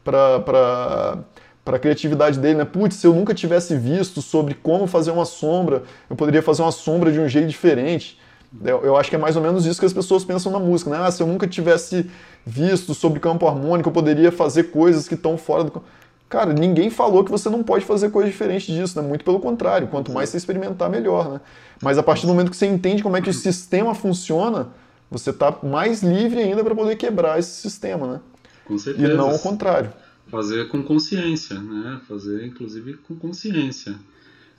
para 0.04 1.76
a 1.76 1.80
criatividade 1.80 2.40
dele, 2.40 2.60
né? 2.60 2.66
Putz, 2.66 2.96
se 2.96 3.06
eu 3.06 3.14
nunca 3.14 3.34
tivesse 3.34 3.76
visto 3.76 4.22
sobre 4.22 4.54
como 4.54 4.88
fazer 4.88 5.12
uma 5.12 5.26
sombra, 5.26 5.84
eu 6.10 6.16
poderia 6.16 6.42
fazer 6.42 6.62
uma 6.62 6.72
sombra 6.72 7.12
de 7.12 7.20
um 7.20 7.28
jeito 7.28 7.50
diferente. 7.50 8.18
Eu, 8.64 8.84
eu 8.86 8.96
acho 8.96 9.10
que 9.10 9.18
é 9.18 9.20
mais 9.20 9.36
ou 9.36 9.42
menos 9.42 9.66
isso 9.66 9.80
que 9.80 9.86
as 9.86 9.92
pessoas 9.92 10.24
pensam 10.24 10.50
na 10.52 10.60
música, 10.60 10.90
né? 10.90 10.98
Ah, 11.02 11.12
se 11.12 11.22
eu 11.22 11.28
nunca 11.28 11.46
tivesse 11.46 12.10
visto 12.46 12.94
sobre 12.94 13.20
campo 13.20 13.46
harmônico, 13.46 13.90
eu 13.90 13.94
poderia 13.94 14.32
fazer 14.32 14.66
coisas 14.66 15.08
que 15.08 15.16
estão 15.16 15.38
fora 15.38 15.66
do 15.66 15.84
Cara, 16.30 16.52
ninguém 16.54 16.90
falou 16.90 17.24
que 17.24 17.32
você 17.32 17.50
não 17.50 17.64
pode 17.64 17.86
fazer 17.86 18.10
coisa 18.10 18.30
diferente 18.30 18.72
disso, 18.72 19.02
né? 19.02 19.08
Muito 19.08 19.24
pelo 19.24 19.40
contrário, 19.40 19.88
quanto 19.88 20.12
mais 20.12 20.30
você 20.30 20.38
experimentar, 20.38 20.90
melhor, 20.90 21.32
né? 21.32 21.42
Mas 21.82 21.98
a 21.98 22.04
partir 22.04 22.26
do 22.26 22.30
momento 22.30 22.52
que 22.52 22.58
você 22.58 22.66
entende 22.66 23.02
como 23.02 23.16
é 23.16 23.22
que 23.22 23.30
o 23.30 23.34
sistema 23.34 23.96
funciona, 23.96 24.70
você 25.10 25.30
está 25.30 25.58
mais 25.64 26.04
livre 26.04 26.40
ainda 26.40 26.64
para 26.64 26.76
poder 26.76 26.98
quebrar 26.98 27.40
esse 27.40 27.62
sistema, 27.62 28.14
né? 28.14 28.20
Com 28.66 28.78
certeza. 28.78 29.14
E 29.14 29.16
não 29.16 29.30
ao 29.30 29.40
contrário. 29.40 29.94
Fazer 30.30 30.68
com 30.68 30.84
consciência, 30.84 31.58
né? 31.58 32.02
Fazer, 32.08 32.46
inclusive, 32.46 32.96
com 32.96 33.16
consciência. 33.16 33.96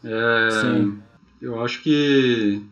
É, 0.02 0.48
Sim. 0.50 0.98
Eu 1.40 1.62
acho 1.62 1.82
que 1.82 2.62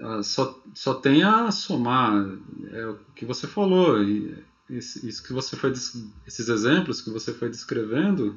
ah, 0.00 0.22
só, 0.22 0.56
só 0.74 0.94
tem 0.94 1.22
a 1.22 1.50
somar. 1.50 2.24
É 2.72 2.86
o 2.86 2.98
que 3.14 3.24
você 3.24 3.46
falou 3.46 3.96
isso 4.70 5.22
que 5.22 5.32
você 5.32 5.56
foi 5.56 5.70
esses 5.70 6.48
exemplos 6.48 7.00
que 7.00 7.10
você 7.10 7.32
foi 7.32 7.48
descrevendo 7.48 8.36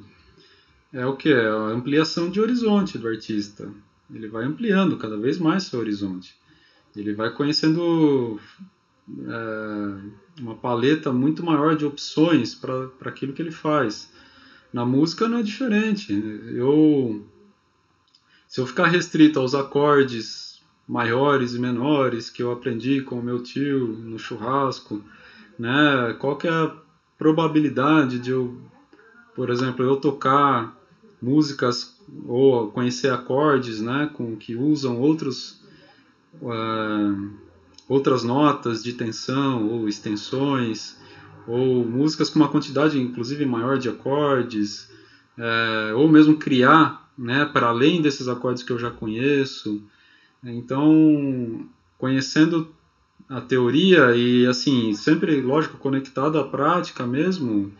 é 0.92 1.04
o 1.06 1.16
que 1.16 1.30
é 1.30 1.48
a 1.48 1.68
ampliação 1.68 2.30
de 2.30 2.40
horizonte 2.40 2.98
do 2.98 3.08
artista. 3.08 3.70
Ele 4.12 4.28
vai 4.28 4.44
ampliando 4.44 4.96
cada 4.96 5.16
vez 5.16 5.38
mais 5.38 5.64
seu 5.64 5.80
horizonte. 5.80 6.36
Ele 6.94 7.14
vai 7.14 7.30
conhecendo 7.30 8.38
é, 9.08 10.40
uma 10.40 10.54
paleta 10.54 11.12
muito 11.12 11.42
maior 11.42 11.76
de 11.76 11.84
opções 11.84 12.54
para 12.54 12.90
aquilo 13.06 13.32
que 13.32 13.40
ele 13.40 13.50
faz. 13.50 14.12
Na 14.72 14.84
música 14.84 15.28
não 15.28 15.38
é 15.38 15.42
diferente. 15.42 16.12
Eu 16.54 17.26
se 18.52 18.60
eu 18.60 18.66
ficar 18.66 18.88
restrito 18.88 19.40
aos 19.40 19.54
acordes 19.54 20.60
maiores 20.86 21.54
e 21.54 21.58
menores 21.58 22.28
que 22.28 22.42
eu 22.42 22.52
aprendi 22.52 23.00
com 23.00 23.18
o 23.18 23.22
meu 23.22 23.42
tio 23.42 23.88
no 23.88 24.18
churrasco, 24.18 25.02
né? 25.58 26.16
Qual 26.18 26.36
que 26.36 26.48
é 26.48 26.50
a 26.50 26.74
probabilidade 27.18 28.18
de 28.18 28.30
eu, 28.30 28.56
por 29.34 29.50
exemplo, 29.50 29.84
eu 29.84 29.96
tocar 29.96 30.76
músicas 31.20 31.96
ou 32.26 32.68
conhecer 32.72 33.12
acordes, 33.12 33.80
né, 33.80 34.10
com 34.12 34.36
que 34.36 34.56
usam 34.56 34.98
outros 35.00 35.62
uh, 36.40 37.30
outras 37.88 38.24
notas 38.24 38.82
de 38.82 38.92
tensão 38.92 39.68
ou 39.68 39.88
extensões 39.88 40.96
ou 41.46 41.84
músicas 41.84 42.28
com 42.28 42.40
uma 42.40 42.48
quantidade 42.48 43.00
inclusive 43.00 43.44
maior 43.46 43.78
de 43.78 43.88
acordes 43.88 44.88
uh, 45.38 45.96
ou 45.96 46.08
mesmo 46.08 46.36
criar 46.36 47.08
né 47.16 47.44
para 47.44 47.68
além 47.68 48.02
desses 48.02 48.28
acordes 48.28 48.62
que 48.62 48.72
eu 48.72 48.78
já 48.78 48.90
conheço 48.90 49.82
então 50.42 51.66
conhecendo 51.98 52.68
a 53.28 53.40
teoria 53.40 54.14
e 54.14 54.46
assim 54.46 54.92
sempre 54.94 55.40
lógico 55.40 55.78
conectado 55.78 56.38
à 56.38 56.44
prática 56.44 57.06
mesmo. 57.06 57.72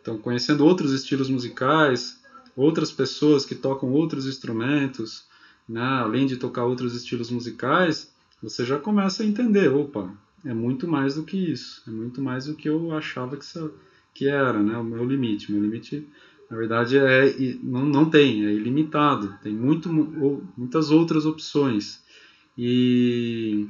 Então 0.00 0.18
conhecendo 0.18 0.64
outros 0.64 0.92
estilos 0.92 1.28
musicais 1.28 2.22
outras 2.56 2.92
pessoas 2.92 3.44
que 3.44 3.54
tocam 3.54 3.90
outros 3.90 4.26
instrumentos 4.26 5.24
né 5.68 5.82
além 5.82 6.26
de 6.26 6.36
tocar 6.36 6.64
outros 6.64 6.94
estilos 6.94 7.30
musicais 7.30 8.12
você 8.42 8.64
já 8.64 8.78
começa 8.78 9.22
a 9.22 9.26
entender 9.26 9.68
opa 9.68 10.12
é 10.44 10.54
muito 10.54 10.86
mais 10.86 11.14
do 11.16 11.24
que 11.24 11.36
isso 11.36 11.82
é 11.86 11.90
muito 11.90 12.20
mais 12.20 12.46
do 12.46 12.54
que 12.54 12.68
eu 12.68 12.92
achava 12.92 13.36
que 13.36 13.44
que 14.14 14.28
era 14.28 14.62
né 14.62 14.78
o 14.78 14.84
meu 14.84 15.04
limite. 15.04 15.50
Meu 15.50 15.60
limite 15.60 16.06
na 16.48 16.56
verdade 16.56 16.96
é 16.96 17.34
não, 17.62 17.84
não 17.84 18.08
tem 18.08 18.44
é 18.46 18.52
ilimitado 18.52 19.34
tem 19.42 19.52
muito 19.52 19.88
muitas 20.56 20.90
outras 20.90 21.26
opções. 21.26 22.02
E 22.56 23.66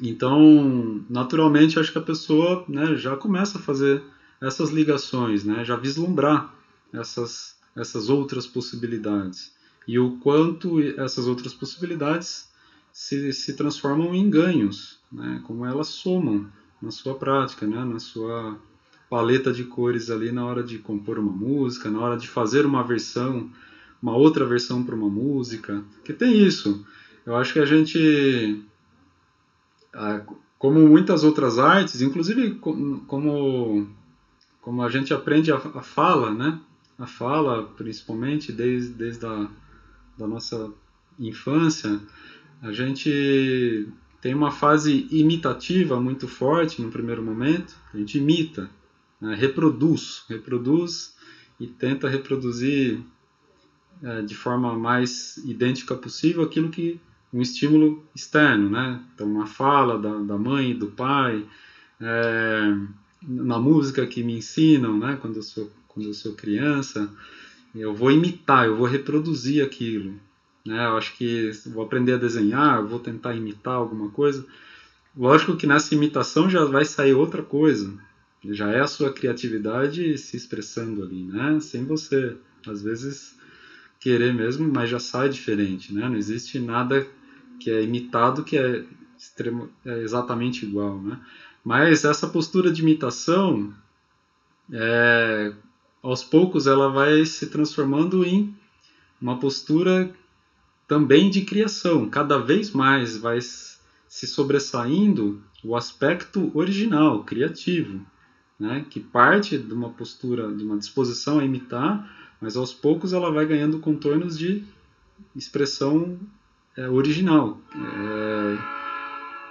então, 0.00 1.04
naturalmente, 1.08 1.78
acho 1.78 1.92
que 1.92 1.98
a 1.98 2.02
pessoa 2.02 2.64
né, 2.68 2.96
já 2.96 3.16
começa 3.16 3.58
a 3.58 3.60
fazer 3.60 4.02
essas 4.40 4.70
ligações, 4.70 5.44
né, 5.44 5.64
já 5.64 5.76
vislumbrar 5.76 6.52
essas, 6.92 7.56
essas 7.76 8.08
outras 8.08 8.46
possibilidades. 8.46 9.52
E 9.86 9.98
o 9.98 10.18
quanto 10.18 10.80
essas 11.00 11.26
outras 11.26 11.54
possibilidades 11.54 12.48
se, 12.92 13.32
se 13.32 13.54
transformam 13.54 14.14
em 14.14 14.28
ganhos, 14.28 15.00
né, 15.10 15.40
como 15.44 15.64
elas 15.64 15.88
somam 15.88 16.46
na 16.80 16.90
sua 16.90 17.14
prática, 17.14 17.66
né, 17.66 17.84
na 17.84 17.98
sua 17.98 18.58
paleta 19.08 19.52
de 19.52 19.64
cores 19.64 20.10
ali 20.10 20.32
na 20.32 20.44
hora 20.44 20.62
de 20.62 20.78
compor 20.78 21.18
uma 21.18 21.30
música, 21.30 21.90
na 21.90 22.00
hora 22.00 22.16
de 22.16 22.26
fazer 22.26 22.64
uma 22.64 22.82
versão, 22.82 23.50
uma 24.02 24.16
outra 24.16 24.44
versão 24.46 24.82
para 24.82 24.94
uma 24.94 25.08
música. 25.08 25.84
Que 26.02 26.14
tem 26.14 26.40
isso. 26.40 26.84
Eu 27.24 27.36
acho 27.36 27.52
que 27.52 27.58
a 27.58 27.66
gente, 27.66 28.64
como 30.58 30.80
muitas 30.80 31.24
outras 31.24 31.58
artes, 31.58 32.00
inclusive 32.00 32.54
como 33.06 33.88
como 34.60 34.80
a 34.82 34.88
gente 34.88 35.12
aprende 35.12 35.50
a, 35.50 35.56
a 35.56 35.82
fala, 35.82 36.32
né? 36.32 36.60
A 36.96 37.06
fala, 37.06 37.64
principalmente 37.76 38.52
desde, 38.52 38.94
desde 38.94 39.26
a 39.26 39.48
da 40.16 40.26
nossa 40.26 40.72
infância, 41.18 42.00
a 42.60 42.72
gente 42.72 43.88
tem 44.20 44.34
uma 44.34 44.52
fase 44.52 45.08
imitativa 45.10 46.00
muito 46.00 46.28
forte 46.28 46.80
no 46.80 46.90
primeiro 46.90 47.22
momento. 47.22 47.74
A 47.92 47.98
gente 47.98 48.18
imita, 48.18 48.70
né? 49.20 49.34
reproduz, 49.34 50.24
reproduz 50.28 51.16
e 51.58 51.66
tenta 51.66 52.08
reproduzir 52.08 53.00
é, 54.02 54.22
de 54.22 54.34
forma 54.34 54.78
mais 54.78 55.38
idêntica 55.38 55.96
possível 55.96 56.44
aquilo 56.44 56.70
que 56.70 57.00
um 57.32 57.40
estímulo 57.40 58.04
externo, 58.14 58.68
né? 58.68 59.00
Então, 59.14 59.26
uma 59.26 59.46
fala 59.46 59.98
da, 59.98 60.18
da 60.18 60.36
mãe, 60.36 60.76
do 60.76 60.88
pai, 60.88 61.44
é, 62.00 62.74
na 63.22 63.58
música 63.58 64.06
que 64.06 64.22
me 64.22 64.36
ensinam, 64.36 64.98
né? 64.98 65.18
Quando 65.20 65.36
eu 65.36 65.42
sou 65.42 65.70
quando 65.94 66.06
eu 66.06 66.14
sou 66.14 66.32
criança, 66.32 67.10
eu 67.74 67.94
vou 67.94 68.10
imitar, 68.10 68.66
eu 68.66 68.76
vou 68.76 68.86
reproduzir 68.86 69.64
aquilo. 69.64 70.18
Né? 70.64 70.84
Eu 70.86 70.96
acho 70.96 71.14
que 71.14 71.50
vou 71.66 71.82
aprender 71.82 72.14
a 72.14 72.18
desenhar, 72.18 72.82
vou 72.82 72.98
tentar 72.98 73.34
imitar 73.34 73.74
alguma 73.74 74.10
coisa. 74.10 74.44
Lógico 75.16 75.56
que 75.56 75.66
nessa 75.66 75.94
imitação 75.94 76.48
já 76.48 76.64
vai 76.64 76.84
sair 76.84 77.12
outra 77.12 77.42
coisa. 77.42 77.92
Já 78.44 78.70
é 78.70 78.80
a 78.80 78.86
sua 78.86 79.12
criatividade 79.12 80.16
se 80.18 80.36
expressando 80.36 81.02
ali, 81.02 81.24
né? 81.24 81.60
Sem 81.60 81.84
você, 81.84 82.36
às 82.66 82.82
vezes, 82.82 83.36
querer 84.00 84.32
mesmo, 84.32 84.68
mas 84.72 84.90
já 84.90 84.98
sai 84.98 85.28
diferente, 85.28 85.92
né? 85.92 86.08
Não 86.08 86.16
existe 86.16 86.58
nada 86.58 87.06
que 87.62 87.70
é 87.70 87.82
imitado 87.82 88.42
que 88.42 88.56
é, 88.56 88.84
extremo, 89.16 89.70
é 89.84 89.98
exatamente 90.00 90.64
igual, 90.64 91.00
né? 91.00 91.20
Mas 91.64 92.04
essa 92.04 92.26
postura 92.26 92.72
de 92.72 92.82
imitação, 92.82 93.72
é, 94.72 95.52
aos 96.02 96.24
poucos, 96.24 96.66
ela 96.66 96.88
vai 96.88 97.24
se 97.24 97.46
transformando 97.46 98.24
em 98.24 98.52
uma 99.20 99.38
postura 99.38 100.12
também 100.88 101.30
de 101.30 101.42
criação. 101.42 102.08
Cada 102.08 102.36
vez 102.38 102.72
mais 102.72 103.16
vai 103.16 103.40
se 103.40 104.26
sobressaindo 104.26 105.40
o 105.62 105.76
aspecto 105.76 106.50
original, 106.52 107.22
criativo, 107.22 108.04
né? 108.58 108.84
que 108.90 108.98
parte 108.98 109.56
de 109.56 109.72
uma 109.72 109.90
postura, 109.90 110.52
de 110.52 110.64
uma 110.64 110.76
disposição 110.76 111.38
a 111.38 111.44
imitar, 111.44 112.36
mas 112.40 112.56
aos 112.56 112.74
poucos 112.74 113.12
ela 113.12 113.30
vai 113.30 113.46
ganhando 113.46 113.78
contornos 113.78 114.36
de 114.36 114.64
expressão 115.36 116.18
é, 116.76 116.88
original. 116.88 117.58
É, 117.74 118.58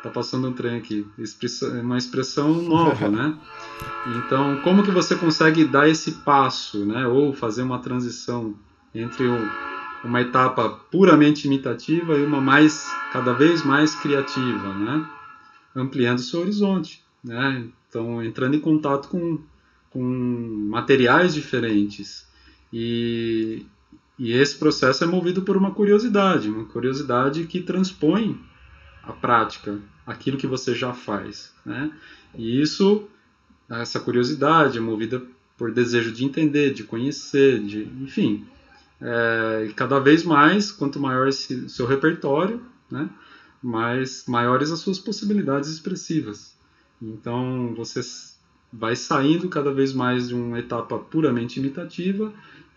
tá 0.03 0.09
passando 0.09 0.47
um 0.47 0.53
trem 0.53 0.78
aqui, 0.78 1.05
uma 1.84 1.97
expressão 1.97 2.53
nova, 2.53 3.07
né? 3.07 3.38
Então, 4.17 4.59
como 4.63 4.84
que 4.84 4.91
você 4.91 5.15
consegue 5.15 5.65
dar 5.65 5.88
esse 5.88 6.11
passo, 6.24 6.86
né? 6.86 7.05
Ou 7.05 7.34
fazer 7.34 7.61
uma 7.61 7.80
transição 7.80 8.55
entre 8.93 9.28
o 9.28 9.72
uma 10.03 10.22
etapa 10.22 10.69
puramente 10.89 11.45
imitativa 11.45 12.17
e 12.17 12.26
uma 12.26 12.41
mais 12.41 12.91
cada 13.11 13.34
vez 13.34 13.63
mais 13.63 13.95
criativa, 13.95 14.74
né? 14.74 15.07
ampliando 15.76 16.19
seu 16.19 16.41
horizonte, 16.41 17.03
né? 17.24 17.65
então 17.88 18.24
entrando 18.24 18.55
em 18.55 18.59
contato 18.59 19.07
com, 19.07 19.39
com 19.89 20.01
materiais 20.69 21.34
diferentes 21.34 22.28
e, 22.74 23.65
e 24.24 24.34
esse 24.34 24.55
processo 24.55 25.03
é 25.03 25.07
movido 25.07 25.41
por 25.41 25.57
uma 25.57 25.72
curiosidade, 25.72 26.47
uma 26.47 26.65
curiosidade 26.65 27.47
que 27.47 27.59
transpõe 27.59 28.39
a 29.01 29.11
prática, 29.11 29.80
aquilo 30.05 30.38
que 30.38 30.45
você 30.45 30.76
já 30.76 30.93
faz, 30.93 31.51
né? 31.65 31.91
E 32.36 32.61
isso, 32.61 33.07
essa 33.67 33.99
curiosidade 33.99 34.78
é 34.78 34.82
movida 34.82 35.24
por 35.57 35.72
desejo 35.72 36.11
de 36.11 36.24
entender, 36.24 36.72
de 36.72 36.84
conhecer, 36.84 37.63
de, 37.63 37.82
enfim, 37.99 38.45
é, 39.01 39.72
cada 39.76 39.97
vez 39.97 40.24
mais, 40.24 40.72
quanto 40.72 40.99
maior 40.99 41.28
esse 41.28 41.67
seu 41.67 41.88
repertório, 41.88 42.61
né, 42.91 43.09
mais 43.59 44.26
maiores 44.28 44.69
as 44.69 44.78
suas 44.82 44.99
possibilidades 44.99 45.67
expressivas. 45.67 46.55
Então 47.01 47.74
você 47.76 48.01
vai 48.72 48.95
saindo 48.95 49.49
cada 49.49 49.74
vez 49.74 49.93
mais 49.93 50.28
de 50.28 50.36
uma 50.36 50.59
etapa 50.59 50.99
puramente 50.99 51.59
imitativa 51.59 52.32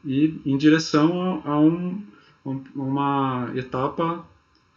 e 0.04 0.40
em 0.44 0.56
direção 0.56 1.42
a, 1.44 1.50
a 1.50 1.60
um, 1.60 2.02
uma 2.74 3.50
etapa 3.54 4.24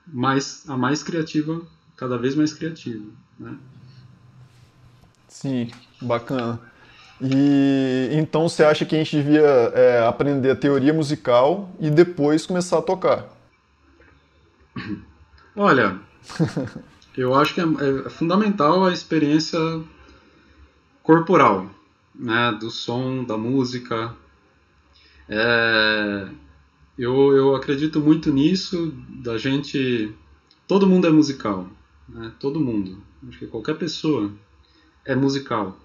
mais 0.06 0.64
a 0.70 0.78
mais 0.78 1.04
criativa, 1.04 1.62
cada 1.96 2.18
vez 2.18 2.36
mais 2.36 2.54
criativa. 2.54 3.04
Né? 3.40 3.58
Sim, 5.28 5.70
bacana. 6.02 6.60
E 7.22 8.10
então 8.12 8.48
você 8.48 8.64
acha 8.64 8.86
que 8.86 8.96
a 8.96 9.00
gente 9.00 9.18
devia 9.18 9.42
é, 9.42 10.06
aprender 10.08 10.52
a 10.52 10.56
teoria 10.56 10.94
musical 10.94 11.70
e 11.80 11.90
depois 11.90 12.46
começar 12.46 12.78
a 12.78 12.82
tocar? 12.82 13.28
Olha, 15.56 16.00
eu 17.18 17.34
acho 17.34 17.56
que 17.56 17.62
é, 17.62 17.64
é, 17.64 18.10
fundamental 18.10 18.86
a 18.86 18.94
experiência 18.94 19.60
corporal, 21.02 21.68
né, 22.14 22.56
do 22.60 22.70
som, 22.70 23.24
da 23.24 23.38
música. 23.38 24.14
É, 25.30 26.30
eu, 26.98 27.36
eu 27.36 27.56
acredito 27.56 28.00
muito 28.00 28.32
nisso, 28.32 28.94
da 29.10 29.38
gente. 29.38 30.12
Todo 30.68 30.88
mundo 30.88 31.08
é 31.08 31.10
musical, 31.10 31.70
né, 32.08 32.32
todo 32.40 32.60
mundo. 32.60 33.02
Acho 33.28 33.40
que 33.40 33.48
qualquer 33.48 33.78
pessoa 33.78 34.32
é 35.06 35.16
musical 35.16 35.80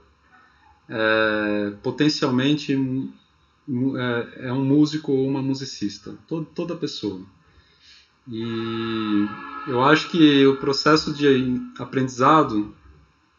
é, 0.89 1.73
potencialmente 1.83 2.73
é, 3.97 4.47
é, 4.49 4.53
um 4.53 4.65
músico 4.65 5.13
ou 5.13 5.27
uma 5.27 5.43
musicista, 5.43 6.15
todo, 6.29 6.47
toda 6.55 6.77
pessoa. 6.77 7.21
E 8.29 9.27
eu 9.67 9.83
acho 9.83 10.11
que 10.11 10.47
o 10.47 10.57
processo 10.57 11.13
de 11.13 11.61
aprendizado, 11.79 12.75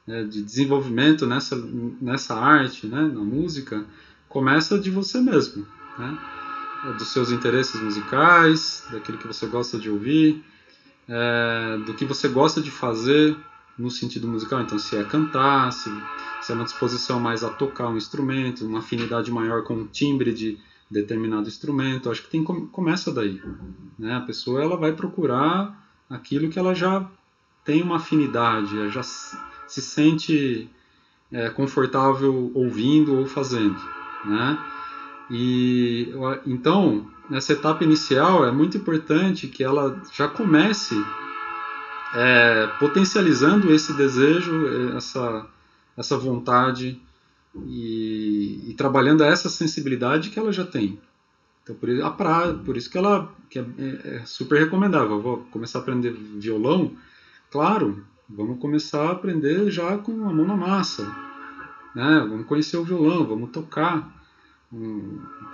né, 0.06 0.24
de 0.24 0.41
desenvolvimento 0.41 1.26
nessa, 1.26 1.56
nessa 2.01 2.36
arte, 2.36 2.88
né, 2.88 3.01
na 3.01 3.22
música, 3.22 3.86
começa 4.28 4.80
de 4.80 4.89
você 4.89 5.22
mesmo, 5.22 5.66
né? 5.98 6.18
dos 6.98 7.08
seus 7.10 7.32
interesses 7.32 7.80
musicais, 7.82 8.86
daquilo 8.91 9.18
que 9.18 9.28
você 9.28 9.46
gosta 9.46 9.78
de 9.78 9.89
ouvir, 9.89 10.44
é, 11.08 11.78
do 11.86 11.94
que 11.94 12.04
você 12.04 12.28
gosta 12.28 12.62
de 12.62 12.70
fazer 12.70 13.38
no 13.78 13.89
sentido 13.89 14.28
musical. 14.28 14.62
Então, 14.62 14.78
se 14.78 14.98
é 14.98 15.04
cantar, 15.04 15.72
se 15.72 15.89
se 16.44 16.52
é 16.52 16.56
uma 16.56 16.66
disposição 16.66 17.20
mais 17.22 17.44
a 17.44 17.50
tocar 17.50 17.88
um 17.88 17.96
instrumento, 17.96 18.66
uma 18.66 18.80
afinidade 18.80 19.32
maior 19.32 19.64
com 19.64 19.76
o 19.76 19.86
timbre 19.86 20.34
de 20.34 20.60
determinado 20.91 21.48
instrumento, 21.48 22.12
acho 22.12 22.22
que 22.22 22.30
tem 22.30 22.44
começa 22.44 23.12
daí, 23.14 23.41
né? 23.98 24.16
A 24.18 24.22
pessoa 24.22 24.62
ela 24.62 24.76
vai 24.76 24.91
procurar 24.91 25.74
aquilo 26.10 26.50
que 26.50 26.60
ela 26.60 26.76
já 26.76 27.10
tem 27.64 27.82
uma 27.82 27.96
afinidade, 27.96 28.89
já 28.91 29.02
se 29.02 29.82
sente 29.82 30.70
é, 31.32 31.50
confortável 31.50 32.52
ouvindo 32.54 33.16
ou 33.18 33.26
fazendo, 33.26 33.80
né? 34.26 34.60
E 35.30 36.14
então 36.46 37.08
nessa 37.30 37.54
etapa 37.54 37.84
inicial 37.84 38.46
é 38.46 38.52
muito 38.52 38.78
importante 38.78 39.48
que 39.48 39.64
ela 39.64 40.02
já 40.14 40.28
comece 40.28 40.96
é, 42.14 42.68
potencializando 42.80 43.74
esse 43.74 43.94
desejo, 43.94 44.68
essa 44.96 45.48
essa 45.98 46.18
vontade 46.18 47.00
e, 47.56 48.64
e, 48.68 48.74
trabalhando 48.74 49.24
essa 49.24 49.50
sensibilidade 49.50 50.30
que 50.30 50.40
ela 50.40 50.52
já 50.52 50.66
tem. 50.66 51.00
Então, 51.62 51.76
por, 51.76 51.90
a 52.02 52.10
pra, 52.10 52.54
por 52.54 52.76
isso 52.76 52.90
que 52.90 52.98
ela 52.98 53.32
que 53.50 53.60
é, 53.60 53.66
é, 53.78 54.16
é 54.16 54.26
super 54.26 54.60
recomendável. 54.60 55.22
vou 55.22 55.38
começar 55.52 55.80
a 55.80 55.82
aprender 55.82 56.12
violão, 56.12 56.94
claro, 57.52 58.04
vamos 58.28 58.60
começar 58.60 59.08
a 59.08 59.12
aprender 59.12 59.70
já 59.70 59.98
com 59.98 60.28
a 60.28 60.34
mão 60.34 60.46
na 60.46 60.58
massa. 60.58 61.04
Né? 61.96 62.26
Vamos 62.28 62.48
conhecer 62.48 62.78
o 62.78 62.84
violão, 62.84 63.26
vamos 63.26 63.52
tocar, 63.52 64.23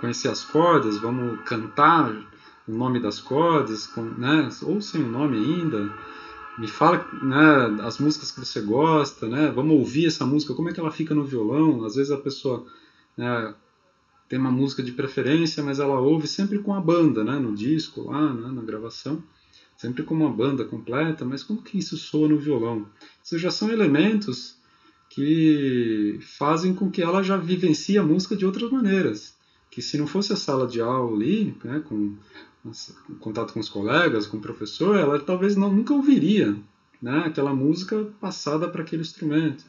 conhecer 0.00 0.28
as 0.28 0.44
cordas, 0.44 0.98
vamos 0.98 1.40
cantar 1.44 2.10
o 2.66 2.72
nome 2.72 3.00
das 3.00 3.18
cordas, 3.18 3.86
com, 3.86 4.02
né? 4.02 4.48
ou 4.62 4.80
sem 4.80 5.02
o 5.02 5.08
nome 5.08 5.36
ainda 5.36 5.92
me 6.60 6.68
fala 6.68 7.08
né, 7.22 7.82
as 7.82 7.98
músicas 7.98 8.30
que 8.30 8.38
você 8.38 8.60
gosta, 8.60 9.26
né? 9.26 9.50
Vamos 9.50 9.78
ouvir 9.78 10.06
essa 10.06 10.26
música, 10.26 10.52
como 10.52 10.68
é 10.68 10.72
que 10.72 10.78
ela 10.78 10.90
fica 10.90 11.14
no 11.14 11.24
violão? 11.24 11.84
Às 11.84 11.94
vezes 11.94 12.12
a 12.12 12.18
pessoa 12.18 12.66
né, 13.16 13.54
tem 14.28 14.38
uma 14.38 14.50
música 14.50 14.82
de 14.82 14.92
preferência, 14.92 15.62
mas 15.62 15.78
ela 15.78 15.98
ouve 15.98 16.26
sempre 16.26 16.58
com 16.58 16.74
a 16.74 16.80
banda, 16.80 17.24
né? 17.24 17.38
No 17.38 17.54
disco 17.54 18.02
lá, 18.10 18.34
né, 18.34 18.50
na 18.50 18.60
gravação, 18.60 19.24
sempre 19.74 20.02
com 20.02 20.14
uma 20.14 20.30
banda 20.30 20.62
completa, 20.64 21.24
mas 21.24 21.42
como 21.42 21.62
que 21.62 21.78
isso 21.78 21.96
soa 21.96 22.28
no 22.28 22.38
violão? 22.38 22.86
Isso 23.24 23.38
já 23.38 23.50
são 23.50 23.70
elementos 23.70 24.59
que 25.10 26.20
fazem 26.22 26.72
com 26.72 26.88
que 26.88 27.02
ela 27.02 27.22
já 27.22 27.36
vivencie 27.36 27.98
a 27.98 28.02
música 28.02 28.36
de 28.36 28.46
outras 28.46 28.70
maneiras. 28.70 29.36
Que 29.68 29.82
se 29.82 29.98
não 29.98 30.06
fosse 30.06 30.32
a 30.32 30.36
sala 30.36 30.66
de 30.66 30.80
aula 30.80 31.14
ali, 31.14 31.54
né, 31.64 31.82
com, 31.86 32.14
com 32.62 32.72
contato 33.18 33.52
com 33.52 33.60
os 33.60 33.68
colegas, 33.68 34.26
com 34.26 34.36
o 34.36 34.40
professor, 34.40 34.96
ela 34.96 35.18
talvez 35.18 35.56
não, 35.56 35.70
nunca 35.70 35.92
ouviria 35.92 36.56
né, 37.02 37.24
aquela 37.26 37.52
música 37.52 38.06
passada 38.20 38.68
para 38.68 38.82
aquele 38.82 39.02
instrumento. 39.02 39.64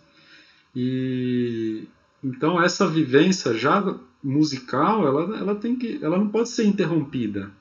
E 0.75 1.87
então 2.23 2.61
essa 2.61 2.87
vivência 2.87 3.53
já 3.55 3.97
musical, 4.23 5.07
ela, 5.07 5.37
ela 5.37 5.55
tem 5.55 5.75
que, 5.75 5.99
ela 6.03 6.19
não 6.19 6.29
pode 6.29 6.49
ser 6.49 6.65
interrompida 6.65 7.51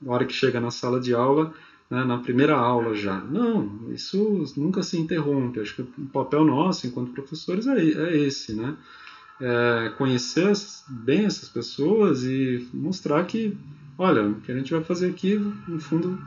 na 0.00 0.12
hora 0.12 0.24
que 0.24 0.32
chega 0.32 0.58
na 0.58 0.70
sala 0.70 0.98
de 0.98 1.12
aula 1.12 1.52
né, 1.90 2.04
na 2.04 2.18
primeira 2.18 2.56
aula 2.56 2.94
já. 2.94 3.20
Não, 3.20 3.90
isso 3.92 4.44
nunca 4.56 4.82
se 4.82 4.98
interrompe. 4.98 5.60
Acho 5.60 5.74
que 5.76 5.82
o 5.82 6.06
papel 6.12 6.44
nosso, 6.44 6.86
enquanto 6.86 7.12
professores, 7.12 7.66
é, 7.66 7.78
é 7.78 8.16
esse, 8.16 8.54
né? 8.54 8.76
É 9.40 9.92
conhecer 9.98 10.50
bem 10.88 11.26
essas 11.26 11.48
pessoas 11.48 12.24
e 12.24 12.66
mostrar 12.72 13.22
que, 13.24 13.56
olha, 13.98 14.26
o 14.26 14.40
que 14.40 14.50
a 14.50 14.56
gente 14.56 14.72
vai 14.72 14.82
fazer 14.82 15.10
aqui, 15.10 15.36
no 15.68 15.78
fundo, 15.78 16.18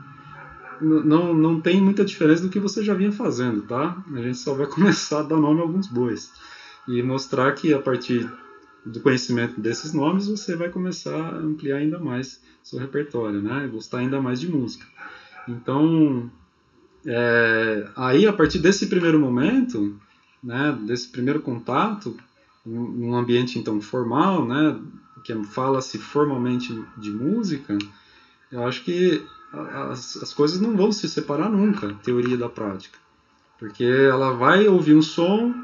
não, 0.80 1.34
não 1.34 1.60
tem 1.60 1.80
muita 1.80 2.04
diferença 2.04 2.42
do 2.42 2.48
que 2.48 2.60
você 2.60 2.82
já 2.82 2.94
vinha 2.94 3.12
fazendo, 3.12 3.62
tá? 3.62 4.02
A 4.14 4.22
gente 4.22 4.38
só 4.38 4.54
vai 4.54 4.66
começar 4.70 5.20
a 5.20 5.24
dar 5.24 5.36
nome 5.36 5.60
a 5.60 5.62
alguns 5.62 5.88
bois. 5.88 6.32
E 6.88 7.02
mostrar 7.02 7.52
que 7.52 7.74
a 7.74 7.78
partir 7.78 8.30
do 8.86 9.00
conhecimento 9.00 9.60
desses 9.60 9.92
nomes 9.92 10.26
você 10.26 10.56
vai 10.56 10.70
começar 10.70 11.14
a 11.14 11.36
ampliar 11.36 11.76
ainda 11.76 11.98
mais 11.98 12.40
seu 12.62 12.78
repertório, 12.78 13.42
né? 13.42 13.68
Gostar 13.70 13.98
ainda 13.98 14.20
mais 14.20 14.40
de 14.40 14.48
música. 14.48 14.86
Então, 15.48 16.30
é, 17.06 17.88
aí 17.96 18.26
a 18.26 18.32
partir 18.32 18.58
desse 18.58 18.86
primeiro 18.86 19.18
momento, 19.18 19.98
né, 20.42 20.76
desse 20.86 21.08
primeiro 21.08 21.40
contato, 21.40 22.16
num 22.64 23.14
ambiente 23.14 23.58
então 23.58 23.80
formal, 23.80 24.46
né, 24.46 24.78
que 25.24 25.34
fala-se 25.44 25.98
formalmente 25.98 26.84
de 26.96 27.10
música, 27.10 27.76
eu 28.50 28.66
acho 28.66 28.84
que 28.84 29.24
as, 29.52 30.16
as 30.22 30.32
coisas 30.32 30.60
não 30.60 30.76
vão 30.76 30.92
se 30.92 31.08
separar 31.08 31.50
nunca, 31.50 31.94
teoria 32.02 32.36
da 32.36 32.48
prática. 32.48 32.98
Porque 33.58 33.84
ela 33.84 34.32
vai 34.32 34.66
ouvir 34.66 34.94
um 34.94 35.02
som, 35.02 35.54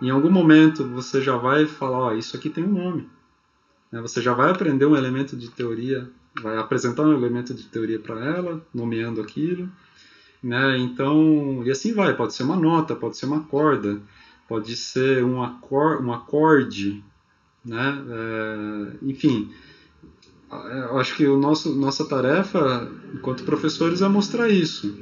em 0.00 0.10
algum 0.10 0.30
momento 0.30 0.84
você 0.88 1.20
já 1.20 1.36
vai 1.36 1.66
falar, 1.66 2.16
isso 2.16 2.36
aqui 2.36 2.48
tem 2.48 2.64
um 2.64 2.72
nome. 2.72 3.08
Né, 3.90 4.00
você 4.00 4.20
já 4.20 4.32
vai 4.32 4.50
aprender 4.50 4.86
um 4.86 4.96
elemento 4.96 5.36
de 5.36 5.50
teoria 5.50 6.10
vai 6.40 6.56
apresentar 6.56 7.02
um 7.02 7.12
elemento 7.12 7.52
de 7.52 7.64
teoria 7.64 7.98
para 7.98 8.24
ela, 8.24 8.64
nomeando 8.72 9.20
aquilo, 9.20 9.68
né? 10.42 10.78
Então, 10.78 11.62
e 11.64 11.70
assim 11.70 11.92
vai, 11.92 12.16
pode 12.16 12.34
ser 12.34 12.42
uma 12.42 12.56
nota, 12.56 12.96
pode 12.96 13.16
ser 13.16 13.26
uma 13.26 13.42
corda, 13.44 14.00
pode 14.48 14.74
ser 14.76 15.24
um, 15.24 15.42
acor 15.42 16.02
um 16.02 16.12
acorde, 16.12 17.02
né? 17.64 18.02
É, 18.08 18.96
enfim, 19.02 19.50
eu 20.50 20.98
acho 20.98 21.16
que 21.16 21.26
o 21.26 21.38
nosso, 21.38 21.74
nossa 21.74 22.04
tarefa, 22.04 22.90
enquanto 23.14 23.44
professores, 23.44 24.02
é 24.02 24.08
mostrar 24.08 24.48
isso, 24.48 24.94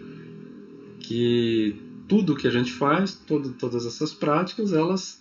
que 1.00 1.80
tudo 2.06 2.36
que 2.36 2.46
a 2.46 2.50
gente 2.50 2.72
faz, 2.72 3.14
todo, 3.14 3.50
todas 3.52 3.86
essas 3.86 4.12
práticas, 4.12 4.72
elas 4.72 5.20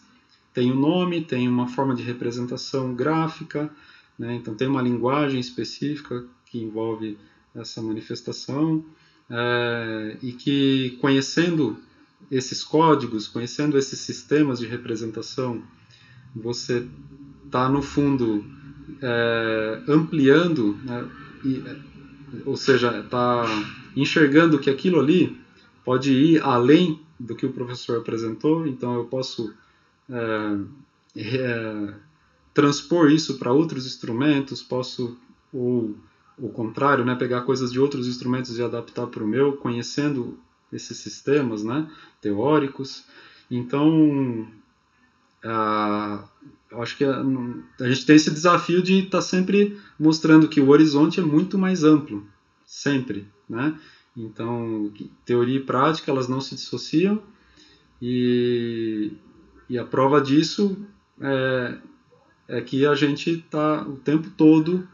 têm 0.54 0.72
um 0.72 0.80
nome, 0.80 1.24
têm 1.24 1.48
uma 1.48 1.68
forma 1.68 1.96
de 1.96 2.04
representação 2.04 2.94
gráfica, 2.94 3.72
né? 4.20 4.36
Então, 4.36 4.54
tem 4.54 4.68
uma 4.68 4.82
linguagem 4.82 5.40
específica 5.40 6.26
que 6.46 6.60
envolve 6.62 7.18
essa 7.56 7.82
manifestação 7.82 8.84
é, 9.30 10.18
e 10.22 10.34
que, 10.34 10.98
conhecendo 11.00 11.78
esses 12.30 12.64
códigos, 12.64 13.28
conhecendo 13.28 13.78
esses 13.78 14.00
sistemas 14.00 14.60
de 14.60 14.68
representação, 14.68 15.64
você 16.36 16.86
está, 17.46 17.70
no 17.70 17.82
fundo, 17.82 18.44
é, 19.02 19.82
ampliando, 19.88 20.78
né? 20.84 21.10
e, 21.46 21.64
ou 22.46 22.58
seja, 22.58 23.00
está 23.00 23.46
enxergando 23.96 24.60
que 24.60 24.70
aquilo 24.70 25.00
ali 25.00 25.40
pode 25.86 26.12
ir 26.12 26.42
além 26.44 27.00
do 27.20 27.36
que 27.36 27.46
o 27.46 27.54
professor 27.54 27.98
apresentou, 27.98 28.68
então 28.68 28.96
eu 28.96 29.06
posso 29.06 29.54
é, 30.10 31.94
transpor 32.54 33.12
isso 33.12 33.38
para 33.38 33.52
outros 33.52 33.86
instrumentos, 33.86 34.62
posso, 34.62 35.18
ou 35.54 35.96
o 36.38 36.50
contrário, 36.50 37.04
né, 37.04 37.16
pegar 37.16 37.42
coisas 37.42 37.72
de 37.72 37.80
outros 37.80 38.08
instrumentos 38.08 38.58
e 38.58 38.64
adaptar 38.64 39.08
para 39.08 39.24
o 39.24 39.28
meu, 39.28 39.58
conhecendo 39.58 40.38
esses 40.72 40.98
sistemas 40.98 41.64
né, 41.64 41.90
teóricos. 42.22 43.04
Então, 43.52 44.48
a, 45.44 46.24
acho 46.74 46.98
que 46.98 47.04
a, 47.04 47.22
a, 47.80 47.90
gente 47.90 48.06
tem 48.06 48.16
esse 48.16 48.32
desafio 48.32 48.82
de 48.82 49.00
estar 49.00 49.18
tá 49.18 49.22
sempre 49.22 49.78
mostrando 50.00 50.48
que 50.48 50.62
o 50.62 50.70
horizonte 50.70 51.20
é 51.20 51.24
muito 51.24 51.58
mais 51.58 51.84
amplo, 51.84 52.26
sempre, 52.66 53.28
né? 53.50 53.78
Então, 54.16 54.92
teoria 55.26 55.58
e 55.58 55.64
prática, 55.64 56.12
elas 56.12 56.28
não 56.28 56.42
se 56.42 56.56
dissociam, 56.56 57.22
e, 58.02 59.12
e 59.70 59.78
a 59.78 59.86
prova 59.86 60.22
disso 60.22 60.78
é, 61.22 61.78
é 62.50 62.60
que 62.62 62.86
a 62.86 62.96
gente 62.96 63.30
está 63.30 63.84
o 63.84 63.96
tempo 63.96 64.30
todo 64.36 64.86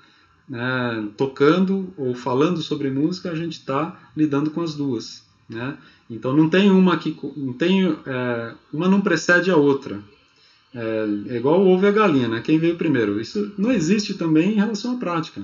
né, 0.47 1.07
tocando 1.17 1.91
ou 1.97 2.13
falando 2.13 2.61
sobre 2.61 2.91
música, 2.91 3.31
a 3.31 3.35
gente 3.35 3.53
está 3.53 4.11
lidando 4.15 4.51
com 4.51 4.61
as 4.61 4.75
duas. 4.75 5.25
Né? 5.49 5.77
Então 6.09 6.35
não 6.35 6.49
tem 6.49 6.69
uma 6.69 6.97
que 6.97 7.17
não 7.35 7.53
tem 7.53 7.85
é, 8.05 8.53
uma 8.71 8.87
não 8.87 9.01
precede 9.01 9.49
a 9.49 9.55
outra. 9.55 9.99
É, 10.73 11.07
é 11.29 11.37
igual 11.37 11.61
o 11.61 11.67
ovo 11.69 11.85
e 11.85 11.87
a 11.87 11.91
galinha, 11.91 12.27
né? 12.27 12.41
Quem 12.41 12.59
veio 12.59 12.75
primeiro? 12.75 13.21
Isso 13.21 13.53
não 13.57 13.71
existe 13.71 14.15
também 14.15 14.51
em 14.51 14.55
relação 14.55 14.95
à 14.95 14.97
prática. 14.97 15.41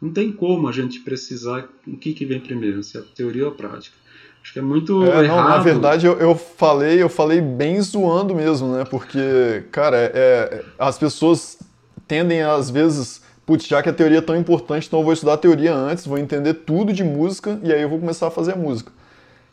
Não 0.00 0.10
tem 0.10 0.32
como 0.32 0.66
a 0.68 0.72
gente 0.72 1.00
precisar 1.00 1.68
o 1.86 1.96
que, 1.96 2.14
que 2.14 2.24
vem 2.24 2.40
primeiro, 2.40 2.82
se 2.82 2.96
é 2.96 3.00
a 3.00 3.04
teoria 3.04 3.44
ou 3.44 3.52
a 3.52 3.54
prática. 3.54 3.96
Acho 4.44 4.52
que 4.52 4.58
é 4.58 4.62
muito 4.62 5.02
é, 5.04 5.24
errado. 5.24 5.26
Não, 5.26 5.48
na 5.48 5.58
verdade, 5.58 6.04
eu, 6.04 6.18
eu, 6.18 6.34
falei, 6.34 7.02
eu 7.02 7.08
falei 7.08 7.40
bem 7.40 7.80
zoando 7.80 8.34
mesmo, 8.34 8.76
né? 8.76 8.84
Porque, 8.84 9.64
cara, 9.72 9.96
é, 9.96 10.12
é, 10.14 10.64
as 10.78 10.98
pessoas 10.98 11.58
tendem, 12.06 12.42
às 12.42 12.68
vezes, 12.68 13.22
putz, 13.46 13.66
já 13.66 13.82
que 13.82 13.88
a 13.88 13.92
teoria 13.92 14.18
é 14.18 14.20
tão 14.20 14.36
importante, 14.36 14.86
então 14.86 15.00
eu 15.00 15.04
vou 15.04 15.14
estudar 15.14 15.32
a 15.32 15.38
teoria 15.38 15.72
antes, 15.72 16.06
vou 16.06 16.18
entender 16.18 16.52
tudo 16.52 16.92
de 16.92 17.02
música 17.02 17.58
e 17.62 17.72
aí 17.72 17.80
eu 17.80 17.88
vou 17.88 17.98
começar 17.98 18.26
a 18.26 18.30
fazer 18.30 18.52
a 18.52 18.56
música. 18.56 18.92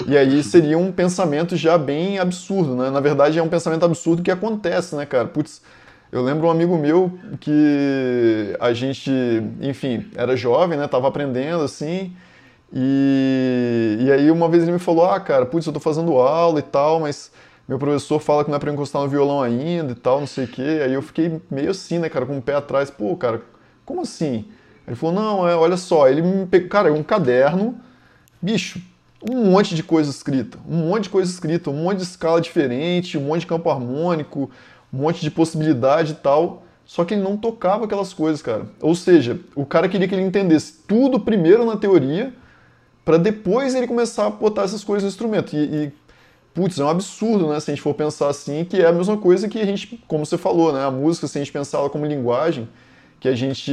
E 0.05 0.17
aí 0.17 0.43
seria 0.43 0.77
um 0.77 0.91
pensamento 0.91 1.55
já 1.55 1.77
bem 1.77 2.19
absurdo, 2.19 2.75
né? 2.75 2.89
Na 2.89 2.99
verdade, 2.99 3.39
é 3.39 3.43
um 3.43 3.47
pensamento 3.47 3.85
absurdo 3.85 4.21
que 4.21 4.31
acontece, 4.31 4.93
né, 4.97 5.05
cara? 5.05 5.29
Putz, 5.29 5.61
eu 6.11 6.21
lembro 6.21 6.47
um 6.47 6.51
amigo 6.51 6.77
meu 6.77 7.17
que 7.39 8.57
a 8.59 8.73
gente, 8.73 9.09
enfim, 9.61 10.07
era 10.15 10.35
jovem, 10.35 10.77
né? 10.77 10.85
Tava 10.85 11.07
aprendendo 11.07 11.63
assim. 11.63 12.13
E, 12.73 13.97
e 13.99 14.11
aí 14.11 14.31
uma 14.31 14.47
vez 14.47 14.63
ele 14.63 14.71
me 14.71 14.79
falou, 14.79 15.05
ah, 15.05 15.19
cara, 15.19 15.45
putz, 15.45 15.67
eu 15.67 15.73
tô 15.73 15.79
fazendo 15.79 16.17
aula 16.17 16.59
e 16.59 16.63
tal, 16.63 17.01
mas 17.01 17.31
meu 17.67 17.77
professor 17.77 18.19
fala 18.19 18.43
que 18.43 18.49
não 18.49 18.57
é 18.57 18.59
pra 18.59 18.71
encostar 18.71 19.01
no 19.01 19.09
violão 19.09 19.41
ainda 19.41 19.91
e 19.91 19.95
tal, 19.95 20.19
não 20.19 20.27
sei 20.27 20.45
o 20.45 20.47
quê. 20.47 20.81
Aí 20.83 20.93
eu 20.93 21.01
fiquei 21.01 21.41
meio 21.49 21.71
assim, 21.71 21.99
né, 21.99 22.09
cara, 22.09 22.25
com 22.25 22.37
o 22.37 22.41
pé 22.41 22.55
atrás. 22.55 22.89
Pô, 22.89 23.15
cara, 23.15 23.41
como 23.85 24.01
assim? 24.01 24.45
Ele 24.87 24.95
falou, 24.95 25.15
não, 25.15 25.47
é, 25.47 25.55
olha 25.55 25.77
só, 25.77 26.07
ele 26.07 26.21
me 26.21 26.45
pegou, 26.45 26.69
cara, 26.69 26.91
um 26.91 27.03
caderno, 27.03 27.75
bicho, 28.41 28.81
um 29.29 29.51
monte 29.51 29.75
de 29.75 29.83
coisa 29.83 30.09
escrita, 30.09 30.57
um 30.67 30.89
monte 30.89 31.03
de 31.03 31.09
coisa 31.09 31.29
escrita, 31.29 31.69
um 31.69 31.83
monte 31.83 31.97
de 31.97 32.03
escala 32.03 32.41
diferente, 32.41 33.17
um 33.17 33.21
monte 33.21 33.41
de 33.41 33.47
campo 33.47 33.69
harmônico, 33.69 34.49
um 34.91 34.97
monte 34.97 35.21
de 35.21 35.29
possibilidade 35.29 36.13
e 36.13 36.15
tal. 36.15 36.63
Só 36.83 37.05
que 37.05 37.13
ele 37.13 37.21
não 37.21 37.37
tocava 37.37 37.85
aquelas 37.85 38.11
coisas, 38.11 38.41
cara. 38.41 38.65
Ou 38.81 38.95
seja, 38.95 39.39
o 39.55 39.65
cara 39.65 39.87
queria 39.87 40.07
que 40.07 40.15
ele 40.15 40.23
entendesse 40.23 40.73
tudo 40.87 41.19
primeiro 41.19 41.65
na 41.65 41.77
teoria 41.77 42.33
para 43.03 43.17
depois 43.17 43.75
ele 43.75 43.87
começar 43.87 44.27
a 44.27 44.29
botar 44.29 44.63
essas 44.63 44.83
coisas 44.83 45.03
no 45.03 45.09
instrumento. 45.09 45.55
E, 45.55 45.59
e, 45.59 45.91
putz, 46.53 46.79
é 46.79 46.83
um 46.83 46.89
absurdo, 46.89 47.47
né? 47.47 47.59
Se 47.59 47.71
a 47.71 47.73
gente 47.73 47.83
for 47.83 47.93
pensar 47.93 48.29
assim, 48.29 48.63
que 48.63 48.81
é 48.81 48.87
a 48.87 48.91
mesma 48.91 49.17
coisa 49.17 49.47
que 49.47 49.59
a 49.59 49.65
gente, 49.65 50.03
como 50.07 50.25
você 50.25 50.37
falou, 50.37 50.71
né? 50.71 50.85
A 50.85 50.91
música, 50.91 51.27
se 51.27 51.37
a 51.37 51.41
gente 51.41 51.51
pensar 51.51 51.79
ela 51.79 51.89
como 51.89 52.05
linguagem, 52.05 52.67
que 53.19 53.27
a 53.27 53.35
gente 53.35 53.71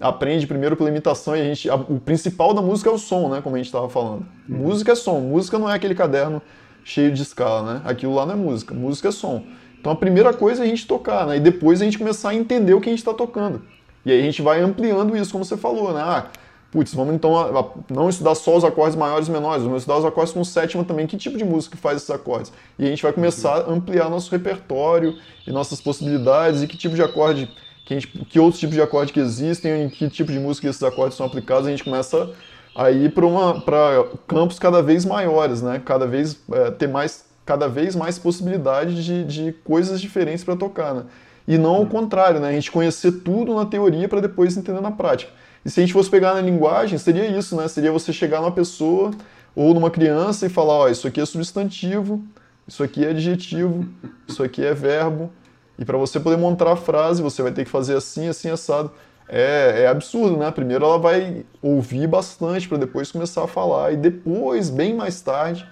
aprende 0.00 0.46
primeiro 0.46 0.76
pela 0.76 0.88
imitação 0.88 1.36
e 1.36 1.40
a 1.40 1.44
gente, 1.44 1.68
a, 1.68 1.74
o 1.74 2.00
principal 2.00 2.54
da 2.54 2.62
música 2.62 2.88
é 2.88 2.92
o 2.92 2.98
som, 2.98 3.28
né? 3.28 3.40
Como 3.42 3.54
a 3.54 3.58
gente 3.58 3.66
estava 3.66 3.88
falando. 3.88 4.26
Uhum. 4.48 4.56
Música 4.58 4.92
é 4.92 4.94
som, 4.94 5.20
música 5.20 5.58
não 5.58 5.70
é 5.70 5.74
aquele 5.74 5.94
caderno 5.94 6.40
cheio 6.84 7.12
de 7.12 7.22
escala, 7.22 7.74
né? 7.74 7.82
Aquilo 7.84 8.14
lá 8.14 8.24
não 8.24 8.32
é 8.32 8.36
música, 8.36 8.74
música 8.74 9.08
é 9.08 9.12
som. 9.12 9.44
Então 9.78 9.92
a 9.92 9.96
primeira 9.96 10.32
coisa 10.32 10.62
é 10.62 10.66
a 10.66 10.68
gente 10.68 10.86
tocar, 10.86 11.26
né? 11.26 11.36
E 11.36 11.40
depois 11.40 11.80
a 11.82 11.84
gente 11.84 11.98
começar 11.98 12.30
a 12.30 12.34
entender 12.34 12.74
o 12.74 12.80
que 12.80 12.88
a 12.88 12.92
gente 12.92 13.00
está 13.00 13.12
tocando. 13.12 13.62
E 14.04 14.10
aí 14.10 14.20
a 14.20 14.22
gente 14.22 14.40
vai 14.40 14.60
ampliando 14.60 15.14
isso, 15.16 15.32
como 15.32 15.44
você 15.44 15.56
falou, 15.56 15.92
né? 15.92 16.00
Ah, 16.02 16.26
putz, 16.70 16.92
vamos 16.94 17.14
então 17.14 17.36
a, 17.38 17.60
a, 17.60 17.64
não 17.90 18.08
estudar 18.08 18.34
só 18.34 18.56
os 18.56 18.64
acordes 18.64 18.96
maiores 18.96 19.28
e 19.28 19.30
menores, 19.30 19.62
vamos 19.62 19.82
estudar 19.82 19.98
os 19.98 20.04
acordes 20.04 20.32
com 20.32 20.44
sétima 20.44 20.84
também. 20.84 21.06
Que 21.06 21.16
tipo 21.16 21.36
de 21.36 21.44
música 21.44 21.76
faz 21.76 21.98
esses 21.98 22.10
acordes? 22.10 22.52
E 22.78 22.84
a 22.84 22.88
gente 22.88 23.02
vai 23.02 23.12
começar 23.12 23.62
a 23.62 23.70
ampliar 23.70 24.08
nosso 24.10 24.30
repertório 24.30 25.16
e 25.46 25.50
nossas 25.50 25.80
possibilidades 25.80 26.62
e 26.62 26.66
que 26.66 26.76
tipo 26.76 26.94
de 26.94 27.02
acorde, 27.02 27.50
que, 27.84 27.94
gente, 27.94 28.06
que 28.06 28.38
outros 28.38 28.60
tipos 28.60 28.74
de 28.74 28.82
acorde 28.82 29.12
que 29.12 29.20
existem, 29.20 29.84
em 29.84 29.88
que 29.88 30.08
tipo 30.10 30.30
de 30.30 30.38
música 30.38 30.68
esses 30.68 30.82
acordes 30.82 31.16
são 31.16 31.26
aplicados. 31.26 31.66
A 31.66 31.70
gente 31.70 31.84
começa 31.84 32.30
a 32.74 32.90
ir 32.90 33.12
para 33.12 34.04
campos 34.26 34.58
cada 34.58 34.82
vez 34.82 35.04
maiores, 35.04 35.62
né? 35.62 35.80
Cada 35.84 36.06
vez 36.06 36.38
é, 36.52 36.70
ter 36.70 36.88
mais 36.88 37.26
cada 37.44 37.66
vez 37.66 37.96
mais 37.96 38.18
possibilidade 38.18 39.02
de, 39.02 39.24
de 39.24 39.52
coisas 39.64 39.98
diferentes 40.02 40.44
para 40.44 40.54
tocar, 40.54 40.92
né? 40.92 41.04
E 41.46 41.56
não 41.56 41.76
ao 41.76 41.86
contrário, 41.86 42.38
né? 42.40 42.50
A 42.50 42.52
gente 42.52 42.70
conhecer 42.70 43.10
tudo 43.10 43.54
na 43.54 43.64
teoria 43.64 44.06
para 44.06 44.20
depois 44.20 44.54
entender 44.54 44.82
na 44.82 44.90
prática. 44.90 45.32
E 45.64 45.70
se 45.70 45.80
a 45.80 45.82
gente 45.82 45.92
fosse 45.92 46.10
pegar 46.10 46.34
na 46.34 46.40
linguagem, 46.40 46.98
seria 46.98 47.26
isso, 47.26 47.56
né? 47.56 47.68
Seria 47.68 47.92
você 47.92 48.12
chegar 48.12 48.40
numa 48.40 48.52
pessoa 48.52 49.10
ou 49.54 49.74
numa 49.74 49.90
criança 49.90 50.46
e 50.46 50.48
falar, 50.48 50.74
ó, 50.74 50.84
oh, 50.84 50.88
isso 50.88 51.06
aqui 51.06 51.20
é 51.20 51.26
substantivo, 51.26 52.22
isso 52.66 52.82
aqui 52.82 53.04
é 53.04 53.10
adjetivo, 53.10 53.86
isso 54.26 54.42
aqui 54.42 54.64
é 54.64 54.72
verbo. 54.72 55.30
E 55.78 55.84
para 55.84 55.96
você 55.96 56.18
poder 56.18 56.36
montar 56.36 56.72
a 56.72 56.76
frase, 56.76 57.22
você 57.22 57.42
vai 57.42 57.52
ter 57.52 57.64
que 57.64 57.70
fazer 57.70 57.96
assim, 57.96 58.28
assim, 58.28 58.50
assado. 58.50 58.90
É, 59.28 59.82
é 59.82 59.86
absurdo, 59.86 60.36
né? 60.36 60.50
Primeiro 60.50 60.84
ela 60.84 60.98
vai 60.98 61.44
ouvir 61.62 62.06
bastante 62.06 62.68
para 62.68 62.78
depois 62.78 63.12
começar 63.12 63.44
a 63.44 63.46
falar. 63.46 63.92
E 63.92 63.96
depois, 63.96 64.70
bem 64.70 64.94
mais 64.94 65.20
tarde, 65.20 65.66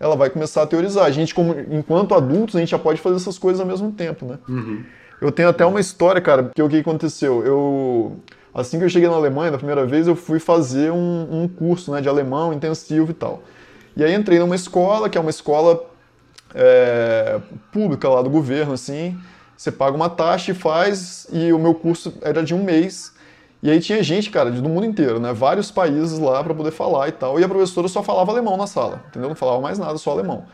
ela 0.00 0.16
vai 0.16 0.30
começar 0.30 0.62
a 0.62 0.66
teorizar. 0.66 1.04
A 1.04 1.10
gente, 1.10 1.34
como, 1.34 1.54
enquanto 1.70 2.14
adultos, 2.14 2.56
a 2.56 2.60
gente 2.60 2.70
já 2.70 2.78
pode 2.78 3.00
fazer 3.00 3.16
essas 3.16 3.38
coisas 3.38 3.60
ao 3.60 3.66
mesmo 3.66 3.92
tempo, 3.92 4.26
né? 4.26 4.38
Uhum. 4.48 4.84
Eu 5.20 5.30
tenho 5.30 5.48
até 5.48 5.64
uma 5.64 5.80
história, 5.80 6.20
cara, 6.20 6.50
que 6.54 6.62
o 6.62 6.68
que 6.68 6.78
aconteceu? 6.78 7.44
Eu 7.44 8.16
assim 8.54 8.78
que 8.78 8.84
eu 8.84 8.88
cheguei 8.88 9.08
na 9.08 9.16
Alemanha, 9.16 9.50
da 9.50 9.58
primeira 9.58 9.84
vez, 9.84 10.06
eu 10.06 10.14
fui 10.14 10.38
fazer 10.38 10.92
um, 10.92 11.42
um 11.42 11.48
curso 11.48 11.90
né, 11.92 12.00
de 12.00 12.08
alemão 12.08 12.52
intensivo 12.52 13.10
e 13.10 13.14
tal. 13.14 13.42
E 13.96 14.04
aí 14.04 14.14
entrei 14.14 14.38
numa 14.38 14.54
escola, 14.54 15.08
que 15.08 15.18
é 15.18 15.20
uma 15.20 15.30
escola 15.30 15.84
é, 16.54 17.40
pública 17.72 18.08
lá 18.08 18.22
do 18.22 18.30
governo, 18.30 18.72
assim. 18.72 19.18
Você 19.56 19.70
paga 19.70 19.96
uma 19.96 20.08
taxa 20.08 20.50
e 20.50 20.54
faz, 20.54 21.26
e 21.32 21.52
o 21.52 21.58
meu 21.58 21.74
curso 21.74 22.14
era 22.22 22.42
de 22.42 22.54
um 22.54 22.62
mês. 22.62 23.12
E 23.62 23.70
aí 23.70 23.80
tinha 23.80 24.02
gente, 24.02 24.30
cara, 24.30 24.50
do 24.50 24.68
mundo 24.68 24.84
inteiro, 24.84 25.18
né? 25.18 25.32
Vários 25.32 25.70
países 25.70 26.18
lá 26.18 26.44
para 26.44 26.54
poder 26.54 26.70
falar 26.70 27.08
e 27.08 27.12
tal. 27.12 27.40
E 27.40 27.44
a 27.44 27.48
professora 27.48 27.88
só 27.88 28.02
falava 28.02 28.30
alemão 28.30 28.56
na 28.56 28.66
sala, 28.66 29.02
entendeu? 29.08 29.28
Não 29.28 29.36
falava 29.36 29.60
mais 29.60 29.78
nada, 29.78 29.96
só 29.96 30.10
alemão. 30.10 30.44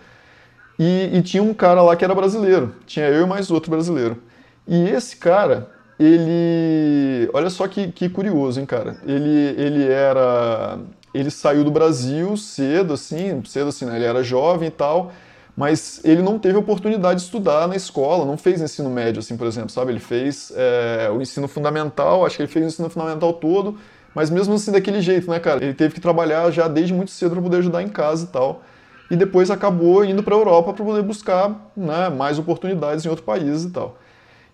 E, 0.78 1.10
e 1.12 1.22
tinha 1.22 1.42
um 1.42 1.52
cara 1.52 1.82
lá 1.82 1.96
que 1.96 2.04
era 2.04 2.14
brasileiro. 2.14 2.74
Tinha 2.86 3.06
eu 3.08 3.26
e 3.26 3.28
mais 3.28 3.50
outro 3.50 3.70
brasileiro. 3.70 4.22
E 4.66 4.88
esse 4.88 5.16
cara, 5.16 5.68
ele. 6.00 7.30
Olha 7.34 7.50
só 7.50 7.68
que, 7.68 7.92
que 7.92 8.08
curioso, 8.08 8.58
hein, 8.58 8.66
cara. 8.66 8.96
Ele, 9.06 9.54
ele 9.60 9.84
era. 9.86 10.78
Ele 11.12 11.30
saiu 11.30 11.62
do 11.62 11.70
Brasil 11.70 12.36
cedo, 12.36 12.94
assim, 12.94 13.42
cedo 13.44 13.68
assim, 13.68 13.84
né? 13.84 13.96
Ele 13.96 14.04
era 14.06 14.22
jovem 14.22 14.68
e 14.68 14.70
tal, 14.70 15.12
mas 15.56 16.00
ele 16.04 16.22
não 16.22 16.38
teve 16.38 16.56
oportunidade 16.56 17.18
de 17.18 17.26
estudar 17.26 17.66
na 17.66 17.74
escola, 17.74 18.24
não 18.24 18.38
fez 18.38 18.60
ensino 18.62 18.88
médio, 18.88 19.18
assim, 19.18 19.36
por 19.36 19.46
exemplo, 19.46 19.70
sabe? 19.70 19.90
Ele 19.90 19.98
fez 19.98 20.52
é, 20.54 21.10
o 21.10 21.20
ensino 21.20 21.48
fundamental, 21.48 22.24
acho 22.24 22.36
que 22.36 22.42
ele 22.42 22.50
fez 22.50 22.64
o 22.64 22.68
ensino 22.68 22.88
fundamental 22.88 23.32
todo, 23.32 23.76
mas 24.14 24.30
mesmo 24.30 24.54
assim 24.54 24.70
daquele 24.70 25.00
jeito, 25.00 25.28
né, 25.28 25.40
cara? 25.40 25.62
Ele 25.62 25.74
teve 25.74 25.94
que 25.94 26.00
trabalhar 26.00 26.48
já 26.52 26.68
desde 26.68 26.94
muito 26.94 27.10
cedo 27.10 27.32
para 27.32 27.42
poder 27.42 27.56
ajudar 27.58 27.82
em 27.82 27.88
casa 27.88 28.24
e 28.24 28.28
tal. 28.28 28.62
E 29.10 29.16
depois 29.16 29.50
acabou 29.50 30.04
indo 30.04 30.22
para 30.22 30.36
a 30.36 30.38
Europa 30.38 30.72
para 30.72 30.84
poder 30.84 31.02
buscar 31.02 31.72
né, 31.76 32.08
mais 32.08 32.38
oportunidades 32.38 33.04
em 33.04 33.08
outro 33.08 33.24
país 33.24 33.64
e 33.64 33.70
tal. 33.70 33.98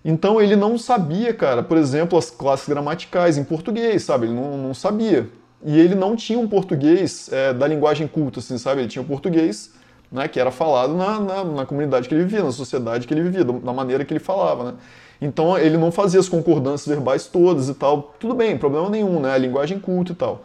Então 0.09 0.41
ele 0.41 0.55
não 0.55 0.79
sabia, 0.79 1.35
cara, 1.35 1.65
por 1.65 1.77
exemplo, 1.77 2.17
as 2.17 2.31
classes 2.31 2.69
gramaticais 2.69 3.37
em 3.37 3.43
português, 3.43 4.05
sabe? 4.05 4.27
Ele 4.27 4.35
não, 4.35 4.57
não 4.57 4.73
sabia. 4.73 5.29
E 5.65 5.77
ele 5.81 5.97
não 5.97 6.15
tinha 6.15 6.39
um 6.39 6.47
português 6.47 7.29
é, 7.33 7.53
da 7.53 7.67
linguagem 7.67 8.07
culta, 8.07 8.39
assim, 8.39 8.57
sabe? 8.57 8.83
Ele 8.83 8.89
tinha 8.89 9.03
um 9.03 9.07
português 9.07 9.73
né, 10.13 10.29
que 10.29 10.39
era 10.39 10.53
falado 10.53 10.95
na, 10.95 11.19
na, 11.19 11.45
na, 11.45 11.67
comunidade 11.67 12.09
que 12.09 12.15
ele 12.15 12.23
vivia, 12.23 12.45
na 12.45 12.53
sociedade 12.53 13.05
que 13.05 13.13
ele 13.13 13.23
vivia, 13.23 13.43
da 13.43 13.73
maneira 13.73 14.05
que 14.05 14.13
ele 14.13 14.21
falava, 14.21 14.63
né? 14.63 14.75
Então 15.21 15.59
ele 15.59 15.77
não 15.77 15.91
fazia 15.91 16.21
as 16.21 16.29
concordâncias 16.29 16.87
verbais 16.87 17.27
todas 17.27 17.69
e 17.69 17.75
tal. 17.75 18.15
Tudo 18.21 18.33
bem, 18.33 18.57
problema 18.57 18.89
nenhum, 18.89 19.19
né? 19.19 19.33
A 19.33 19.39
linguagem 19.39 19.81
culta 19.81 20.13
e 20.13 20.15
tal. 20.15 20.45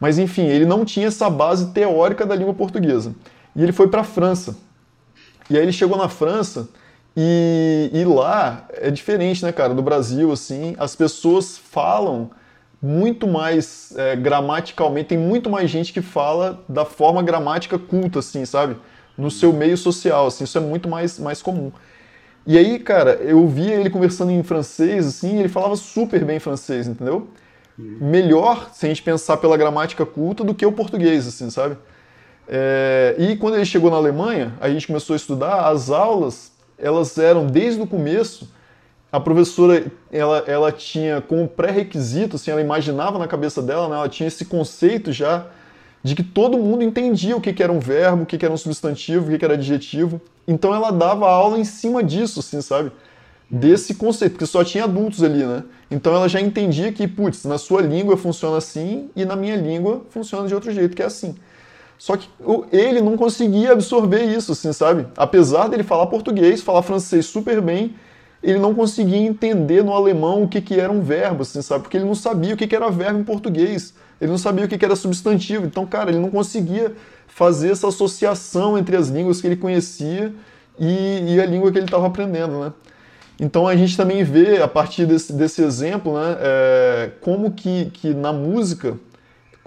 Mas 0.00 0.18
enfim, 0.18 0.46
ele 0.46 0.66
não 0.66 0.84
tinha 0.84 1.06
essa 1.06 1.30
base 1.30 1.72
teórica 1.72 2.26
da 2.26 2.34
língua 2.34 2.52
portuguesa. 2.52 3.14
E 3.54 3.62
ele 3.62 3.70
foi 3.70 3.86
para 3.86 4.00
a 4.00 4.04
França. 4.04 4.56
E 5.48 5.56
aí 5.56 5.62
ele 5.62 5.72
chegou 5.72 5.96
na 5.96 6.08
França 6.08 6.68
e, 7.20 7.90
e, 7.92 8.04
lá 8.04 8.68
é 8.74 8.92
diferente, 8.92 9.44
né, 9.44 9.50
cara, 9.50 9.74
do 9.74 9.82
Brasil, 9.82 10.30
assim, 10.30 10.76
as 10.78 10.94
pessoas 10.94 11.58
falam 11.58 12.30
muito 12.80 13.26
mais 13.26 13.92
é, 13.96 14.14
gramaticalmente, 14.14 15.08
tem 15.08 15.18
muito 15.18 15.50
mais 15.50 15.68
gente 15.68 15.92
que 15.92 16.00
fala 16.00 16.62
da 16.68 16.84
forma 16.84 17.20
gramática 17.20 17.76
culta, 17.76 18.20
assim, 18.20 18.44
sabe? 18.44 18.76
No 19.16 19.32
seu 19.32 19.52
meio 19.52 19.76
social, 19.76 20.28
assim, 20.28 20.44
isso 20.44 20.56
é 20.58 20.60
muito 20.60 20.88
mais, 20.88 21.18
mais 21.18 21.42
comum. 21.42 21.72
E 22.46 22.56
aí, 22.56 22.78
cara, 22.78 23.14
eu 23.14 23.48
via 23.48 23.74
ele 23.74 23.90
conversando 23.90 24.30
em 24.30 24.44
francês, 24.44 25.04
assim, 25.04 25.40
ele 25.40 25.48
falava 25.48 25.74
super 25.74 26.24
bem 26.24 26.38
francês, 26.38 26.86
entendeu? 26.86 27.26
Melhor, 27.76 28.70
se 28.72 28.86
a 28.86 28.88
gente 28.88 29.02
pensar 29.02 29.38
pela 29.38 29.56
gramática 29.56 30.06
culta, 30.06 30.44
do 30.44 30.54
que 30.54 30.64
o 30.64 30.70
português, 30.70 31.26
assim, 31.26 31.50
sabe? 31.50 31.76
É, 32.46 33.16
e 33.18 33.36
quando 33.36 33.56
ele 33.56 33.64
chegou 33.64 33.90
na 33.90 33.96
Alemanha, 33.96 34.54
a 34.60 34.70
gente 34.70 34.86
começou 34.86 35.14
a 35.14 35.16
estudar, 35.16 35.66
as 35.66 35.90
aulas 35.90 36.56
elas 36.78 37.16
eram 37.18 37.46
desde 37.46 37.80
o 37.80 37.86
começo 37.86 38.48
a 39.10 39.18
professora 39.18 39.90
ela, 40.12 40.44
ela 40.46 40.70
tinha 40.70 41.20
como 41.20 41.48
pré-requisito, 41.48 42.36
assim, 42.36 42.50
ela 42.50 42.60
imaginava 42.60 43.18
na 43.18 43.26
cabeça 43.26 43.62
dela, 43.62 43.88
né, 43.88 43.96
ela 43.96 44.08
tinha 44.08 44.26
esse 44.26 44.44
conceito 44.44 45.12
já 45.12 45.46
de 46.02 46.14
que 46.14 46.22
todo 46.22 46.58
mundo 46.58 46.82
entendia 46.82 47.36
o 47.36 47.40
que, 47.40 47.52
que 47.52 47.62
era 47.62 47.72
um 47.72 47.80
verbo, 47.80 48.22
o 48.22 48.26
que, 48.26 48.38
que 48.38 48.44
era 48.44 48.52
um 48.52 48.58
substantivo, 48.58 49.26
o 49.26 49.30
que, 49.30 49.38
que 49.38 49.44
era 49.44 49.54
adjetivo. 49.54 50.20
Então 50.46 50.74
ela 50.74 50.90
dava 50.90 51.28
aula 51.28 51.58
em 51.58 51.64
cima 51.64 52.02
disso, 52.02 52.40
assim, 52.40 52.60
sabe? 52.60 52.92
Desse 53.50 53.94
conceito, 53.94 54.32
porque 54.32 54.46
só 54.46 54.62
tinha 54.62 54.84
adultos 54.84 55.22
ali, 55.22 55.44
né? 55.44 55.64
Então 55.90 56.14
ela 56.14 56.28
já 56.28 56.40
entendia 56.40 56.92
que, 56.92 57.08
putz, 57.08 57.44
na 57.44 57.58
sua 57.58 57.80
língua 57.80 58.16
funciona 58.16 58.58
assim 58.58 59.10
e 59.16 59.24
na 59.24 59.34
minha 59.34 59.56
língua 59.56 60.02
funciona 60.10 60.46
de 60.46 60.54
outro 60.54 60.70
jeito, 60.70 60.94
que 60.94 61.02
é 61.02 61.06
assim. 61.06 61.34
Só 61.98 62.16
que 62.16 62.28
ele 62.70 63.00
não 63.00 63.16
conseguia 63.16 63.72
absorver 63.72 64.22
isso, 64.22 64.52
assim, 64.52 64.72
sabe? 64.72 65.06
Apesar 65.16 65.68
dele 65.68 65.82
falar 65.82 66.06
português, 66.06 66.62
falar 66.62 66.82
francês 66.82 67.26
super 67.26 67.60
bem, 67.60 67.96
ele 68.40 68.60
não 68.60 68.72
conseguia 68.72 69.18
entender 69.18 69.82
no 69.82 69.92
alemão 69.92 70.44
o 70.44 70.48
que, 70.48 70.60
que 70.60 70.78
era 70.78 70.92
um 70.92 71.00
verbo, 71.00 71.42
assim, 71.42 71.60
sabe? 71.60 71.82
Porque 71.82 71.96
ele 71.96 72.06
não 72.06 72.14
sabia 72.14 72.54
o 72.54 72.56
que, 72.56 72.68
que 72.68 72.76
era 72.76 72.88
verbo 72.88 73.18
em 73.18 73.24
português. 73.24 73.94
Ele 74.20 74.30
não 74.30 74.38
sabia 74.38 74.64
o 74.64 74.68
que, 74.68 74.78
que 74.78 74.84
era 74.84 74.94
substantivo. 74.94 75.66
Então, 75.66 75.84
cara, 75.84 76.10
ele 76.10 76.20
não 76.20 76.30
conseguia 76.30 76.94
fazer 77.26 77.72
essa 77.72 77.88
associação 77.88 78.78
entre 78.78 78.96
as 78.96 79.08
línguas 79.08 79.40
que 79.40 79.46
ele 79.48 79.56
conhecia 79.56 80.32
e, 80.78 81.34
e 81.34 81.40
a 81.40 81.46
língua 81.46 81.72
que 81.72 81.78
ele 81.78 81.86
estava 81.86 82.06
aprendendo, 82.06 82.60
né? 82.60 82.72
Então 83.40 83.68
a 83.68 83.76
gente 83.76 83.96
também 83.96 84.24
vê, 84.24 84.60
a 84.60 84.66
partir 84.66 85.06
desse, 85.06 85.32
desse 85.32 85.62
exemplo, 85.62 86.14
né, 86.14 86.36
é, 86.40 87.10
como 87.20 87.52
que, 87.52 87.86
que 87.86 88.12
na 88.12 88.32
música 88.32 88.98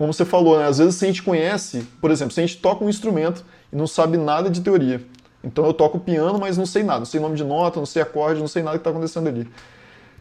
como 0.01 0.11
você 0.11 0.25
falou, 0.25 0.57
né? 0.57 0.65
às 0.65 0.79
vezes 0.79 1.03
a 1.03 1.05
gente 1.05 1.21
conhece, 1.21 1.87
por 2.01 2.09
exemplo, 2.09 2.33
se 2.33 2.39
a 2.39 2.43
gente 2.43 2.57
toca 2.57 2.83
um 2.83 2.89
instrumento 2.89 3.45
e 3.71 3.75
não 3.75 3.85
sabe 3.85 4.17
nada 4.17 4.49
de 4.49 4.59
teoria. 4.59 4.99
Então 5.43 5.63
eu 5.63 5.73
toco 5.73 5.99
piano, 5.99 6.39
mas 6.39 6.57
não 6.57 6.65
sei 6.65 6.81
nada, 6.81 7.01
não 7.01 7.05
sei 7.05 7.19
nome 7.19 7.35
de 7.35 7.43
nota, 7.43 7.77
não 7.77 7.85
sei 7.85 8.01
acorde, 8.01 8.39
não 8.39 8.47
sei 8.47 8.63
nada 8.63 8.77
que 8.77 8.81
está 8.81 8.89
acontecendo 8.89 9.27
ali. 9.27 9.47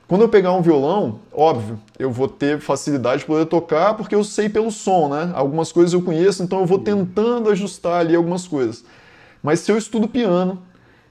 Quando 0.07 0.20
eu 0.20 0.28
pegar 0.28 0.53
um 0.53 0.61
violão, 0.61 1.20
óbvio, 1.33 1.81
eu 1.99 2.11
vou 2.11 2.28
ter 2.28 2.61
facilidade 2.61 3.20
de 3.20 3.24
poder 3.24 3.47
tocar 3.47 3.95
porque 3.95 4.14
eu 4.14 4.22
sei 4.22 4.51
pelo 4.51 4.70
som, 4.70 5.09
né? 5.09 5.33
Algumas 5.35 5.72
coisas 5.72 5.95
eu 5.95 6.03
conheço, 6.03 6.43
então 6.43 6.61
eu 6.61 6.66
vou 6.66 6.81
tentando 6.81 7.49
ajustar 7.49 8.01
ali 8.01 8.14
algumas 8.14 8.47
coisas. 8.47 8.85
Mas 9.43 9.61
se 9.61 9.72
eu 9.72 9.78
estudo 9.78 10.07
piano 10.07 10.61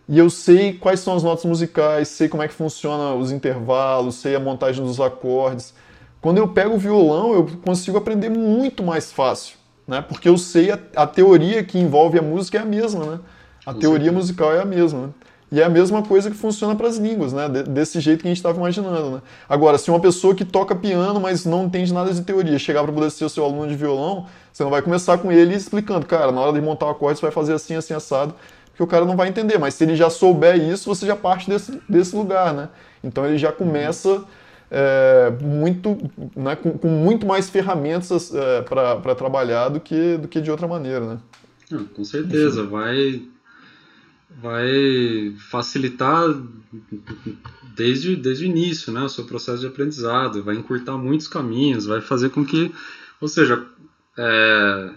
e 0.07 0.19
eu 0.19 0.29
sei 0.29 0.73
quais 0.73 0.99
são 0.99 1.15
as 1.15 1.23
notas 1.23 1.43
musicais, 1.43 2.09
sei 2.09 2.29
como 2.29 2.43
é 2.43 2.47
que 2.47 2.53
funciona 2.53 3.15
os 3.15 3.31
intervalos, 3.31 4.13
sei 4.13 4.35
a 4.35 4.39
montagem 4.39 4.85
dos 4.85 4.99
acordes, 4.99 5.73
quando 6.21 6.37
eu 6.37 6.47
pego 6.47 6.75
o 6.75 6.77
violão, 6.77 7.33
eu 7.33 7.47
consigo 7.63 7.97
aprender 7.97 8.29
muito 8.29 8.83
mais 8.83 9.11
fácil, 9.11 9.55
né? 9.87 10.01
Porque 10.01 10.27
eu 10.27 10.37
sei 10.37 10.71
a, 10.71 10.79
a 10.95 11.07
teoria 11.07 11.63
que 11.63 11.79
envolve 11.79 12.19
a 12.19 12.21
música 12.21 12.57
é 12.57 12.61
a 12.61 12.65
mesma, 12.65 13.05
né? 13.05 13.19
A 13.65 13.73
Com 13.73 13.79
teoria 13.79 14.11
certeza. 14.11 14.17
musical 14.17 14.53
é 14.53 14.61
a 14.61 14.65
mesma, 14.65 15.07
né? 15.07 15.09
E 15.51 15.59
é 15.59 15.63
a 15.63 15.69
mesma 15.69 16.03
coisa 16.03 16.29
que 16.29 16.37
funciona 16.37 16.75
para 16.75 16.87
as 16.87 16.97
línguas, 16.97 17.33
né? 17.33 17.49
Desse 17.49 17.99
jeito 17.99 18.21
que 18.21 18.27
a 18.27 18.29
gente 18.29 18.37
estava 18.37 18.57
imaginando, 18.57 19.09
né? 19.11 19.21
Agora, 19.47 19.79
se 19.79 19.89
uma 19.89 19.99
pessoa 19.99 20.35
que 20.35 20.45
toca 20.45 20.75
piano, 20.75 21.19
mas 21.19 21.43
não 21.43 21.65
entende 21.65 21.91
nada 21.91 22.13
de 22.13 22.21
teoria, 22.21 22.59
chegar 22.59 22.83
para 22.83 22.93
poder 22.93 23.09
ser 23.09 23.25
o 23.25 23.29
seu 23.29 23.43
aluno 23.43 23.67
de 23.67 23.75
violão, 23.75 24.27
você 24.53 24.63
não 24.63 24.69
vai 24.69 24.81
começar 24.83 25.17
com 25.17 25.31
ele 25.31 25.55
explicando, 25.55 26.05
cara, 26.05 26.31
na 26.31 26.39
hora 26.39 26.53
de 26.53 26.61
montar 26.61 26.85
o 26.85 26.89
acorde 26.89 27.19
você 27.19 27.25
vai 27.25 27.31
fazer 27.31 27.53
assim, 27.53 27.75
assim, 27.75 27.95
assado, 27.95 28.35
porque 28.67 28.83
o 28.83 28.87
cara 28.87 29.05
não 29.05 29.15
vai 29.15 29.27
entender. 29.27 29.57
Mas 29.57 29.73
se 29.73 29.83
ele 29.83 29.95
já 29.95 30.09
souber 30.09 30.55
isso, 30.55 30.87
você 30.93 31.07
já 31.07 31.15
parte 31.15 31.49
desse, 31.49 31.81
desse 31.89 32.15
lugar, 32.15 32.53
né? 32.53 32.69
Então 33.03 33.25
ele 33.25 33.37
já 33.37 33.51
começa 33.51 34.23
é, 34.71 35.31
muito, 35.41 35.97
né, 36.35 36.55
com, 36.55 36.77
com, 36.77 36.87
muito 36.87 37.25
mais 37.25 37.49
ferramentas 37.49 38.33
é, 38.33 38.61
para 38.61 39.15
trabalhar 39.15 39.69
do 39.69 39.79
que, 39.79 40.17
do 40.17 40.27
que 40.27 40.39
de 40.39 40.51
outra 40.51 40.67
maneira, 40.67 41.05
né? 41.05 41.19
Não, 41.71 41.85
com 41.85 42.03
certeza, 42.03 42.63
vai, 42.63 43.21
vai 44.41 45.33
facilitar 45.51 46.35
desde, 47.75 48.15
desde 48.15 48.45
o 48.45 48.47
início 48.47 48.91
né, 48.91 49.01
o 49.01 49.09
seu 49.09 49.25
processo 49.25 49.59
de 49.59 49.67
aprendizado, 49.67 50.43
vai 50.43 50.55
encurtar 50.55 50.97
muitos 50.97 51.27
caminhos, 51.27 51.85
vai 51.85 52.01
fazer 52.01 52.29
com 52.29 52.43
que, 52.43 52.71
ou 53.21 53.27
seja, 53.27 53.63
é, 54.17 54.89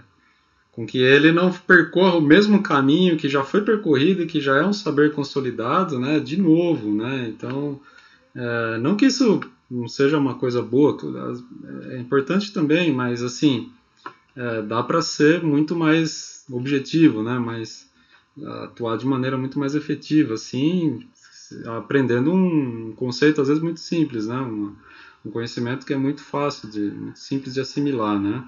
com 0.73 0.87
que 0.87 0.99
ele 0.99 1.31
não 1.31 1.53
percorra 1.53 2.17
o 2.17 2.23
mesmo 2.23 2.63
caminho 2.63 3.17
que 3.17 3.29
já 3.29 3.45
foi 3.45 3.61
percorrido 3.61 4.23
e 4.23 4.27
que 4.27 4.41
já 4.41 4.57
é 4.57 4.65
um 4.65 4.73
saber 4.73 5.13
consolidado, 5.13 5.99
né, 5.99 6.19
de 6.19 6.39
novo, 6.39 6.91
né? 6.95 7.29
Então, 7.29 7.79
é, 8.35 8.79
não 8.79 8.97
que 8.97 9.07
isso 9.07 9.41
não 9.73 9.89
seja 9.89 10.19
uma 10.19 10.35
coisa 10.35 10.61
boa, 10.61 10.97
é 11.91 11.99
importante 11.99 12.53
também, 12.53 12.93
mas 12.93 13.23
assim, 13.23 13.71
é, 14.37 14.61
dá 14.61 14.83
para 14.83 15.01
ser 15.01 15.43
muito 15.43 15.75
mais 15.75 16.45
objetivo, 16.51 17.23
né? 17.23 17.39
Mais, 17.39 17.91
atuar 18.65 18.99
de 18.99 19.07
maneira 19.07 19.39
muito 19.39 19.59
mais 19.59 19.75
efetiva, 19.75 20.35
assim, 20.35 21.07
aprendendo 21.67 22.33
um 22.33 22.93
conceito 22.95 23.41
às 23.41 23.49
vezes 23.49 23.63
muito 23.63 23.81
simples, 23.81 24.27
né? 24.27 24.37
Um, 24.37 24.75
um 25.25 25.31
conhecimento 25.31 25.87
que 25.87 25.95
é 25.95 25.97
muito 25.97 26.23
fácil, 26.23 26.69
de, 26.69 26.81
muito 26.81 27.19
simples 27.19 27.55
de 27.55 27.61
assimilar, 27.61 28.21
né? 28.21 28.45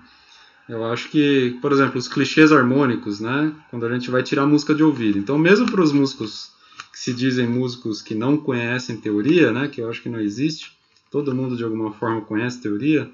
Eu 0.68 0.84
acho 0.84 1.10
que, 1.10 1.58
por 1.60 1.72
exemplo, 1.72 1.98
os 1.98 2.08
clichês 2.08 2.52
harmônicos, 2.52 3.20
né? 3.20 3.54
Quando 3.70 3.86
a 3.86 3.92
gente 3.92 4.10
vai 4.10 4.22
tirar 4.22 4.46
música 4.46 4.74
de 4.74 4.82
ouvido. 4.82 5.18
Então, 5.18 5.38
mesmo 5.38 5.70
para 5.70 5.82
os 5.82 5.92
músicos 5.92 6.52
que 6.92 6.98
se 6.98 7.12
dizem 7.14 7.46
músicos 7.46 8.02
que 8.02 8.14
não 8.14 8.36
conhecem 8.36 8.96
teoria, 8.96 9.52
né? 9.52 9.68
Que 9.68 9.80
eu 9.80 9.88
acho 9.88 10.02
que 10.02 10.08
não 10.08 10.20
existe. 10.20 10.72
Todo 11.14 11.32
mundo 11.32 11.56
de 11.56 11.62
alguma 11.62 11.92
forma 11.92 12.22
conhece 12.22 12.60
teoria, 12.60 13.08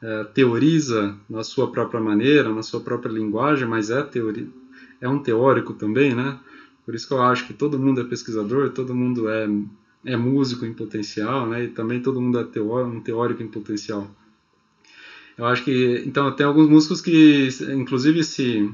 é, 0.00 0.24
teoriza 0.24 1.14
na 1.28 1.44
sua 1.44 1.70
própria 1.70 2.00
maneira, 2.00 2.50
na 2.50 2.62
sua 2.62 2.80
própria 2.80 3.12
linguagem, 3.12 3.68
mas 3.68 3.90
é 3.90 4.02
teoria, 4.02 4.48
é 5.02 5.06
um 5.06 5.18
teórico 5.18 5.74
também, 5.74 6.14
né? 6.14 6.38
Por 6.82 6.94
isso 6.94 7.06
que 7.06 7.12
eu 7.12 7.20
acho 7.20 7.46
que 7.46 7.52
todo 7.52 7.78
mundo 7.78 8.00
é 8.00 8.04
pesquisador, 8.04 8.70
todo 8.70 8.94
mundo 8.94 9.28
é, 9.28 9.46
é 10.06 10.16
músico 10.16 10.64
em 10.64 10.72
potencial, 10.72 11.46
né? 11.46 11.64
E 11.64 11.68
também 11.68 12.00
todo 12.00 12.22
mundo 12.22 12.38
é 12.38 12.44
teórico, 12.44 12.96
um 12.96 13.00
teórico 13.02 13.42
em 13.42 13.48
potencial. 13.48 14.10
Eu 15.36 15.44
acho 15.44 15.62
que 15.62 16.04
então 16.06 16.32
tem 16.32 16.46
alguns 16.46 16.70
músicos 16.70 17.02
que 17.02 17.50
inclusive 17.70 18.24
se 18.24 18.72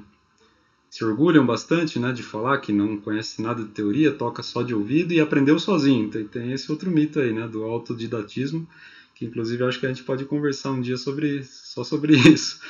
se 0.93 1.03
orgulham 1.03 1.47
bastante, 1.47 1.99
né, 1.99 2.13
de 2.13 2.23
falar 2.23 2.59
que 2.59 2.71
não 2.71 2.99
conhece 2.99 3.41
nada 3.41 3.65
de 3.65 3.71
teoria, 3.71 4.13
toca 4.13 4.43
só 4.43 4.63
de 4.63 4.75
ouvido 4.75 5.15
e 5.15 5.23
aprendeu 5.23 5.59
sozinho. 5.59 6.11
Tem, 6.11 6.23
tem 6.27 6.53
esse 6.53 6.71
outro 6.71 6.91
mito 6.91 7.19
aí, 7.19 7.33
né, 7.33 7.49
do 7.49 7.65
autodidatismo, 7.65 8.69
que 9.15 9.25
inclusive 9.25 9.65
acho 9.65 9.81
que 9.81 9.87
a 9.87 9.89
gente 9.89 10.03
pode 10.03 10.27
conversar 10.27 10.71
um 10.71 10.83
dia 10.83 10.99
sobre 10.99 11.43
só 11.45 11.83
sobre 11.83 12.13
isso 12.31 12.61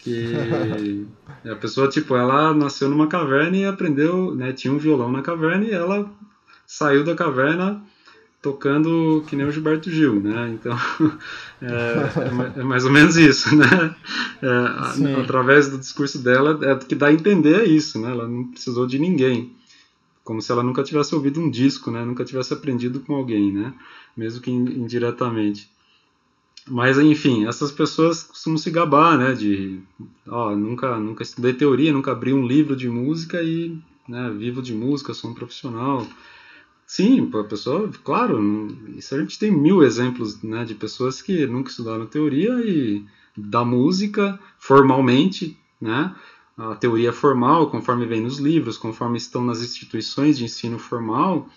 que 0.00 1.06
a 1.48 1.56
pessoa 1.56 1.88
tipo 1.88 2.14
ela 2.14 2.52
nasceu 2.52 2.90
numa 2.90 3.06
caverna 3.06 3.56
e 3.56 3.64
aprendeu 3.64 4.34
né 4.34 4.52
tinha 4.52 4.72
um 4.72 4.78
violão 4.78 5.10
na 5.10 5.22
caverna 5.22 5.64
e 5.64 5.70
ela 5.70 6.12
saiu 6.66 7.04
da 7.04 7.14
caverna 7.14 7.80
tocando 8.42 9.24
que 9.28 9.36
nem 9.36 9.46
o 9.46 9.52
Gilberto 9.52 9.88
Gil 9.88 10.20
né? 10.20 10.50
Então 10.50 10.76
é, 11.62 12.60
é 12.60 12.64
mais 12.64 12.84
ou 12.84 12.90
menos 12.90 13.16
isso 13.16 13.54
né? 13.54 13.94
É, 14.42 15.20
através 15.20 15.68
do 15.68 15.78
discurso 15.78 16.18
dela 16.18 16.58
é 16.62 16.74
que 16.74 16.96
dá 16.96 17.06
a 17.06 17.12
entender 17.12 17.64
isso 17.64 18.00
né? 18.00 18.10
Ela 18.10 18.26
não 18.26 18.48
precisou 18.48 18.86
de 18.86 18.98
ninguém. 18.98 19.52
Como 20.24 20.42
se 20.42 20.52
ela 20.52 20.62
nunca 20.62 20.82
tivesse 20.82 21.14
ouvido 21.14 21.40
um 21.40 21.48
disco 21.48 21.92
né? 21.92 22.04
Nunca 22.04 22.24
tivesse 22.24 22.52
aprendido 22.52 22.98
com 23.00 23.14
alguém 23.14 23.52
né? 23.52 23.72
Mesmo 24.16 24.42
que 24.42 24.50
indiretamente. 24.50 25.70
Mas 26.68 26.98
enfim, 26.98 27.46
essas 27.46 27.72
pessoas 27.72 28.22
costumam 28.22 28.58
se 28.58 28.70
gabar, 28.70 29.18
né? 29.18 29.34
De, 29.34 29.80
ó, 30.28 30.54
nunca, 30.54 30.96
nunca 30.98 31.22
estudei 31.22 31.52
teoria, 31.52 31.92
nunca 31.92 32.12
abri 32.12 32.32
um 32.32 32.46
livro 32.46 32.76
de 32.76 32.88
música 32.88 33.42
e, 33.42 33.76
né, 34.08 34.30
vivo 34.30 34.62
de 34.62 34.72
música, 34.72 35.12
sou 35.12 35.30
um 35.30 35.34
profissional. 35.34 36.06
Sim, 36.86 37.30
a 37.32 37.44
pessoa, 37.44 37.90
claro, 38.04 38.68
isso 38.96 39.14
a 39.14 39.18
gente 39.20 39.38
tem 39.38 39.50
mil 39.50 39.82
exemplos, 39.82 40.42
né, 40.42 40.64
de 40.64 40.74
pessoas 40.74 41.22
que 41.22 41.46
nunca 41.46 41.70
estudaram 41.70 42.06
teoria 42.06 42.52
e 42.60 43.04
da 43.36 43.64
música 43.64 44.38
formalmente, 44.58 45.58
né? 45.80 46.14
A 46.56 46.74
teoria 46.74 47.12
formal, 47.12 47.70
conforme 47.70 48.04
vem 48.04 48.20
nos 48.20 48.38
livros, 48.38 48.76
conforme 48.76 49.16
estão 49.16 49.42
nas 49.42 49.62
instituições 49.62 50.36
de 50.36 50.44
ensino 50.44 50.78
formal, 50.78 51.48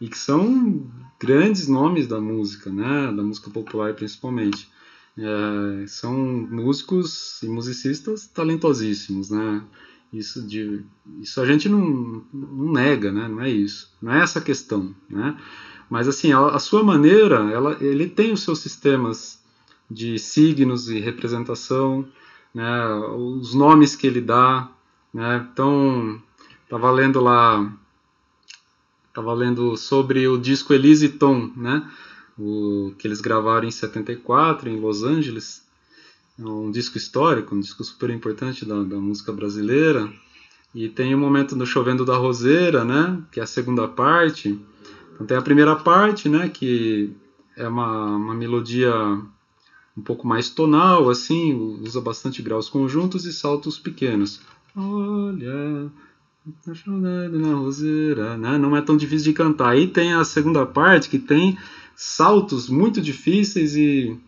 e 0.00 0.08
que 0.08 0.18
são 0.18 0.90
grandes 1.20 1.68
nomes 1.68 2.08
da 2.08 2.20
música, 2.20 2.70
né, 2.70 3.12
da 3.12 3.22
música 3.22 3.48
popular 3.50 3.94
principalmente. 3.94 4.68
É, 5.16 5.86
são 5.86 6.14
músicos 6.50 7.42
e 7.42 7.48
musicistas 7.48 8.26
talentosíssimos, 8.26 9.30
né? 9.30 9.62
Isso, 10.12 10.42
de, 10.46 10.84
isso 11.20 11.40
a 11.40 11.46
gente 11.46 11.68
não, 11.68 12.24
não 12.32 12.72
nega, 12.72 13.12
né? 13.12 13.28
Não 13.28 13.40
é 13.40 13.48
isso, 13.48 13.92
não 14.02 14.12
é 14.12 14.22
essa 14.22 14.40
questão, 14.40 14.94
né? 15.08 15.38
Mas 15.88 16.08
assim, 16.08 16.32
a, 16.32 16.48
a 16.48 16.58
sua 16.58 16.82
maneira, 16.82 17.36
ela, 17.50 17.76
ele 17.80 18.08
tem 18.08 18.32
os 18.32 18.42
seus 18.42 18.58
sistemas 18.58 19.40
de 19.90 20.18
signos 20.18 20.88
e 20.88 20.98
representação, 20.98 22.06
né? 22.54 22.94
Os 23.16 23.54
nomes 23.54 23.94
que 23.94 24.06
ele 24.06 24.20
dá, 24.20 24.68
né? 25.14 25.48
Então, 25.52 26.20
estava 26.64 26.90
lendo 26.90 27.20
lá 27.20 27.72
Estava 29.10 29.34
lendo 29.34 29.76
sobre 29.76 30.28
o 30.28 30.38
disco 30.38 30.72
Elise 30.72 31.08
Tom, 31.08 31.50
né? 31.56 31.90
O, 32.38 32.94
que 32.96 33.08
eles 33.08 33.20
gravaram 33.20 33.66
em 33.66 33.70
74 33.70 34.70
em 34.70 34.78
Los 34.78 35.02
Angeles. 35.02 35.68
Um 36.40 36.70
disco 36.70 36.96
histórico, 36.96 37.54
um 37.54 37.60
disco 37.60 37.84
super 37.84 38.10
importante 38.10 38.64
da, 38.64 38.82
da 38.82 38.96
música 38.96 39.32
brasileira. 39.32 40.10
E 40.74 40.88
tem 40.88 41.14
o 41.14 41.18
momento 41.18 41.54
do 41.54 41.66
Chovendo 41.66 42.04
da 42.04 42.16
Roseira, 42.16 42.84
né? 42.84 43.22
Que 43.30 43.40
é 43.40 43.42
a 43.42 43.46
segunda 43.46 43.86
parte. 43.86 44.58
Então 45.14 45.26
tem 45.26 45.36
a 45.36 45.42
primeira 45.42 45.76
parte, 45.76 46.28
né? 46.28 46.48
Que 46.48 47.12
é 47.56 47.68
uma, 47.68 48.16
uma 48.16 48.34
melodia 48.34 48.92
um 49.96 50.02
pouco 50.02 50.26
mais 50.26 50.48
tonal, 50.48 51.10
assim, 51.10 51.52
usa 51.82 52.00
bastante 52.00 52.40
graus 52.40 52.68
conjuntos 52.68 53.26
e 53.26 53.32
saltos 53.32 53.78
pequenos. 53.78 54.40
Olha, 54.74 55.90
Tá 56.64 56.72
na 56.86 57.54
roseira, 57.54 58.36
né? 58.36 58.56
Não 58.56 58.74
é 58.74 58.80
tão 58.80 58.96
difícil 58.96 59.30
de 59.30 59.36
cantar. 59.36 59.70
Aí 59.70 59.86
tem 59.86 60.14
a 60.14 60.24
segunda 60.24 60.64
parte 60.64 61.08
que 61.08 61.18
tem 61.18 61.58
saltos 61.94 62.68
muito 62.68 63.00
difíceis 63.00 63.76
e 63.76 64.18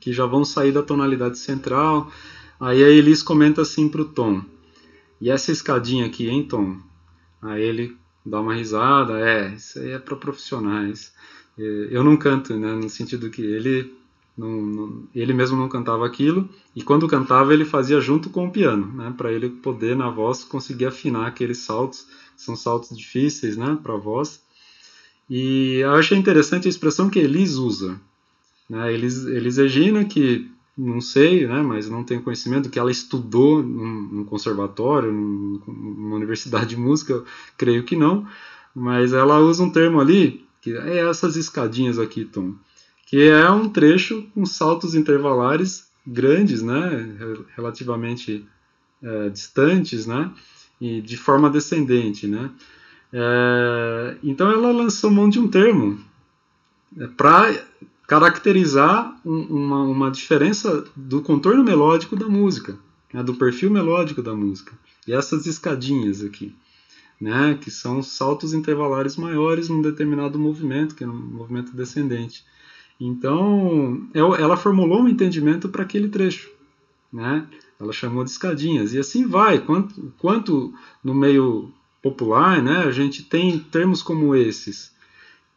que 0.00 0.12
já 0.12 0.26
vão 0.26 0.44
sair 0.44 0.72
da 0.72 0.82
tonalidade 0.82 1.38
central. 1.38 2.10
Aí 2.58 2.82
a 2.82 2.88
Elis 2.88 3.22
comenta 3.22 3.62
assim 3.62 3.88
pro 3.88 4.04
Tom: 4.04 4.42
E 5.20 5.30
essa 5.30 5.52
escadinha 5.52 6.06
aqui, 6.06 6.28
hein, 6.28 6.42
Tom? 6.42 6.78
Aí 7.42 7.62
ele 7.62 7.96
dá 8.24 8.40
uma 8.40 8.54
risada: 8.54 9.18
É, 9.20 9.54
isso 9.54 9.78
aí 9.78 9.90
é 9.90 9.98
para 9.98 10.16
profissionais. 10.16 11.12
Eu 11.56 12.02
não 12.02 12.16
canto, 12.16 12.56
né? 12.56 12.74
No 12.74 12.88
sentido 12.88 13.28
que 13.28 13.42
ele 13.42 13.92
não, 14.40 14.62
não, 14.62 15.02
ele 15.14 15.34
mesmo 15.34 15.56
não 15.56 15.68
cantava 15.68 16.06
aquilo 16.06 16.48
e 16.74 16.82
quando 16.82 17.06
cantava 17.06 17.52
ele 17.52 17.64
fazia 17.64 18.00
junto 18.00 18.30
com 18.30 18.46
o 18.46 18.50
piano, 18.50 18.86
né, 18.94 19.12
para 19.14 19.30
ele 19.30 19.50
poder 19.50 19.94
na 19.94 20.08
voz 20.08 20.42
conseguir 20.42 20.86
afinar 20.86 21.26
aqueles 21.26 21.58
saltos, 21.58 22.06
são 22.36 22.56
saltos 22.56 22.96
difíceis, 22.96 23.56
né, 23.56 23.78
para 23.82 23.96
voz. 23.96 24.42
E 25.28 25.80
eu 25.82 25.92
achei 25.92 26.16
interessante 26.16 26.66
a 26.66 26.70
expressão 26.70 27.10
que 27.10 27.18
Elis 27.18 27.56
usa, 27.56 28.00
né, 28.70 28.92
Elis, 28.94 29.26
Elis 29.26 29.56
que 30.08 30.50
não 30.78 31.00
sei, 31.00 31.46
né, 31.46 31.60
mas 31.60 31.90
não 31.90 32.04
tenho 32.04 32.22
conhecimento 32.22 32.70
que 32.70 32.78
ela 32.78 32.90
estudou 32.90 33.62
num, 33.62 34.08
num 34.12 34.24
conservatório, 34.24 35.12
num, 35.12 35.60
numa 35.66 36.16
universidade 36.16 36.70
de 36.70 36.76
música, 36.76 37.22
creio 37.58 37.82
que 37.84 37.96
não, 37.96 38.26
mas 38.74 39.12
ela 39.12 39.40
usa 39.40 39.62
um 39.62 39.70
termo 39.70 40.00
ali 40.00 40.46
que 40.62 40.74
é 40.74 41.08
essas 41.08 41.36
escadinhas 41.36 41.98
aqui, 41.98 42.24
Tom 42.24 42.54
que 43.10 43.28
é 43.28 43.50
um 43.50 43.68
trecho 43.68 44.22
com 44.32 44.46
saltos 44.46 44.94
intervalares 44.94 45.90
grandes, 46.06 46.62
né, 46.62 46.78
relativamente 47.56 48.46
é, 49.02 49.28
distantes, 49.28 50.06
né, 50.06 50.30
e 50.80 51.00
de 51.00 51.16
forma 51.16 51.50
descendente, 51.50 52.28
né. 52.28 52.52
É, 53.12 54.16
então 54.22 54.48
ela 54.48 54.70
lançou 54.70 55.10
mão 55.10 55.28
de 55.28 55.40
um 55.40 55.48
termo 55.48 55.98
é, 56.96 57.08
para 57.08 57.52
caracterizar 58.10 59.16
um, 59.24 59.42
uma, 59.42 59.84
uma 59.84 60.10
diferença 60.10 60.84
do 60.96 61.22
contorno 61.22 61.62
melódico 61.62 62.16
da 62.16 62.28
música, 62.28 62.76
né, 63.14 63.22
do 63.22 63.34
perfil 63.34 63.70
melódico 63.70 64.20
da 64.20 64.34
música. 64.34 64.76
E 65.06 65.12
essas 65.12 65.46
escadinhas 65.46 66.20
aqui, 66.20 66.52
né, 67.20 67.56
que 67.60 67.70
são 67.70 68.02
saltos 68.02 68.52
intervalares 68.52 69.14
maiores 69.14 69.68
num 69.68 69.80
determinado 69.80 70.40
movimento, 70.40 70.96
que 70.96 71.04
é 71.04 71.06
um 71.06 71.14
movimento 71.14 71.70
descendente. 71.70 72.44
Então, 73.00 74.08
ela 74.12 74.56
formulou 74.56 75.02
um 75.02 75.08
entendimento 75.08 75.68
para 75.68 75.84
aquele 75.84 76.08
trecho, 76.08 76.50
né? 77.12 77.46
Ela 77.78 77.92
chamou 77.92 78.24
de 78.24 78.30
escadinhas 78.30 78.92
e 78.92 78.98
assim 78.98 79.24
vai. 79.24 79.60
Quanto, 79.60 80.12
quanto 80.18 80.74
no 81.02 81.14
meio 81.14 81.72
popular, 82.02 82.60
né? 82.60 82.78
A 82.78 82.90
gente 82.90 83.22
tem 83.22 83.60
termos 83.60 84.02
como 84.02 84.34
esses 84.34 84.92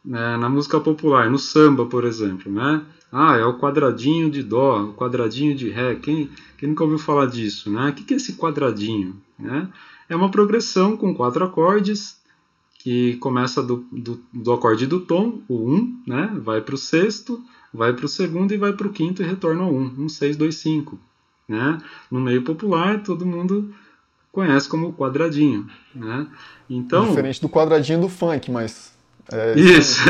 né, 0.04 0.36
na 0.36 0.48
música 0.48 0.78
popular, 0.80 1.30
no 1.30 1.38
samba, 1.38 1.86
por 1.86 2.04
exemplo, 2.04 2.52
né? 2.52 2.82
Ah, 3.10 3.36
é 3.36 3.44
o 3.44 3.58
quadradinho 3.58 4.28
de 4.28 4.42
dó, 4.42 4.82
o 4.82 4.94
quadradinho 4.94 5.54
de 5.54 5.70
ré. 5.70 5.94
Quem, 5.94 6.28
quem 6.58 6.68
nunca 6.68 6.82
ouviu 6.82 6.98
falar 6.98 7.26
disso, 7.26 7.70
né? 7.70 7.90
O 7.90 7.92
que 7.92 8.12
é 8.12 8.16
esse 8.16 8.34
quadradinho, 8.34 9.16
né? 9.38 9.68
É 10.08 10.16
uma 10.16 10.30
progressão 10.30 10.96
com 10.96 11.14
quatro 11.14 11.44
acordes 11.44 12.22
que 12.84 13.16
começa 13.16 13.62
do, 13.62 13.86
do, 13.90 14.20
do 14.30 14.52
acorde 14.52 14.86
do 14.86 15.00
tom, 15.00 15.40
o 15.48 15.56
1, 15.56 15.74
um, 15.74 16.02
né? 16.06 16.30
vai 16.34 16.60
para 16.60 16.74
o 16.74 16.78
sexto, 16.78 17.42
vai 17.72 17.94
para 17.94 18.04
o 18.04 18.08
segundo 18.08 18.52
e 18.52 18.58
vai 18.58 18.74
para 18.74 18.86
o 18.86 18.92
quinto 18.92 19.22
e 19.22 19.24
retorna 19.24 19.62
ao 19.62 19.72
1, 19.72 19.74
um, 19.74 20.04
1, 20.04 20.08
6, 20.10 20.36
2, 20.36 20.54
5. 20.54 20.98
Né? 21.48 21.78
No 22.10 22.20
meio 22.20 22.42
popular, 22.42 23.02
todo 23.02 23.24
mundo 23.24 23.74
conhece 24.30 24.68
como 24.68 24.92
quadradinho. 24.92 25.66
Né? 25.94 26.26
Então, 26.68 27.08
Diferente 27.08 27.40
do 27.40 27.48
quadradinho 27.48 28.02
do 28.02 28.08
funk, 28.10 28.50
mas. 28.50 28.93
É 29.32 29.58
isso. 29.58 30.02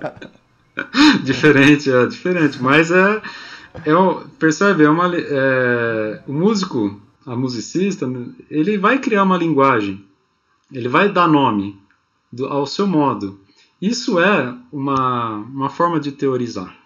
diferente, 1.24 1.90
é 1.90 2.06
diferente. 2.06 2.62
Mas 2.62 2.90
é. 2.90 3.22
é 3.84 3.92
percebe? 4.38 4.84
É 4.84 4.90
uma, 4.90 5.10
é, 5.14 6.22
o 6.26 6.32
músico, 6.32 7.00
a 7.26 7.36
musicista, 7.36 8.06
ele 8.50 8.78
vai 8.78 8.98
criar 8.98 9.22
uma 9.24 9.36
linguagem 9.36 10.04
ele 10.72 10.88
vai 10.88 11.10
dar 11.10 11.28
nome 11.28 11.78
do, 12.32 12.46
ao 12.46 12.66
seu 12.66 12.86
modo. 12.86 13.40
Isso 13.80 14.20
é 14.20 14.56
uma, 14.72 15.36
uma 15.36 15.70
forma 15.70 15.98
de 15.98 16.12
teorizar. 16.12 16.76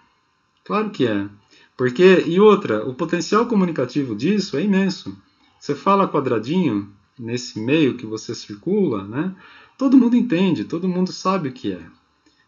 Claro 0.65 0.91
que 0.91 1.07
é. 1.07 1.29
Porque, 1.77 2.25
e 2.27 2.39
outra, 2.41 2.87
o 2.89 2.95
potencial 2.95 3.47
comunicativo 3.47 4.15
disso 4.15 4.57
é 4.57 4.63
imenso. 4.63 5.17
Você 5.59 5.75
fala 5.75 6.09
quadradinho 6.09 6.91
nesse 7.19 7.59
meio 7.59 7.97
que 7.97 8.07
você 8.07 8.35
circula, 8.35 9.05
né? 9.05 9.35
Todo 9.77 9.97
mundo 9.97 10.17
entende, 10.17 10.65
todo 10.65 10.89
mundo 10.89 11.13
sabe 11.13 11.49
o 11.49 11.53
que 11.53 11.73
é. 11.73 11.83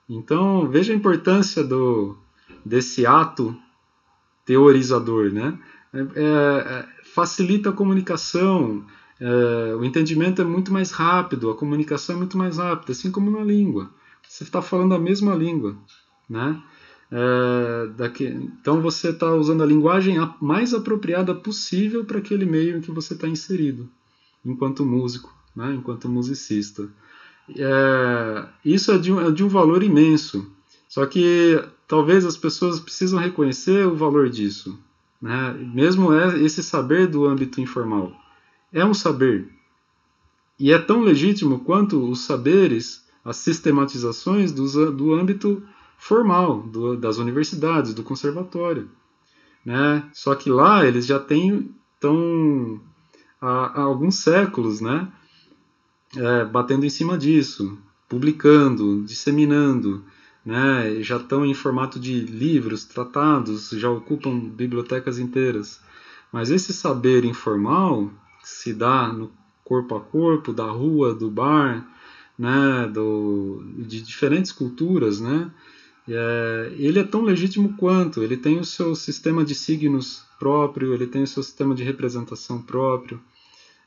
Então, 0.09 0.69
veja 0.69 0.93
a 0.93 0.97
importância 0.97 1.65
do, 1.65 2.17
desse 2.65 3.05
ato 3.05 3.57
teorizador, 4.45 5.33
né? 5.33 5.59
É, 5.93 6.01
é, 6.01 6.89
facilita 7.15 7.71
a 7.71 7.73
comunicação, 7.73 8.85
é, 9.21 9.75
o 9.75 9.85
entendimento 9.85 10.41
é 10.41 10.45
muito 10.45 10.73
mais 10.73 10.91
rápido, 10.91 11.51
a 11.51 11.57
comunicação 11.57 12.15
é 12.15 12.19
muito 12.19 12.39
mais 12.39 12.59
rápida, 12.59 12.93
assim 12.93 13.11
como 13.11 13.31
na 13.31 13.43
língua. 13.43 13.91
Você 14.29 14.45
está 14.45 14.63
falando 14.63 14.95
a 14.95 14.99
mesma 14.99 15.35
língua, 15.35 15.77
né? 16.29 16.63
É, 17.11 17.87
daqui, 17.97 18.25
então 18.25 18.83
você 18.83 19.11
está 19.11 19.33
usando 19.33 19.63
a 19.63 19.67
linguagem 19.67 20.17
mais 20.41 20.75
apropriada 20.75 21.35
possível 21.35 22.05
para 22.05 22.19
aquele 22.19 22.45
meio 22.45 22.77
em 22.77 22.81
que 22.81 22.91
você 22.91 23.15
está 23.15 23.29
inserido, 23.29 23.89
enquanto 24.45 24.85
músico, 24.85 25.33
né? 25.55 25.73
enquanto 25.73 26.09
musicista. 26.09 26.89
É, 27.55 28.47
isso 28.65 28.93
é 28.93 28.99
de, 28.99 29.13
um, 29.13 29.21
é 29.21 29.31
de 29.31 29.45
um 29.45 29.49
valor 29.49 29.83
imenso. 29.83 30.51
Só 30.89 31.05
que 31.07 31.63
talvez 31.87 32.25
as 32.25 32.37
pessoas 32.37 32.81
precisam 32.81 33.19
reconhecer 33.19 33.87
o 33.87 33.95
valor 33.95 34.29
disso. 34.29 34.79
Né? 35.21 35.53
Mesmo 35.75 36.13
é 36.13 36.39
esse 36.39 36.63
saber 36.63 37.07
do 37.07 37.27
âmbito 37.27 37.61
informal. 37.61 38.13
É 38.73 38.85
um 38.85 38.95
saber. 38.95 39.49
E 40.59 40.73
é 40.73 40.79
tão 40.79 41.01
legítimo 41.01 41.61
quanto 41.61 42.09
os 42.09 42.21
saberes, 42.21 43.05
as 43.25 43.37
sistematizações 43.37 44.53
do, 44.53 44.93
do 44.93 45.15
âmbito 45.15 45.63
formal, 45.99 46.63
do, 46.63 46.97
das 46.97 47.19
universidades, 47.19 47.95
do 47.95 48.03
conservatório. 48.03 48.89
Né? 49.65 50.09
Só 50.13 50.35
que 50.35 50.51
lá 50.51 50.87
eles 50.87 51.07
já 51.07 51.19
têm 51.19 51.75
tão, 52.01 52.81
há, 53.41 53.81
há 53.81 53.83
alguns 53.83 54.17
séculos 54.17 54.81
né? 54.81 55.11
É, 56.15 56.45
batendo 56.45 56.87
em 56.87 56.91
cima 56.91 57.19
disso, 57.19 57.79
publicando, 58.09 59.03
disseminando, 59.03 60.05
né? 60.45 61.03
já 61.03 61.17
estão 61.17 61.45
em 61.45 61.55
formato 61.55 61.99
de 61.99 62.21
livros, 62.21 62.85
tratados, 62.85 63.71
já 63.71 63.91
ocupam 63.91 64.39
bibliotecas 64.39 65.19
inteiras. 65.19 65.81
Mas 66.33 66.51
esse 66.51 66.73
saber 66.73 67.25
informal 67.25 68.11
que 68.41 68.49
se 68.49 68.73
dá 68.73 69.09
no 69.13 69.33
corpo 69.65 69.97
a 69.97 70.01
corpo, 70.01 70.53
da 70.53 70.67
rua, 70.67 71.15
do 71.15 71.31
bar, 71.31 71.87
né, 72.39 72.89
do, 72.93 73.65
de 73.79 74.01
diferentes 74.01 74.53
culturas, 74.53 75.19
né, 75.19 75.51
é, 76.09 76.73
ele 76.79 77.01
é 77.01 77.05
tão 77.05 77.23
legítimo 77.23 77.75
quanto. 77.77 78.23
Ele 78.23 78.37
tem 78.37 78.59
o 78.59 78.65
seu 78.65 78.95
sistema 78.95 79.45
de 79.45 79.55
signos 79.55 80.25
próprio, 80.39 80.95
ele 80.95 81.07
tem 81.07 81.23
o 81.23 81.27
seu 81.27 81.43
sistema 81.43 81.75
de 81.75 81.83
representação 81.83 82.63
próprio. 82.63 83.21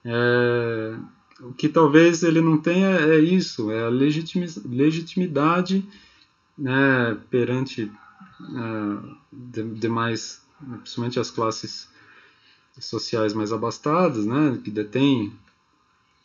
É, 0.04 0.96
o 1.42 1.54
que 1.54 1.70
talvez 1.70 2.24
ele 2.24 2.42
não 2.42 2.58
tenha 2.58 2.90
é 2.90 3.20
isso, 3.20 3.72
é 3.72 3.84
a 3.84 3.90
legitimidade 3.90 5.86
né, 6.58 7.18
perante 7.30 7.92
uh, 8.42 9.18
demais, 9.32 10.42
principalmente 10.82 11.20
as 11.20 11.32
classes 11.32 11.90
sociais 12.80 13.34
mais 13.34 13.52
abastadas, 13.52 14.26
né, 14.26 14.60
que 14.64 14.70
detêm 14.70 15.34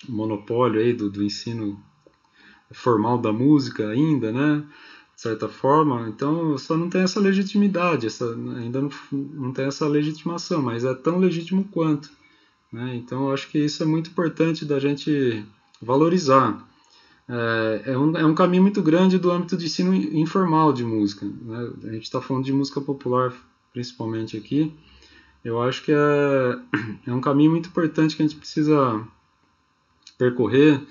o 0.09 0.13
monopólio 0.13 0.81
aí 0.81 0.93
do, 0.93 1.09
do 1.09 1.23
ensino 1.23 1.81
formal 2.73 3.19
da 3.19 3.33
música 3.33 3.89
ainda, 3.89 4.33
né, 4.33 4.65
de 5.15 5.21
certa 5.21 5.49
forma, 5.49 6.09
então 6.09 6.59
só 6.59 6.77
não 6.77 6.91
tem 6.91 7.03
essa 7.03 7.21
legitimidade, 7.21 8.09
essa, 8.09 8.33
ainda 8.33 8.81
não, 8.83 8.91
não 9.13 9.53
tem 9.53 9.67
essa 9.67 9.87
legitimação, 9.87 10.61
mas 10.61 10.85
é 10.85 10.93
tão 10.93 11.19
legítimo 11.19 11.69
quanto. 11.71 12.11
Né? 12.75 12.97
Então 12.97 13.29
eu 13.29 13.33
acho 13.33 13.49
que 13.51 13.59
isso 13.59 13.85
é 13.85 13.87
muito 13.87 14.11
importante 14.11 14.65
da 14.65 14.81
gente 14.81 15.45
valorizar 15.81 16.69
é, 17.29 17.93
é, 17.93 17.97
um, 17.97 18.17
é 18.17 18.27
um 18.27 18.35
caminho 18.35 18.65
muito 18.65 18.83
grande 18.83 19.17
do 19.17 19.31
âmbito 19.31 19.57
de 19.57 19.67
ensino 19.67 19.95
informal 19.95 20.73
de 20.73 20.83
música. 20.83 21.25
Né? 21.25 21.71
A 21.85 21.93
gente 21.93 22.03
está 22.03 22.21
falando 22.21 22.45
de 22.45 22.53
música 22.53 22.81
popular 22.81 23.33
principalmente 23.73 24.37
aqui. 24.37 24.75
Eu 25.45 25.63
acho 25.63 25.85
que 25.85 25.93
é, 25.93 26.59
é 27.07 27.15
um 27.15 27.21
caminho 27.21 27.53
muito 27.53 27.69
importante 27.69 28.17
que 28.17 28.23
a 28.23 28.27
gente 28.27 28.39
precisa 28.39 29.07
percorrer 30.19 30.83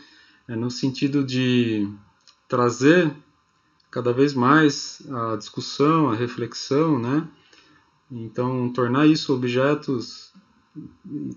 é, 0.47 0.55
no 0.55 0.71
sentido 0.71 1.21
de 1.21 1.85
trazer 2.47 3.11
cada 3.91 4.13
vez 4.13 4.33
mais 4.33 5.01
a 5.11 5.35
discussão, 5.35 6.09
a 6.09 6.15
reflexão, 6.15 6.97
né? 6.97 7.27
Então, 8.09 8.71
tornar 8.71 9.05
isso 9.05 9.33
objetos 9.33 10.33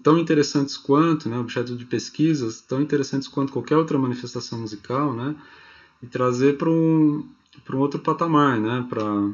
tão 0.02 0.18
interessantes 0.18 0.76
quanto, 0.76 1.28
né, 1.28 1.38
objeto 1.38 1.76
de 1.76 1.84
pesquisas, 1.84 2.60
tão 2.60 2.80
interessantes 2.80 3.28
quanto 3.28 3.52
qualquer 3.52 3.76
outra 3.76 3.98
manifestação 3.98 4.60
musical, 4.60 5.12
né, 5.14 5.36
e 6.02 6.06
trazer 6.06 6.56
para 6.56 6.70
um, 6.70 7.28
um 7.72 7.78
outro 7.78 8.00
patamar, 8.00 8.58
né, 8.58 8.86
para 8.88 9.30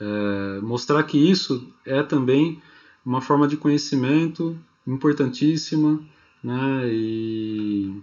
é, 0.00 0.60
mostrar 0.60 1.02
que 1.04 1.18
isso 1.18 1.66
é 1.84 2.02
também 2.02 2.60
uma 3.04 3.20
forma 3.20 3.48
de 3.48 3.56
conhecimento 3.56 4.58
importantíssima, 4.86 6.00
né, 6.42 6.88
e 6.92 8.02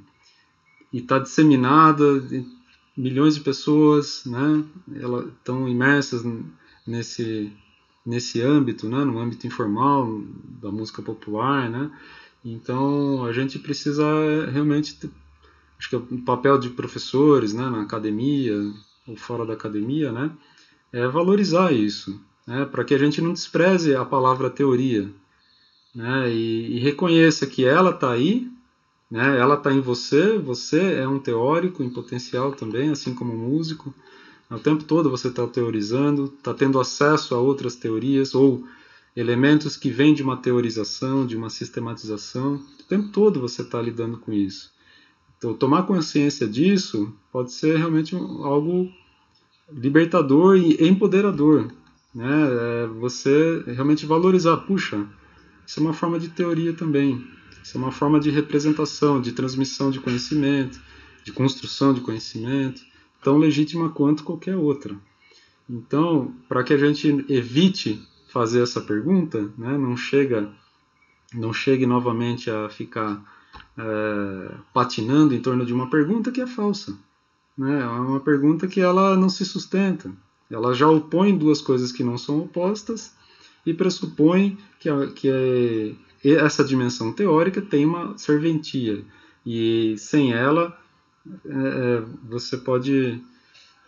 está 0.91 1.19
disseminada, 1.19 2.23
milhões 2.97 3.35
de 3.35 3.41
pessoas, 3.41 4.23
né, 4.25 4.63
elas 4.95 5.27
estão 5.27 5.67
imersas 5.67 6.23
nesse 6.87 7.51
nesse 8.05 8.41
âmbito, 8.41 8.87
né, 8.87 9.03
no 9.03 9.19
âmbito 9.19 9.47
informal 9.47 10.21
da 10.61 10.71
música 10.71 11.01
popular, 11.01 11.69
né? 11.69 11.89
Então 12.43 13.25
a 13.25 13.33
gente 13.33 13.57
precisa 13.57 14.05
realmente, 14.51 14.95
ter, 14.95 15.09
acho 15.79 15.89
que 15.89 15.95
é 15.95 15.97
o 15.97 16.21
papel 16.21 16.59
de 16.59 16.69
professores, 16.69 17.53
né, 17.53 17.67
na 17.67 17.81
academia 17.81 18.53
ou 19.07 19.15
fora 19.15 19.45
da 19.45 19.53
academia, 19.53 20.11
né, 20.11 20.31
é 20.93 21.07
valorizar 21.07 21.71
isso, 21.71 22.21
né, 22.45 22.65
para 22.65 22.83
que 22.83 22.93
a 22.93 22.97
gente 22.97 23.19
não 23.19 23.33
despreze 23.33 23.95
a 23.95 24.05
palavra 24.05 24.49
teoria, 24.49 25.09
né, 25.93 26.31
e, 26.31 26.77
e 26.77 26.79
reconheça 26.79 27.47
que 27.47 27.65
ela 27.65 27.89
está 27.89 28.11
aí, 28.11 28.47
né, 29.09 29.39
ela 29.39 29.55
está 29.55 29.73
em 29.73 29.81
você, 29.81 30.37
você 30.37 30.95
é 30.95 31.07
um 31.07 31.19
teórico 31.19 31.81
em 31.81 31.89
potencial 31.89 32.51
também, 32.51 32.89
assim 32.89 33.15
como 33.15 33.35
músico, 33.35 33.93
o 34.49 34.59
tempo 34.59 34.83
todo 34.83 35.09
você 35.09 35.29
está 35.29 35.45
teorizando, 35.47 36.25
está 36.37 36.53
tendo 36.53 36.79
acesso 36.79 37.33
a 37.33 37.39
outras 37.39 37.75
teorias 37.75 38.35
ou 38.35 38.63
elementos 39.15 39.75
que 39.75 39.89
vêm 39.89 40.13
de 40.13 40.21
uma 40.21 40.37
teorização, 40.37 41.25
de 41.25 41.35
uma 41.35 41.49
sistematização. 41.49 42.55
O 42.79 42.83
tempo 42.83 43.09
todo 43.09 43.39
você 43.39 43.63
está 43.63 43.81
lidando 43.81 44.17
com 44.17 44.31
isso. 44.31 44.71
Então, 45.37 45.53
tomar 45.53 45.83
consciência 45.83 46.47
disso 46.47 47.11
pode 47.31 47.51
ser 47.51 47.77
realmente 47.77 48.15
algo 48.15 48.91
libertador 49.71 50.57
e 50.57 50.87
empoderador. 50.87 51.71
Né? 52.13 52.83
É 52.83 52.87
você 52.87 53.63
realmente 53.65 54.05
valorizar, 54.05 54.57
puxa, 54.57 55.07
isso 55.65 55.79
é 55.79 55.83
uma 55.83 55.93
forma 55.93 56.19
de 56.19 56.29
teoria 56.29 56.73
também. 56.73 57.25
Isso 57.63 57.77
é 57.77 57.81
uma 57.81 57.91
forma 57.91 58.19
de 58.19 58.29
representação, 58.29 59.19
de 59.19 59.31
transmissão 59.31 59.89
de 59.89 59.99
conhecimento, 59.99 60.79
de 61.23 61.31
construção 61.31 61.93
de 61.93 62.01
conhecimento 62.01 62.83
tão 63.25 63.39
legítima 63.39 63.89
quanto 63.89 64.23
qualquer 64.23 64.55
outra. 64.55 64.95
Então, 65.67 66.31
para 66.47 66.63
que 66.63 66.71
a 66.71 66.77
gente 66.77 67.25
evite 67.27 67.99
fazer 68.27 68.61
essa 68.61 68.79
pergunta, 68.79 69.49
né, 69.57 69.75
não 69.79 69.97
chega, 69.97 70.53
não 71.33 71.51
chegue 71.51 71.87
novamente 71.87 72.51
a 72.51 72.69
ficar 72.69 73.19
é, 73.75 74.51
patinando 74.71 75.33
em 75.33 75.41
torno 75.41 75.65
de 75.65 75.73
uma 75.73 75.89
pergunta 75.89 76.31
que 76.31 76.39
é 76.39 76.45
falsa. 76.45 76.95
Né? 77.57 77.81
É 77.81 77.87
uma 77.87 78.19
pergunta 78.19 78.67
que 78.67 78.79
ela 78.79 79.17
não 79.17 79.27
se 79.27 79.43
sustenta. 79.43 80.11
Ela 80.47 80.75
já 80.75 80.87
opõe 80.87 81.35
duas 81.35 81.61
coisas 81.61 81.91
que 81.91 82.03
não 82.03 82.19
são 82.19 82.41
opostas 82.41 83.15
e 83.65 83.73
pressupõe 83.73 84.55
que, 84.79 84.87
a, 84.87 85.07
que 85.07 85.97
a, 86.23 86.45
essa 86.45 86.63
dimensão 86.63 87.11
teórica 87.11 87.59
tem 87.59 87.87
uma 87.87 88.15
serventia. 88.19 89.03
E 89.43 89.95
sem 89.97 90.31
ela 90.31 90.77
é, 91.45 91.49
é, 91.49 92.03
você 92.23 92.57
pode 92.57 93.21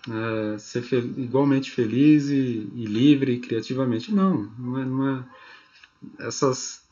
é, 0.10 0.58
ser 0.58 0.84
igualmente 0.94 1.72
feliz 1.72 2.30
e, 2.30 2.70
e, 2.76 2.86
livre 2.86 3.40
criativamente. 3.40 4.14
Não, 4.14 4.50
não 4.58 4.80
é. 4.80 4.86
Não 4.86 5.18
é 5.18 5.26
essas 6.20 6.86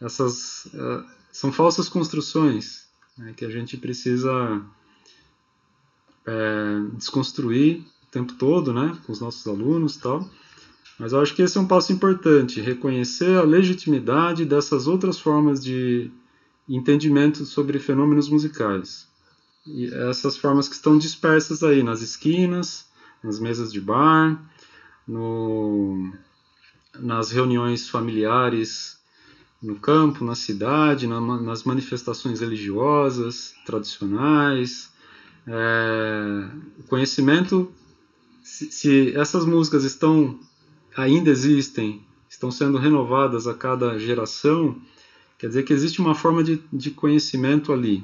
essas 0.00 0.64
uh, 0.66 1.04
são 1.30 1.52
falsas 1.52 1.88
construções 1.88 2.88
né, 3.16 3.34
que 3.36 3.44
a 3.44 3.50
gente 3.50 3.76
precisa 3.76 4.62
é, 6.26 6.80
desconstruir 6.94 7.84
o 8.04 8.10
tempo 8.10 8.32
todo, 8.34 8.72
né, 8.72 8.96
com 9.04 9.12
os 9.12 9.20
nossos 9.20 9.46
alunos 9.46 9.96
tal. 9.96 10.28
Mas 10.98 11.12
eu 11.12 11.20
acho 11.20 11.34
que 11.34 11.42
esse 11.42 11.56
é 11.56 11.60
um 11.60 11.66
passo 11.66 11.92
importante, 11.92 12.60
reconhecer 12.60 13.36
a 13.38 13.42
legitimidade 13.42 14.44
dessas 14.44 14.86
outras 14.86 15.18
formas 15.18 15.62
de 15.62 16.10
entendimento 16.68 17.44
sobre 17.44 17.78
fenômenos 17.78 18.28
musicais. 18.28 19.09
Essas 20.08 20.36
formas 20.36 20.68
que 20.68 20.74
estão 20.74 20.98
dispersas 20.98 21.62
aí 21.62 21.82
nas 21.82 22.00
esquinas, 22.00 22.86
nas 23.22 23.38
mesas 23.38 23.72
de 23.72 23.80
bar, 23.80 24.40
no, 25.06 26.12
nas 26.98 27.30
reuniões 27.30 27.88
familiares 27.88 29.00
no 29.62 29.76
campo, 29.76 30.24
na 30.24 30.34
cidade, 30.34 31.06
na, 31.06 31.20
nas 31.20 31.64
manifestações 31.64 32.40
religiosas, 32.40 33.54
tradicionais. 33.66 34.90
É, 35.46 36.48
conhecimento, 36.88 37.70
se, 38.42 38.70
se 38.70 39.16
essas 39.16 39.44
músicas 39.44 39.84
estão 39.84 40.38
ainda 40.96 41.30
existem, 41.30 42.02
estão 42.28 42.50
sendo 42.50 42.78
renovadas 42.78 43.46
a 43.46 43.54
cada 43.54 43.98
geração, 43.98 44.76
quer 45.38 45.48
dizer 45.48 45.62
que 45.62 45.72
existe 45.72 46.00
uma 46.00 46.14
forma 46.14 46.42
de, 46.42 46.62
de 46.72 46.90
conhecimento 46.90 47.72
ali, 47.72 48.02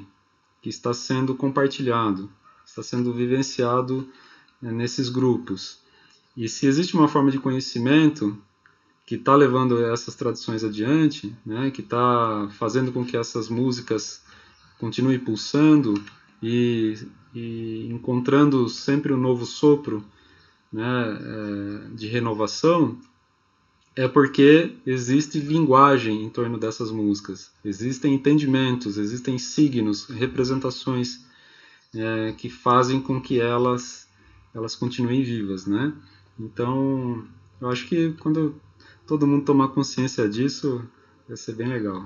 que 0.61 0.69
está 0.69 0.93
sendo 0.93 1.35
compartilhado, 1.35 2.29
está 2.65 2.83
sendo 2.83 3.13
vivenciado 3.13 4.07
né, 4.61 4.71
nesses 4.71 5.09
grupos. 5.09 5.79
E 6.35 6.47
se 6.47 6.67
existe 6.67 6.95
uma 6.95 7.07
forma 7.07 7.31
de 7.31 7.39
conhecimento 7.39 8.37
que 9.05 9.15
está 9.15 9.35
levando 9.35 9.83
essas 9.85 10.15
tradições 10.15 10.63
adiante, 10.63 11.33
né, 11.45 11.71
que 11.71 11.81
está 11.81 12.49
fazendo 12.59 12.91
com 12.91 13.05
que 13.05 13.15
essas 13.15 13.47
músicas 13.47 14.21
continuem 14.77 15.17
pulsando 15.17 15.93
e, 16.43 16.97
e 17.33 17.87
encontrando 17.89 18.67
sempre 18.67 19.13
um 19.13 19.17
novo 19.17 19.45
sopro 19.45 20.03
né, 20.71 20.83
é, 20.83 21.95
de 21.95 22.07
renovação, 22.07 22.97
é 23.97 24.07
porque 24.07 24.75
existe 24.85 25.39
linguagem 25.39 26.23
em 26.23 26.29
torno 26.29 26.59
dessas 26.59 26.91
músicas, 26.91 27.51
existem 27.65 28.13
entendimentos, 28.13 28.97
existem 28.97 29.39
signos, 29.39 30.05
representações 30.05 31.25
é, 31.95 32.31
que 32.37 32.47
fazem 32.47 33.01
com 33.01 33.19
que 33.19 33.41
elas 33.41 34.07
elas 34.53 34.75
continuem 34.75 35.23
vivas, 35.23 35.65
né? 35.65 35.93
Então, 36.39 37.23
eu 37.59 37.69
acho 37.69 37.87
que 37.87 38.13
quando 38.19 38.59
todo 39.05 39.27
mundo 39.27 39.45
tomar 39.45 39.69
consciência 39.69 40.27
disso, 40.27 40.83
vai 41.27 41.37
ser 41.37 41.53
bem 41.53 41.67
legal. 41.67 42.05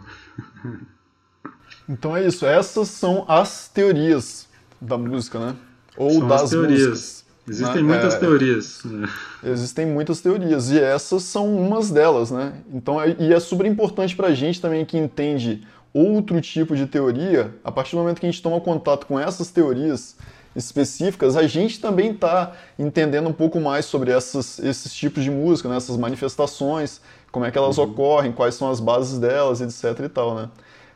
Então 1.89 2.15
é 2.15 2.25
isso, 2.25 2.45
essas 2.45 2.87
são 2.89 3.25
as 3.27 3.67
teorias 3.67 4.47
da 4.79 4.97
música, 4.97 5.39
né? 5.39 5.57
Ou 5.97 6.11
são 6.11 6.27
das 6.27 6.49
teorias. 6.49 6.87
músicas. 6.87 7.25
Existem 7.47 7.83
muitas 7.83 8.13
é, 8.13 8.17
teorias. 8.17 8.81
Né? 8.85 9.09
Existem 9.43 9.85
muitas 9.85 10.21
teorias 10.21 10.69
e 10.71 10.79
essas 10.79 11.23
são 11.23 11.55
umas 11.55 11.89
delas, 11.89 12.29
né? 12.29 12.53
Então, 12.71 13.01
é, 13.01 13.15
e 13.19 13.33
é 13.33 13.39
super 13.39 13.65
importante 13.65 14.15
para 14.15 14.27
a 14.27 14.33
gente 14.33 14.61
também 14.61 14.85
que 14.85 14.97
entende 14.97 15.65
outro 15.93 16.39
tipo 16.39 16.75
de 16.75 16.85
teoria, 16.85 17.53
a 17.63 17.71
partir 17.71 17.95
do 17.95 17.99
momento 17.99 18.19
que 18.19 18.25
a 18.25 18.31
gente 18.31 18.41
toma 18.41 18.61
contato 18.61 19.05
com 19.05 19.19
essas 19.19 19.49
teorias 19.49 20.15
específicas, 20.55 21.35
a 21.35 21.47
gente 21.47 21.79
também 21.79 22.11
está 22.11 22.53
entendendo 22.77 23.29
um 23.29 23.33
pouco 23.33 23.59
mais 23.59 23.85
sobre 23.85 24.11
essas, 24.11 24.59
esses 24.59 24.93
tipos 24.93 25.23
de 25.23 25.31
música, 25.31 25.67
né? 25.69 25.77
essas 25.77 25.97
manifestações, 25.97 27.01
como 27.31 27.45
é 27.45 27.51
que 27.51 27.57
elas 27.57 27.77
uhum. 27.77 27.85
ocorrem, 27.85 28.31
quais 28.31 28.55
são 28.55 28.69
as 28.69 28.79
bases 28.79 29.17
delas, 29.17 29.61
etc 29.61 30.05
e 30.05 30.09
tal, 30.09 30.35
né? 30.35 30.49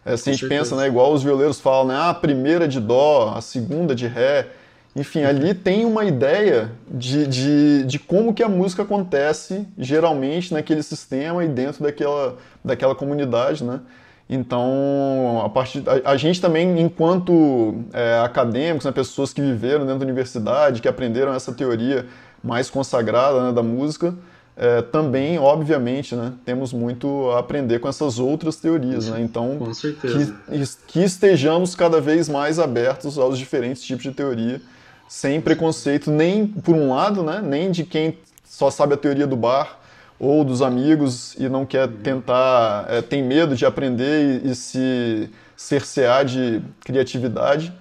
É, 0.04 0.16
se 0.16 0.30
a 0.30 0.34
gente 0.34 0.48
pensa, 0.48 0.76
né, 0.76 0.86
igual 0.86 1.12
os 1.12 1.24
violeiros 1.24 1.60
falam, 1.60 1.88
né, 1.88 1.96
ah, 1.96 2.10
a 2.12 2.14
primeira 2.14 2.68
de 2.68 2.80
dó, 2.80 3.34
a 3.36 3.42
segunda 3.42 3.96
de 3.96 4.06
ré, 4.06 4.50
enfim, 4.96 5.24
ali 5.24 5.54
tem 5.54 5.84
uma 5.84 6.06
ideia 6.06 6.72
de, 6.90 7.28
de, 7.28 7.84
de 7.84 8.00
como 8.00 8.34
que 8.34 8.42
a 8.42 8.48
música 8.48 8.84
acontece 8.84 9.68
geralmente 9.78 10.54
naquele 10.54 10.82
sistema 10.82 11.44
e 11.44 11.50
dentro 11.50 11.84
daquela, 11.84 12.38
daquela 12.64 12.96
comunidade, 12.96 13.64
né? 13.64 13.82
Então, 14.30 15.42
a, 15.46 15.50
partir, 15.50 15.84
a, 15.88 16.12
a 16.12 16.18
gente 16.18 16.42
também, 16.42 16.80
enquanto 16.80 17.84
é, 17.94 18.20
acadêmicos, 18.24 18.86
né, 18.86 18.92
pessoas 18.92 19.32
que 19.32 19.42
viveram 19.42 19.82
dentro 19.86 20.00
da 20.00 20.06
universidade, 20.06 20.82
que 20.82 20.88
aprenderam 20.88 21.34
essa 21.34 21.54
teoria 21.54 22.08
mais 22.44 22.70
consagrada 22.70 23.44
né, 23.44 23.52
da 23.52 23.62
música, 23.62 24.16
é, 24.58 24.82
também, 24.82 25.38
obviamente, 25.38 26.16
né, 26.16 26.34
temos 26.46 26.72
muito 26.72 27.30
a 27.32 27.40
aprender 27.40 27.80
com 27.80 27.88
essas 27.88 28.18
outras 28.18 28.56
teorias. 28.56 29.10
Né? 29.10 29.22
Então, 29.22 29.60
que, 30.02 30.66
que, 30.88 31.00
estejamos 31.04 31.76
cada 31.76 32.00
vez 32.00 32.30
mais 32.30 32.58
abertos 32.58 33.18
aos 33.20 33.38
diferentes 33.38 33.84
tipos 33.84 34.04
de 34.04 34.12
teoria, 34.12 34.62
sem 35.08 35.40
preconceito 35.40 36.10
nem 36.12 36.48
por 36.48 36.76
um 36.76 36.94
lado, 36.94 37.24
né, 37.24 37.42
nem 37.44 37.72
de 37.72 37.84
quem 37.84 38.18
só 38.44 38.70
sabe 38.70 38.94
a 38.94 38.98
teoria 38.98 39.28
do 39.28 39.36
bar, 39.36 39.80
ou 40.20 40.44
dos 40.44 40.62
amigos 40.62 41.36
e 41.36 41.50
não 41.50 41.66
quer 41.66 41.88
tentar, 41.88 42.86
é, 42.90 43.02
tem 43.02 43.22
medo 43.22 43.56
de 43.56 43.66
aprender 43.66 44.42
e, 44.44 44.52
e, 44.52 44.56
se 44.56 45.30
cercear 45.58 46.26
de 46.26 46.62
criatividade, 46.82 47.74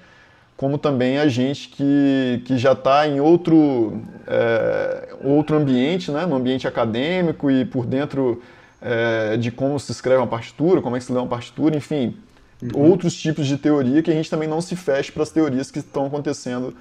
como 0.57 0.79
também 0.79 1.19
a 1.19 1.27
gente 1.29 1.69
que, 1.69 2.43
que 2.45 2.57
já 2.57 2.73
está 2.73 3.07
em 3.07 3.21
outro, 3.21 4.01
é, 4.27 5.15
outro 5.23 5.57
ambiente, 5.57 6.11
né, 6.11 6.27
no 6.27 6.37
ambiente 6.37 6.67
acadêmico 6.67 7.51
e 7.51 7.65
por 7.65 7.87
dentro 7.87 8.43
é, 8.81 9.37
de 9.37 9.51
como 9.51 9.79
se 9.79 9.93
escreve 9.93 10.19
uma 10.19 10.27
partitura, 10.27 10.81
como 10.81 10.97
é 10.97 10.99
que 10.99 11.05
se 11.05 11.13
lê 11.13 11.19
uma 11.19 11.29
partitura, 11.29 11.77
enfim, 11.77 12.17
uhum. 12.63 12.91
outros 12.91 13.15
tipos 13.15 13.47
de 13.47 13.57
teoria 13.57 14.03
que 14.03 14.11
a 14.11 14.15
gente 14.15 14.31
também 14.31 14.49
não 14.49 14.61
se 14.61 14.77
feche 14.77 15.11
para 15.11 15.23
as 15.23 15.31
teorias 15.31 15.71
que 15.71 15.79
estão 15.81 16.07
acontecendo 16.07 16.75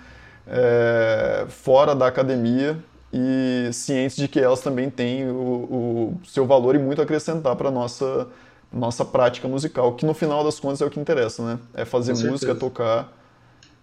é, 0.47 1.45
fora 1.49 1.95
da 1.95 2.07
academia 2.07 2.77
e 3.11 3.69
cientes 3.71 4.17
de 4.17 4.27
que 4.27 4.39
elas 4.39 4.61
também 4.61 4.89
têm 4.89 5.29
o, 5.29 5.33
o 5.33 6.19
seu 6.25 6.45
valor 6.45 6.75
e 6.75 6.79
muito 6.79 6.99
a 6.99 7.03
acrescentar 7.03 7.55
para 7.55 7.69
a 7.69 7.71
nossa, 7.71 8.27
nossa 8.71 9.05
prática 9.05 9.47
musical, 9.47 9.95
que 9.95 10.05
no 10.05 10.13
final 10.13 10.43
das 10.43 10.59
contas 10.59 10.81
é 10.81 10.85
o 10.85 10.89
que 10.89 10.99
interessa, 10.99 11.45
né? 11.45 11.59
É 11.73 11.85
fazer 11.85 12.13
música, 12.13 12.55
tocar. 12.55 13.11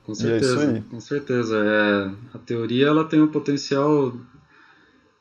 Com 0.05 0.15
certeza, 0.15 0.79
é 0.79 0.91
com 0.91 1.01
certeza. 1.01 1.57
É, 1.57 2.11
a 2.35 2.39
teoria 2.39 2.89
ela 2.89 3.05
tem 3.05 3.21
o 3.21 3.29
potencial 3.29 4.13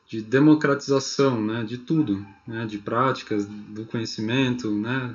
de 0.08 0.20
democratização, 0.20 1.40
né, 1.40 1.62
de 1.62 1.78
tudo, 1.78 2.26
né, 2.44 2.66
de 2.66 2.78
práticas, 2.78 3.46
do 3.46 3.84
conhecimento, 3.84 4.68
né. 4.68 5.14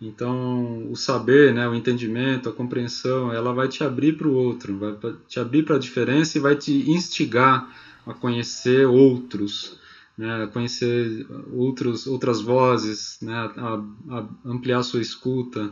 Então, 0.00 0.90
o 0.90 0.96
saber, 0.96 1.52
né, 1.52 1.68
o 1.68 1.74
entendimento, 1.74 2.48
a 2.48 2.52
compreensão, 2.52 3.32
ela 3.32 3.52
vai 3.52 3.68
te 3.68 3.84
abrir 3.84 4.14
para 4.14 4.26
o 4.26 4.32
outro, 4.32 4.78
vai 4.78 4.96
te 5.28 5.38
abrir 5.38 5.62
para 5.62 5.76
a 5.76 5.78
diferença 5.78 6.38
e 6.38 6.40
vai 6.40 6.56
te 6.56 6.72
instigar 6.90 7.70
a 8.06 8.14
conhecer 8.14 8.86
outros, 8.86 9.78
né, 10.16 10.44
a 10.44 10.46
conhecer 10.46 11.26
outros, 11.52 12.06
outras 12.06 12.40
vozes, 12.40 13.18
né, 13.20 13.50
a, 13.56 13.82
a 14.08 14.24
ampliar 14.44 14.82
sua 14.82 15.02
escuta. 15.02 15.70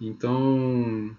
Então, 0.00 1.10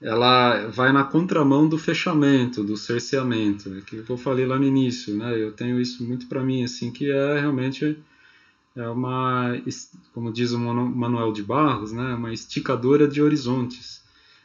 ela 0.00 0.66
vai 0.68 0.92
na 0.92 1.04
contramão 1.04 1.68
do 1.68 1.78
fechamento, 1.78 2.62
do 2.62 2.76
cerceamento, 2.76 3.74
é 3.74 3.80
que 3.80 4.04
eu 4.08 4.16
falei 4.16 4.46
lá 4.46 4.58
no 4.58 4.64
início, 4.64 5.14
né? 5.16 5.36
Eu 5.40 5.52
tenho 5.52 5.80
isso 5.80 6.04
muito 6.04 6.26
para 6.26 6.42
mim, 6.42 6.62
assim, 6.62 6.92
que 6.92 7.10
é 7.10 7.40
realmente 7.40 7.96
é 8.76 8.88
uma, 8.88 9.52
como 10.12 10.32
diz 10.32 10.52
o 10.52 10.58
Manuel 10.58 11.32
de 11.32 11.42
Barros, 11.42 11.92
né? 11.92 12.14
Uma 12.14 12.32
esticadora 12.32 13.08
de 13.08 13.20
horizontes. 13.20 14.02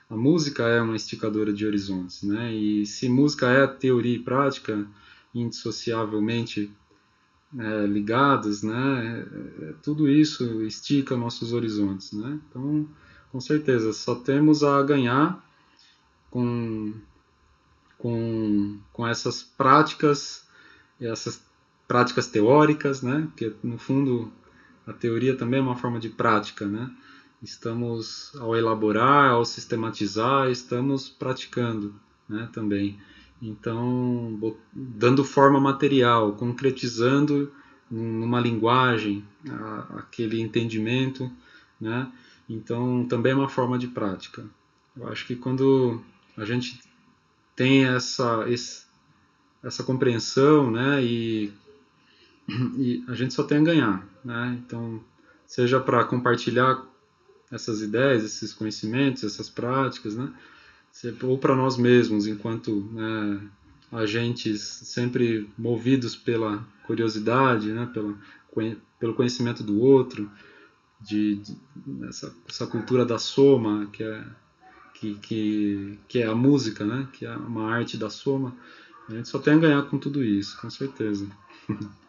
A 0.09 0.15
música 0.15 0.63
é 0.63 0.81
uma 0.81 0.95
esticadora 0.95 1.53
de 1.53 1.65
horizontes, 1.65 2.23
né? 2.23 2.53
E 2.53 2.85
se 2.85 3.09
música 3.09 3.49
é 3.49 3.65
teoria 3.67 4.15
e 4.15 4.19
prática, 4.19 4.87
indissociavelmente 5.33 6.71
é, 7.57 7.85
ligados, 7.85 8.63
né? 8.63 9.25
É, 9.31 9.65
é, 9.65 9.73
tudo 9.81 10.09
isso 10.09 10.63
estica 10.63 11.15
nossos 11.15 11.53
horizontes, 11.53 12.11
né? 12.13 12.39
Então, 12.49 12.87
com 13.31 13.39
certeza, 13.39 13.93
só 13.93 14.15
temos 14.15 14.63
a 14.63 14.81
ganhar 14.83 15.43
com, 16.29 16.93
com, 17.97 18.79
com 18.91 19.07
essas 19.07 19.43
práticas, 19.43 20.47
essas 20.99 21.41
práticas 21.93 22.25
teóricas, 22.25 23.03
né? 23.03 23.27
Porque 23.27 23.53
no 23.63 23.77
fundo 23.77 24.33
a 24.87 24.91
teoria 24.91 25.37
também 25.37 25.59
é 25.59 25.63
uma 25.63 25.75
forma 25.75 25.99
de 25.99 26.09
prática, 26.09 26.65
né? 26.65 26.89
Estamos 27.39 28.35
ao 28.39 28.55
elaborar, 28.55 29.29
ao 29.29 29.45
sistematizar, 29.45 30.49
estamos 30.49 31.07
praticando, 31.07 31.93
né? 32.27 32.49
Também. 32.51 32.99
Então, 33.39 34.57
dando 34.73 35.23
forma 35.23 35.59
material, 35.59 36.31
concretizando 36.31 37.51
numa 37.91 38.39
linguagem 38.39 39.23
a, 39.47 39.99
aquele 39.99 40.41
entendimento, 40.41 41.31
né? 41.79 42.11
Então, 42.49 43.05
também 43.07 43.33
é 43.33 43.35
uma 43.35 43.49
forma 43.49 43.77
de 43.77 43.87
prática. 43.87 44.43
Eu 44.97 45.09
acho 45.09 45.27
que 45.27 45.35
quando 45.35 46.01
a 46.35 46.43
gente 46.43 46.81
tem 47.55 47.85
essa, 47.85 48.43
essa 49.61 49.83
compreensão, 49.83 50.71
né? 50.71 51.03
E, 51.03 51.53
e 52.77 53.03
a 53.07 53.13
gente 53.13 53.33
só 53.33 53.43
tem 53.43 53.59
a 53.59 53.63
ganhar, 53.63 54.07
né? 54.23 54.59
Então, 54.65 55.03
seja 55.45 55.79
para 55.79 56.03
compartilhar 56.03 56.83
essas 57.51 57.81
ideias, 57.81 58.23
esses 58.23 58.53
conhecimentos, 58.53 59.23
essas 59.23 59.49
práticas, 59.49 60.15
né? 60.15 60.33
ou 61.23 61.37
para 61.37 61.55
nós 61.55 61.75
mesmos, 61.75 62.27
enquanto 62.27 62.87
né, 62.91 63.41
agentes 63.91 64.61
sempre 64.61 65.49
movidos 65.57 66.15
pela 66.15 66.65
curiosidade, 66.85 67.71
né, 67.71 67.89
pela, 67.91 68.15
pelo 68.99 69.13
conhecimento 69.13 69.63
do 69.63 69.79
outro, 69.79 70.29
de, 71.01 71.35
de 71.35 71.57
essa, 72.07 72.33
essa, 72.47 72.65
cultura 72.65 73.05
da 73.05 73.19
soma 73.19 73.87
que, 73.91 74.03
é, 74.03 74.23
que, 74.93 75.15
que, 75.15 75.99
que 76.07 76.19
é 76.19 76.27
a 76.27 76.35
música, 76.35 76.85
né? 76.85 77.07
Que 77.11 77.25
é 77.25 77.35
uma 77.35 77.69
arte 77.69 77.97
da 77.97 78.09
soma. 78.09 78.55
A 79.09 79.13
gente 79.13 79.27
só 79.27 79.37
tem 79.37 79.55
a 79.55 79.57
ganhar 79.57 79.81
com 79.83 79.97
tudo 79.97 80.23
isso, 80.23 80.57
com 80.61 80.69
certeza. 80.69 81.27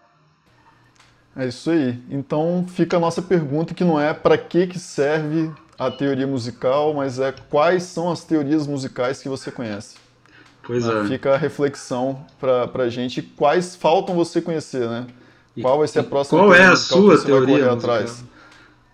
É 1.37 1.47
isso 1.47 1.71
aí. 1.71 1.99
Então 2.11 2.65
fica 2.69 2.97
a 2.97 3.01
nossa 3.01 3.21
pergunta 3.21 3.75
que 3.75 3.85
não 3.85 4.01
é 4.01 4.15
para 4.15 4.39
que, 4.39 4.67
que 4.67 4.79
serve 4.79 5.51
a 5.79 5.91
teoria 5.91 6.27
musical, 6.27 6.95
mas 6.95 7.19
é 7.19 7.33
quais 7.51 7.83
são 7.83 8.11
as 8.11 8.25
teorias 8.25 8.67
musicais 8.67 9.21
que 9.21 9.29
você 9.29 9.51
conhece. 9.51 9.97
Pois 10.63 10.89
ah, 10.89 11.05
é. 11.05 11.09
Fica 11.09 11.35
a 11.35 11.37
reflexão 11.37 12.25
para 12.41 12.85
a 12.85 12.89
gente 12.89 13.21
quais 13.21 13.77
faltam 13.77 14.15
você 14.15 14.41
conhecer, 14.41 14.89
né? 14.89 15.07
Qual 15.61 15.79
vai 15.79 15.89
ser 15.89 16.01
a 16.01 16.05
próxima 16.05 16.41
qual 16.41 16.51
teoria 16.51 16.67
é 16.67 16.73
a 16.73 16.77
sua 16.77 17.23
teoria 17.23 17.73
atrás? 17.73 18.25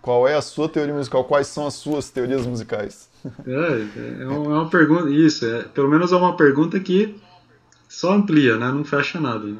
Qual 0.01 0.27
é 0.27 0.35
a 0.35 0.41
sua 0.41 0.67
teoria 0.67 0.93
musical? 0.93 1.23
Quais 1.23 1.47
são 1.47 1.65
as 1.65 1.75
suas 1.75 2.09
teorias 2.09 2.45
musicais? 2.45 3.09
É, 3.45 4.23
é 4.23 4.27
uma, 4.27 4.45
é 4.45 4.59
uma 4.59 4.69
pergunta, 4.69 5.09
isso, 5.09 5.45
é, 5.45 5.63
pelo 5.63 5.87
menos 5.87 6.11
é 6.11 6.15
uma 6.15 6.35
pergunta 6.35 6.79
que 6.79 7.15
só 7.87 8.13
amplia, 8.13 8.57
né? 8.57 8.71
Não 8.71 8.83
fecha 8.83 9.19
nada, 9.19 9.45
né? 9.45 9.57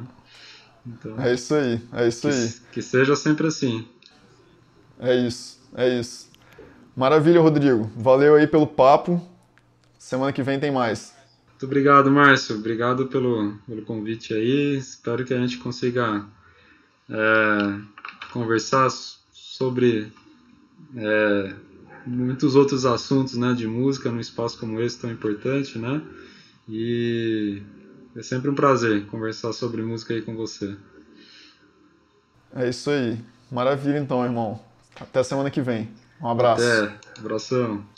Então, 0.86 1.20
É 1.20 1.32
isso 1.32 1.54
aí, 1.54 1.80
é 1.92 2.08
isso 2.08 2.28
que, 2.28 2.34
aí. 2.34 2.52
que 2.72 2.82
seja 2.82 3.14
sempre 3.14 3.46
assim. 3.46 3.86
É 4.98 5.14
isso, 5.14 5.60
é 5.74 5.98
isso. 5.98 6.30
Maravilha, 6.96 7.40
Rodrigo. 7.40 7.90
Valeu 7.96 8.34
aí 8.34 8.46
pelo 8.46 8.66
papo. 8.66 9.20
Semana 9.98 10.32
que 10.32 10.42
vem 10.42 10.60
tem 10.60 10.70
mais. 10.70 11.14
Muito 11.50 11.64
obrigado, 11.64 12.10
Márcio. 12.10 12.56
Obrigado 12.56 13.06
pelo, 13.06 13.54
pelo 13.66 13.82
convite 13.82 14.34
aí. 14.34 14.76
Espero 14.76 15.24
que 15.24 15.32
a 15.32 15.38
gente 15.38 15.58
consiga 15.58 16.24
é, 17.08 17.80
conversar 18.32 18.90
sobre 19.32 20.12
é, 20.96 21.54
muitos 22.04 22.56
outros 22.56 22.84
assuntos 22.84 23.36
né, 23.36 23.54
de 23.54 23.66
música 23.66 24.10
num 24.10 24.20
espaço 24.20 24.58
como 24.58 24.80
esse 24.80 24.98
tão 24.98 25.10
importante, 25.10 25.78
né? 25.78 26.02
E 26.68 27.62
é 28.16 28.22
sempre 28.22 28.50
um 28.50 28.54
prazer 28.54 29.06
conversar 29.06 29.52
sobre 29.52 29.82
música 29.82 30.14
aí 30.14 30.22
com 30.22 30.36
você. 30.36 30.76
É 32.54 32.68
isso 32.68 32.90
aí. 32.90 33.18
Maravilha 33.50 33.98
então, 33.98 34.24
irmão. 34.24 34.60
Até 35.00 35.22
semana 35.22 35.50
que 35.50 35.60
vem. 35.60 35.90
Um 36.20 36.28
abraço. 36.28 36.62
Até. 36.62 36.98
Abração. 37.18 37.91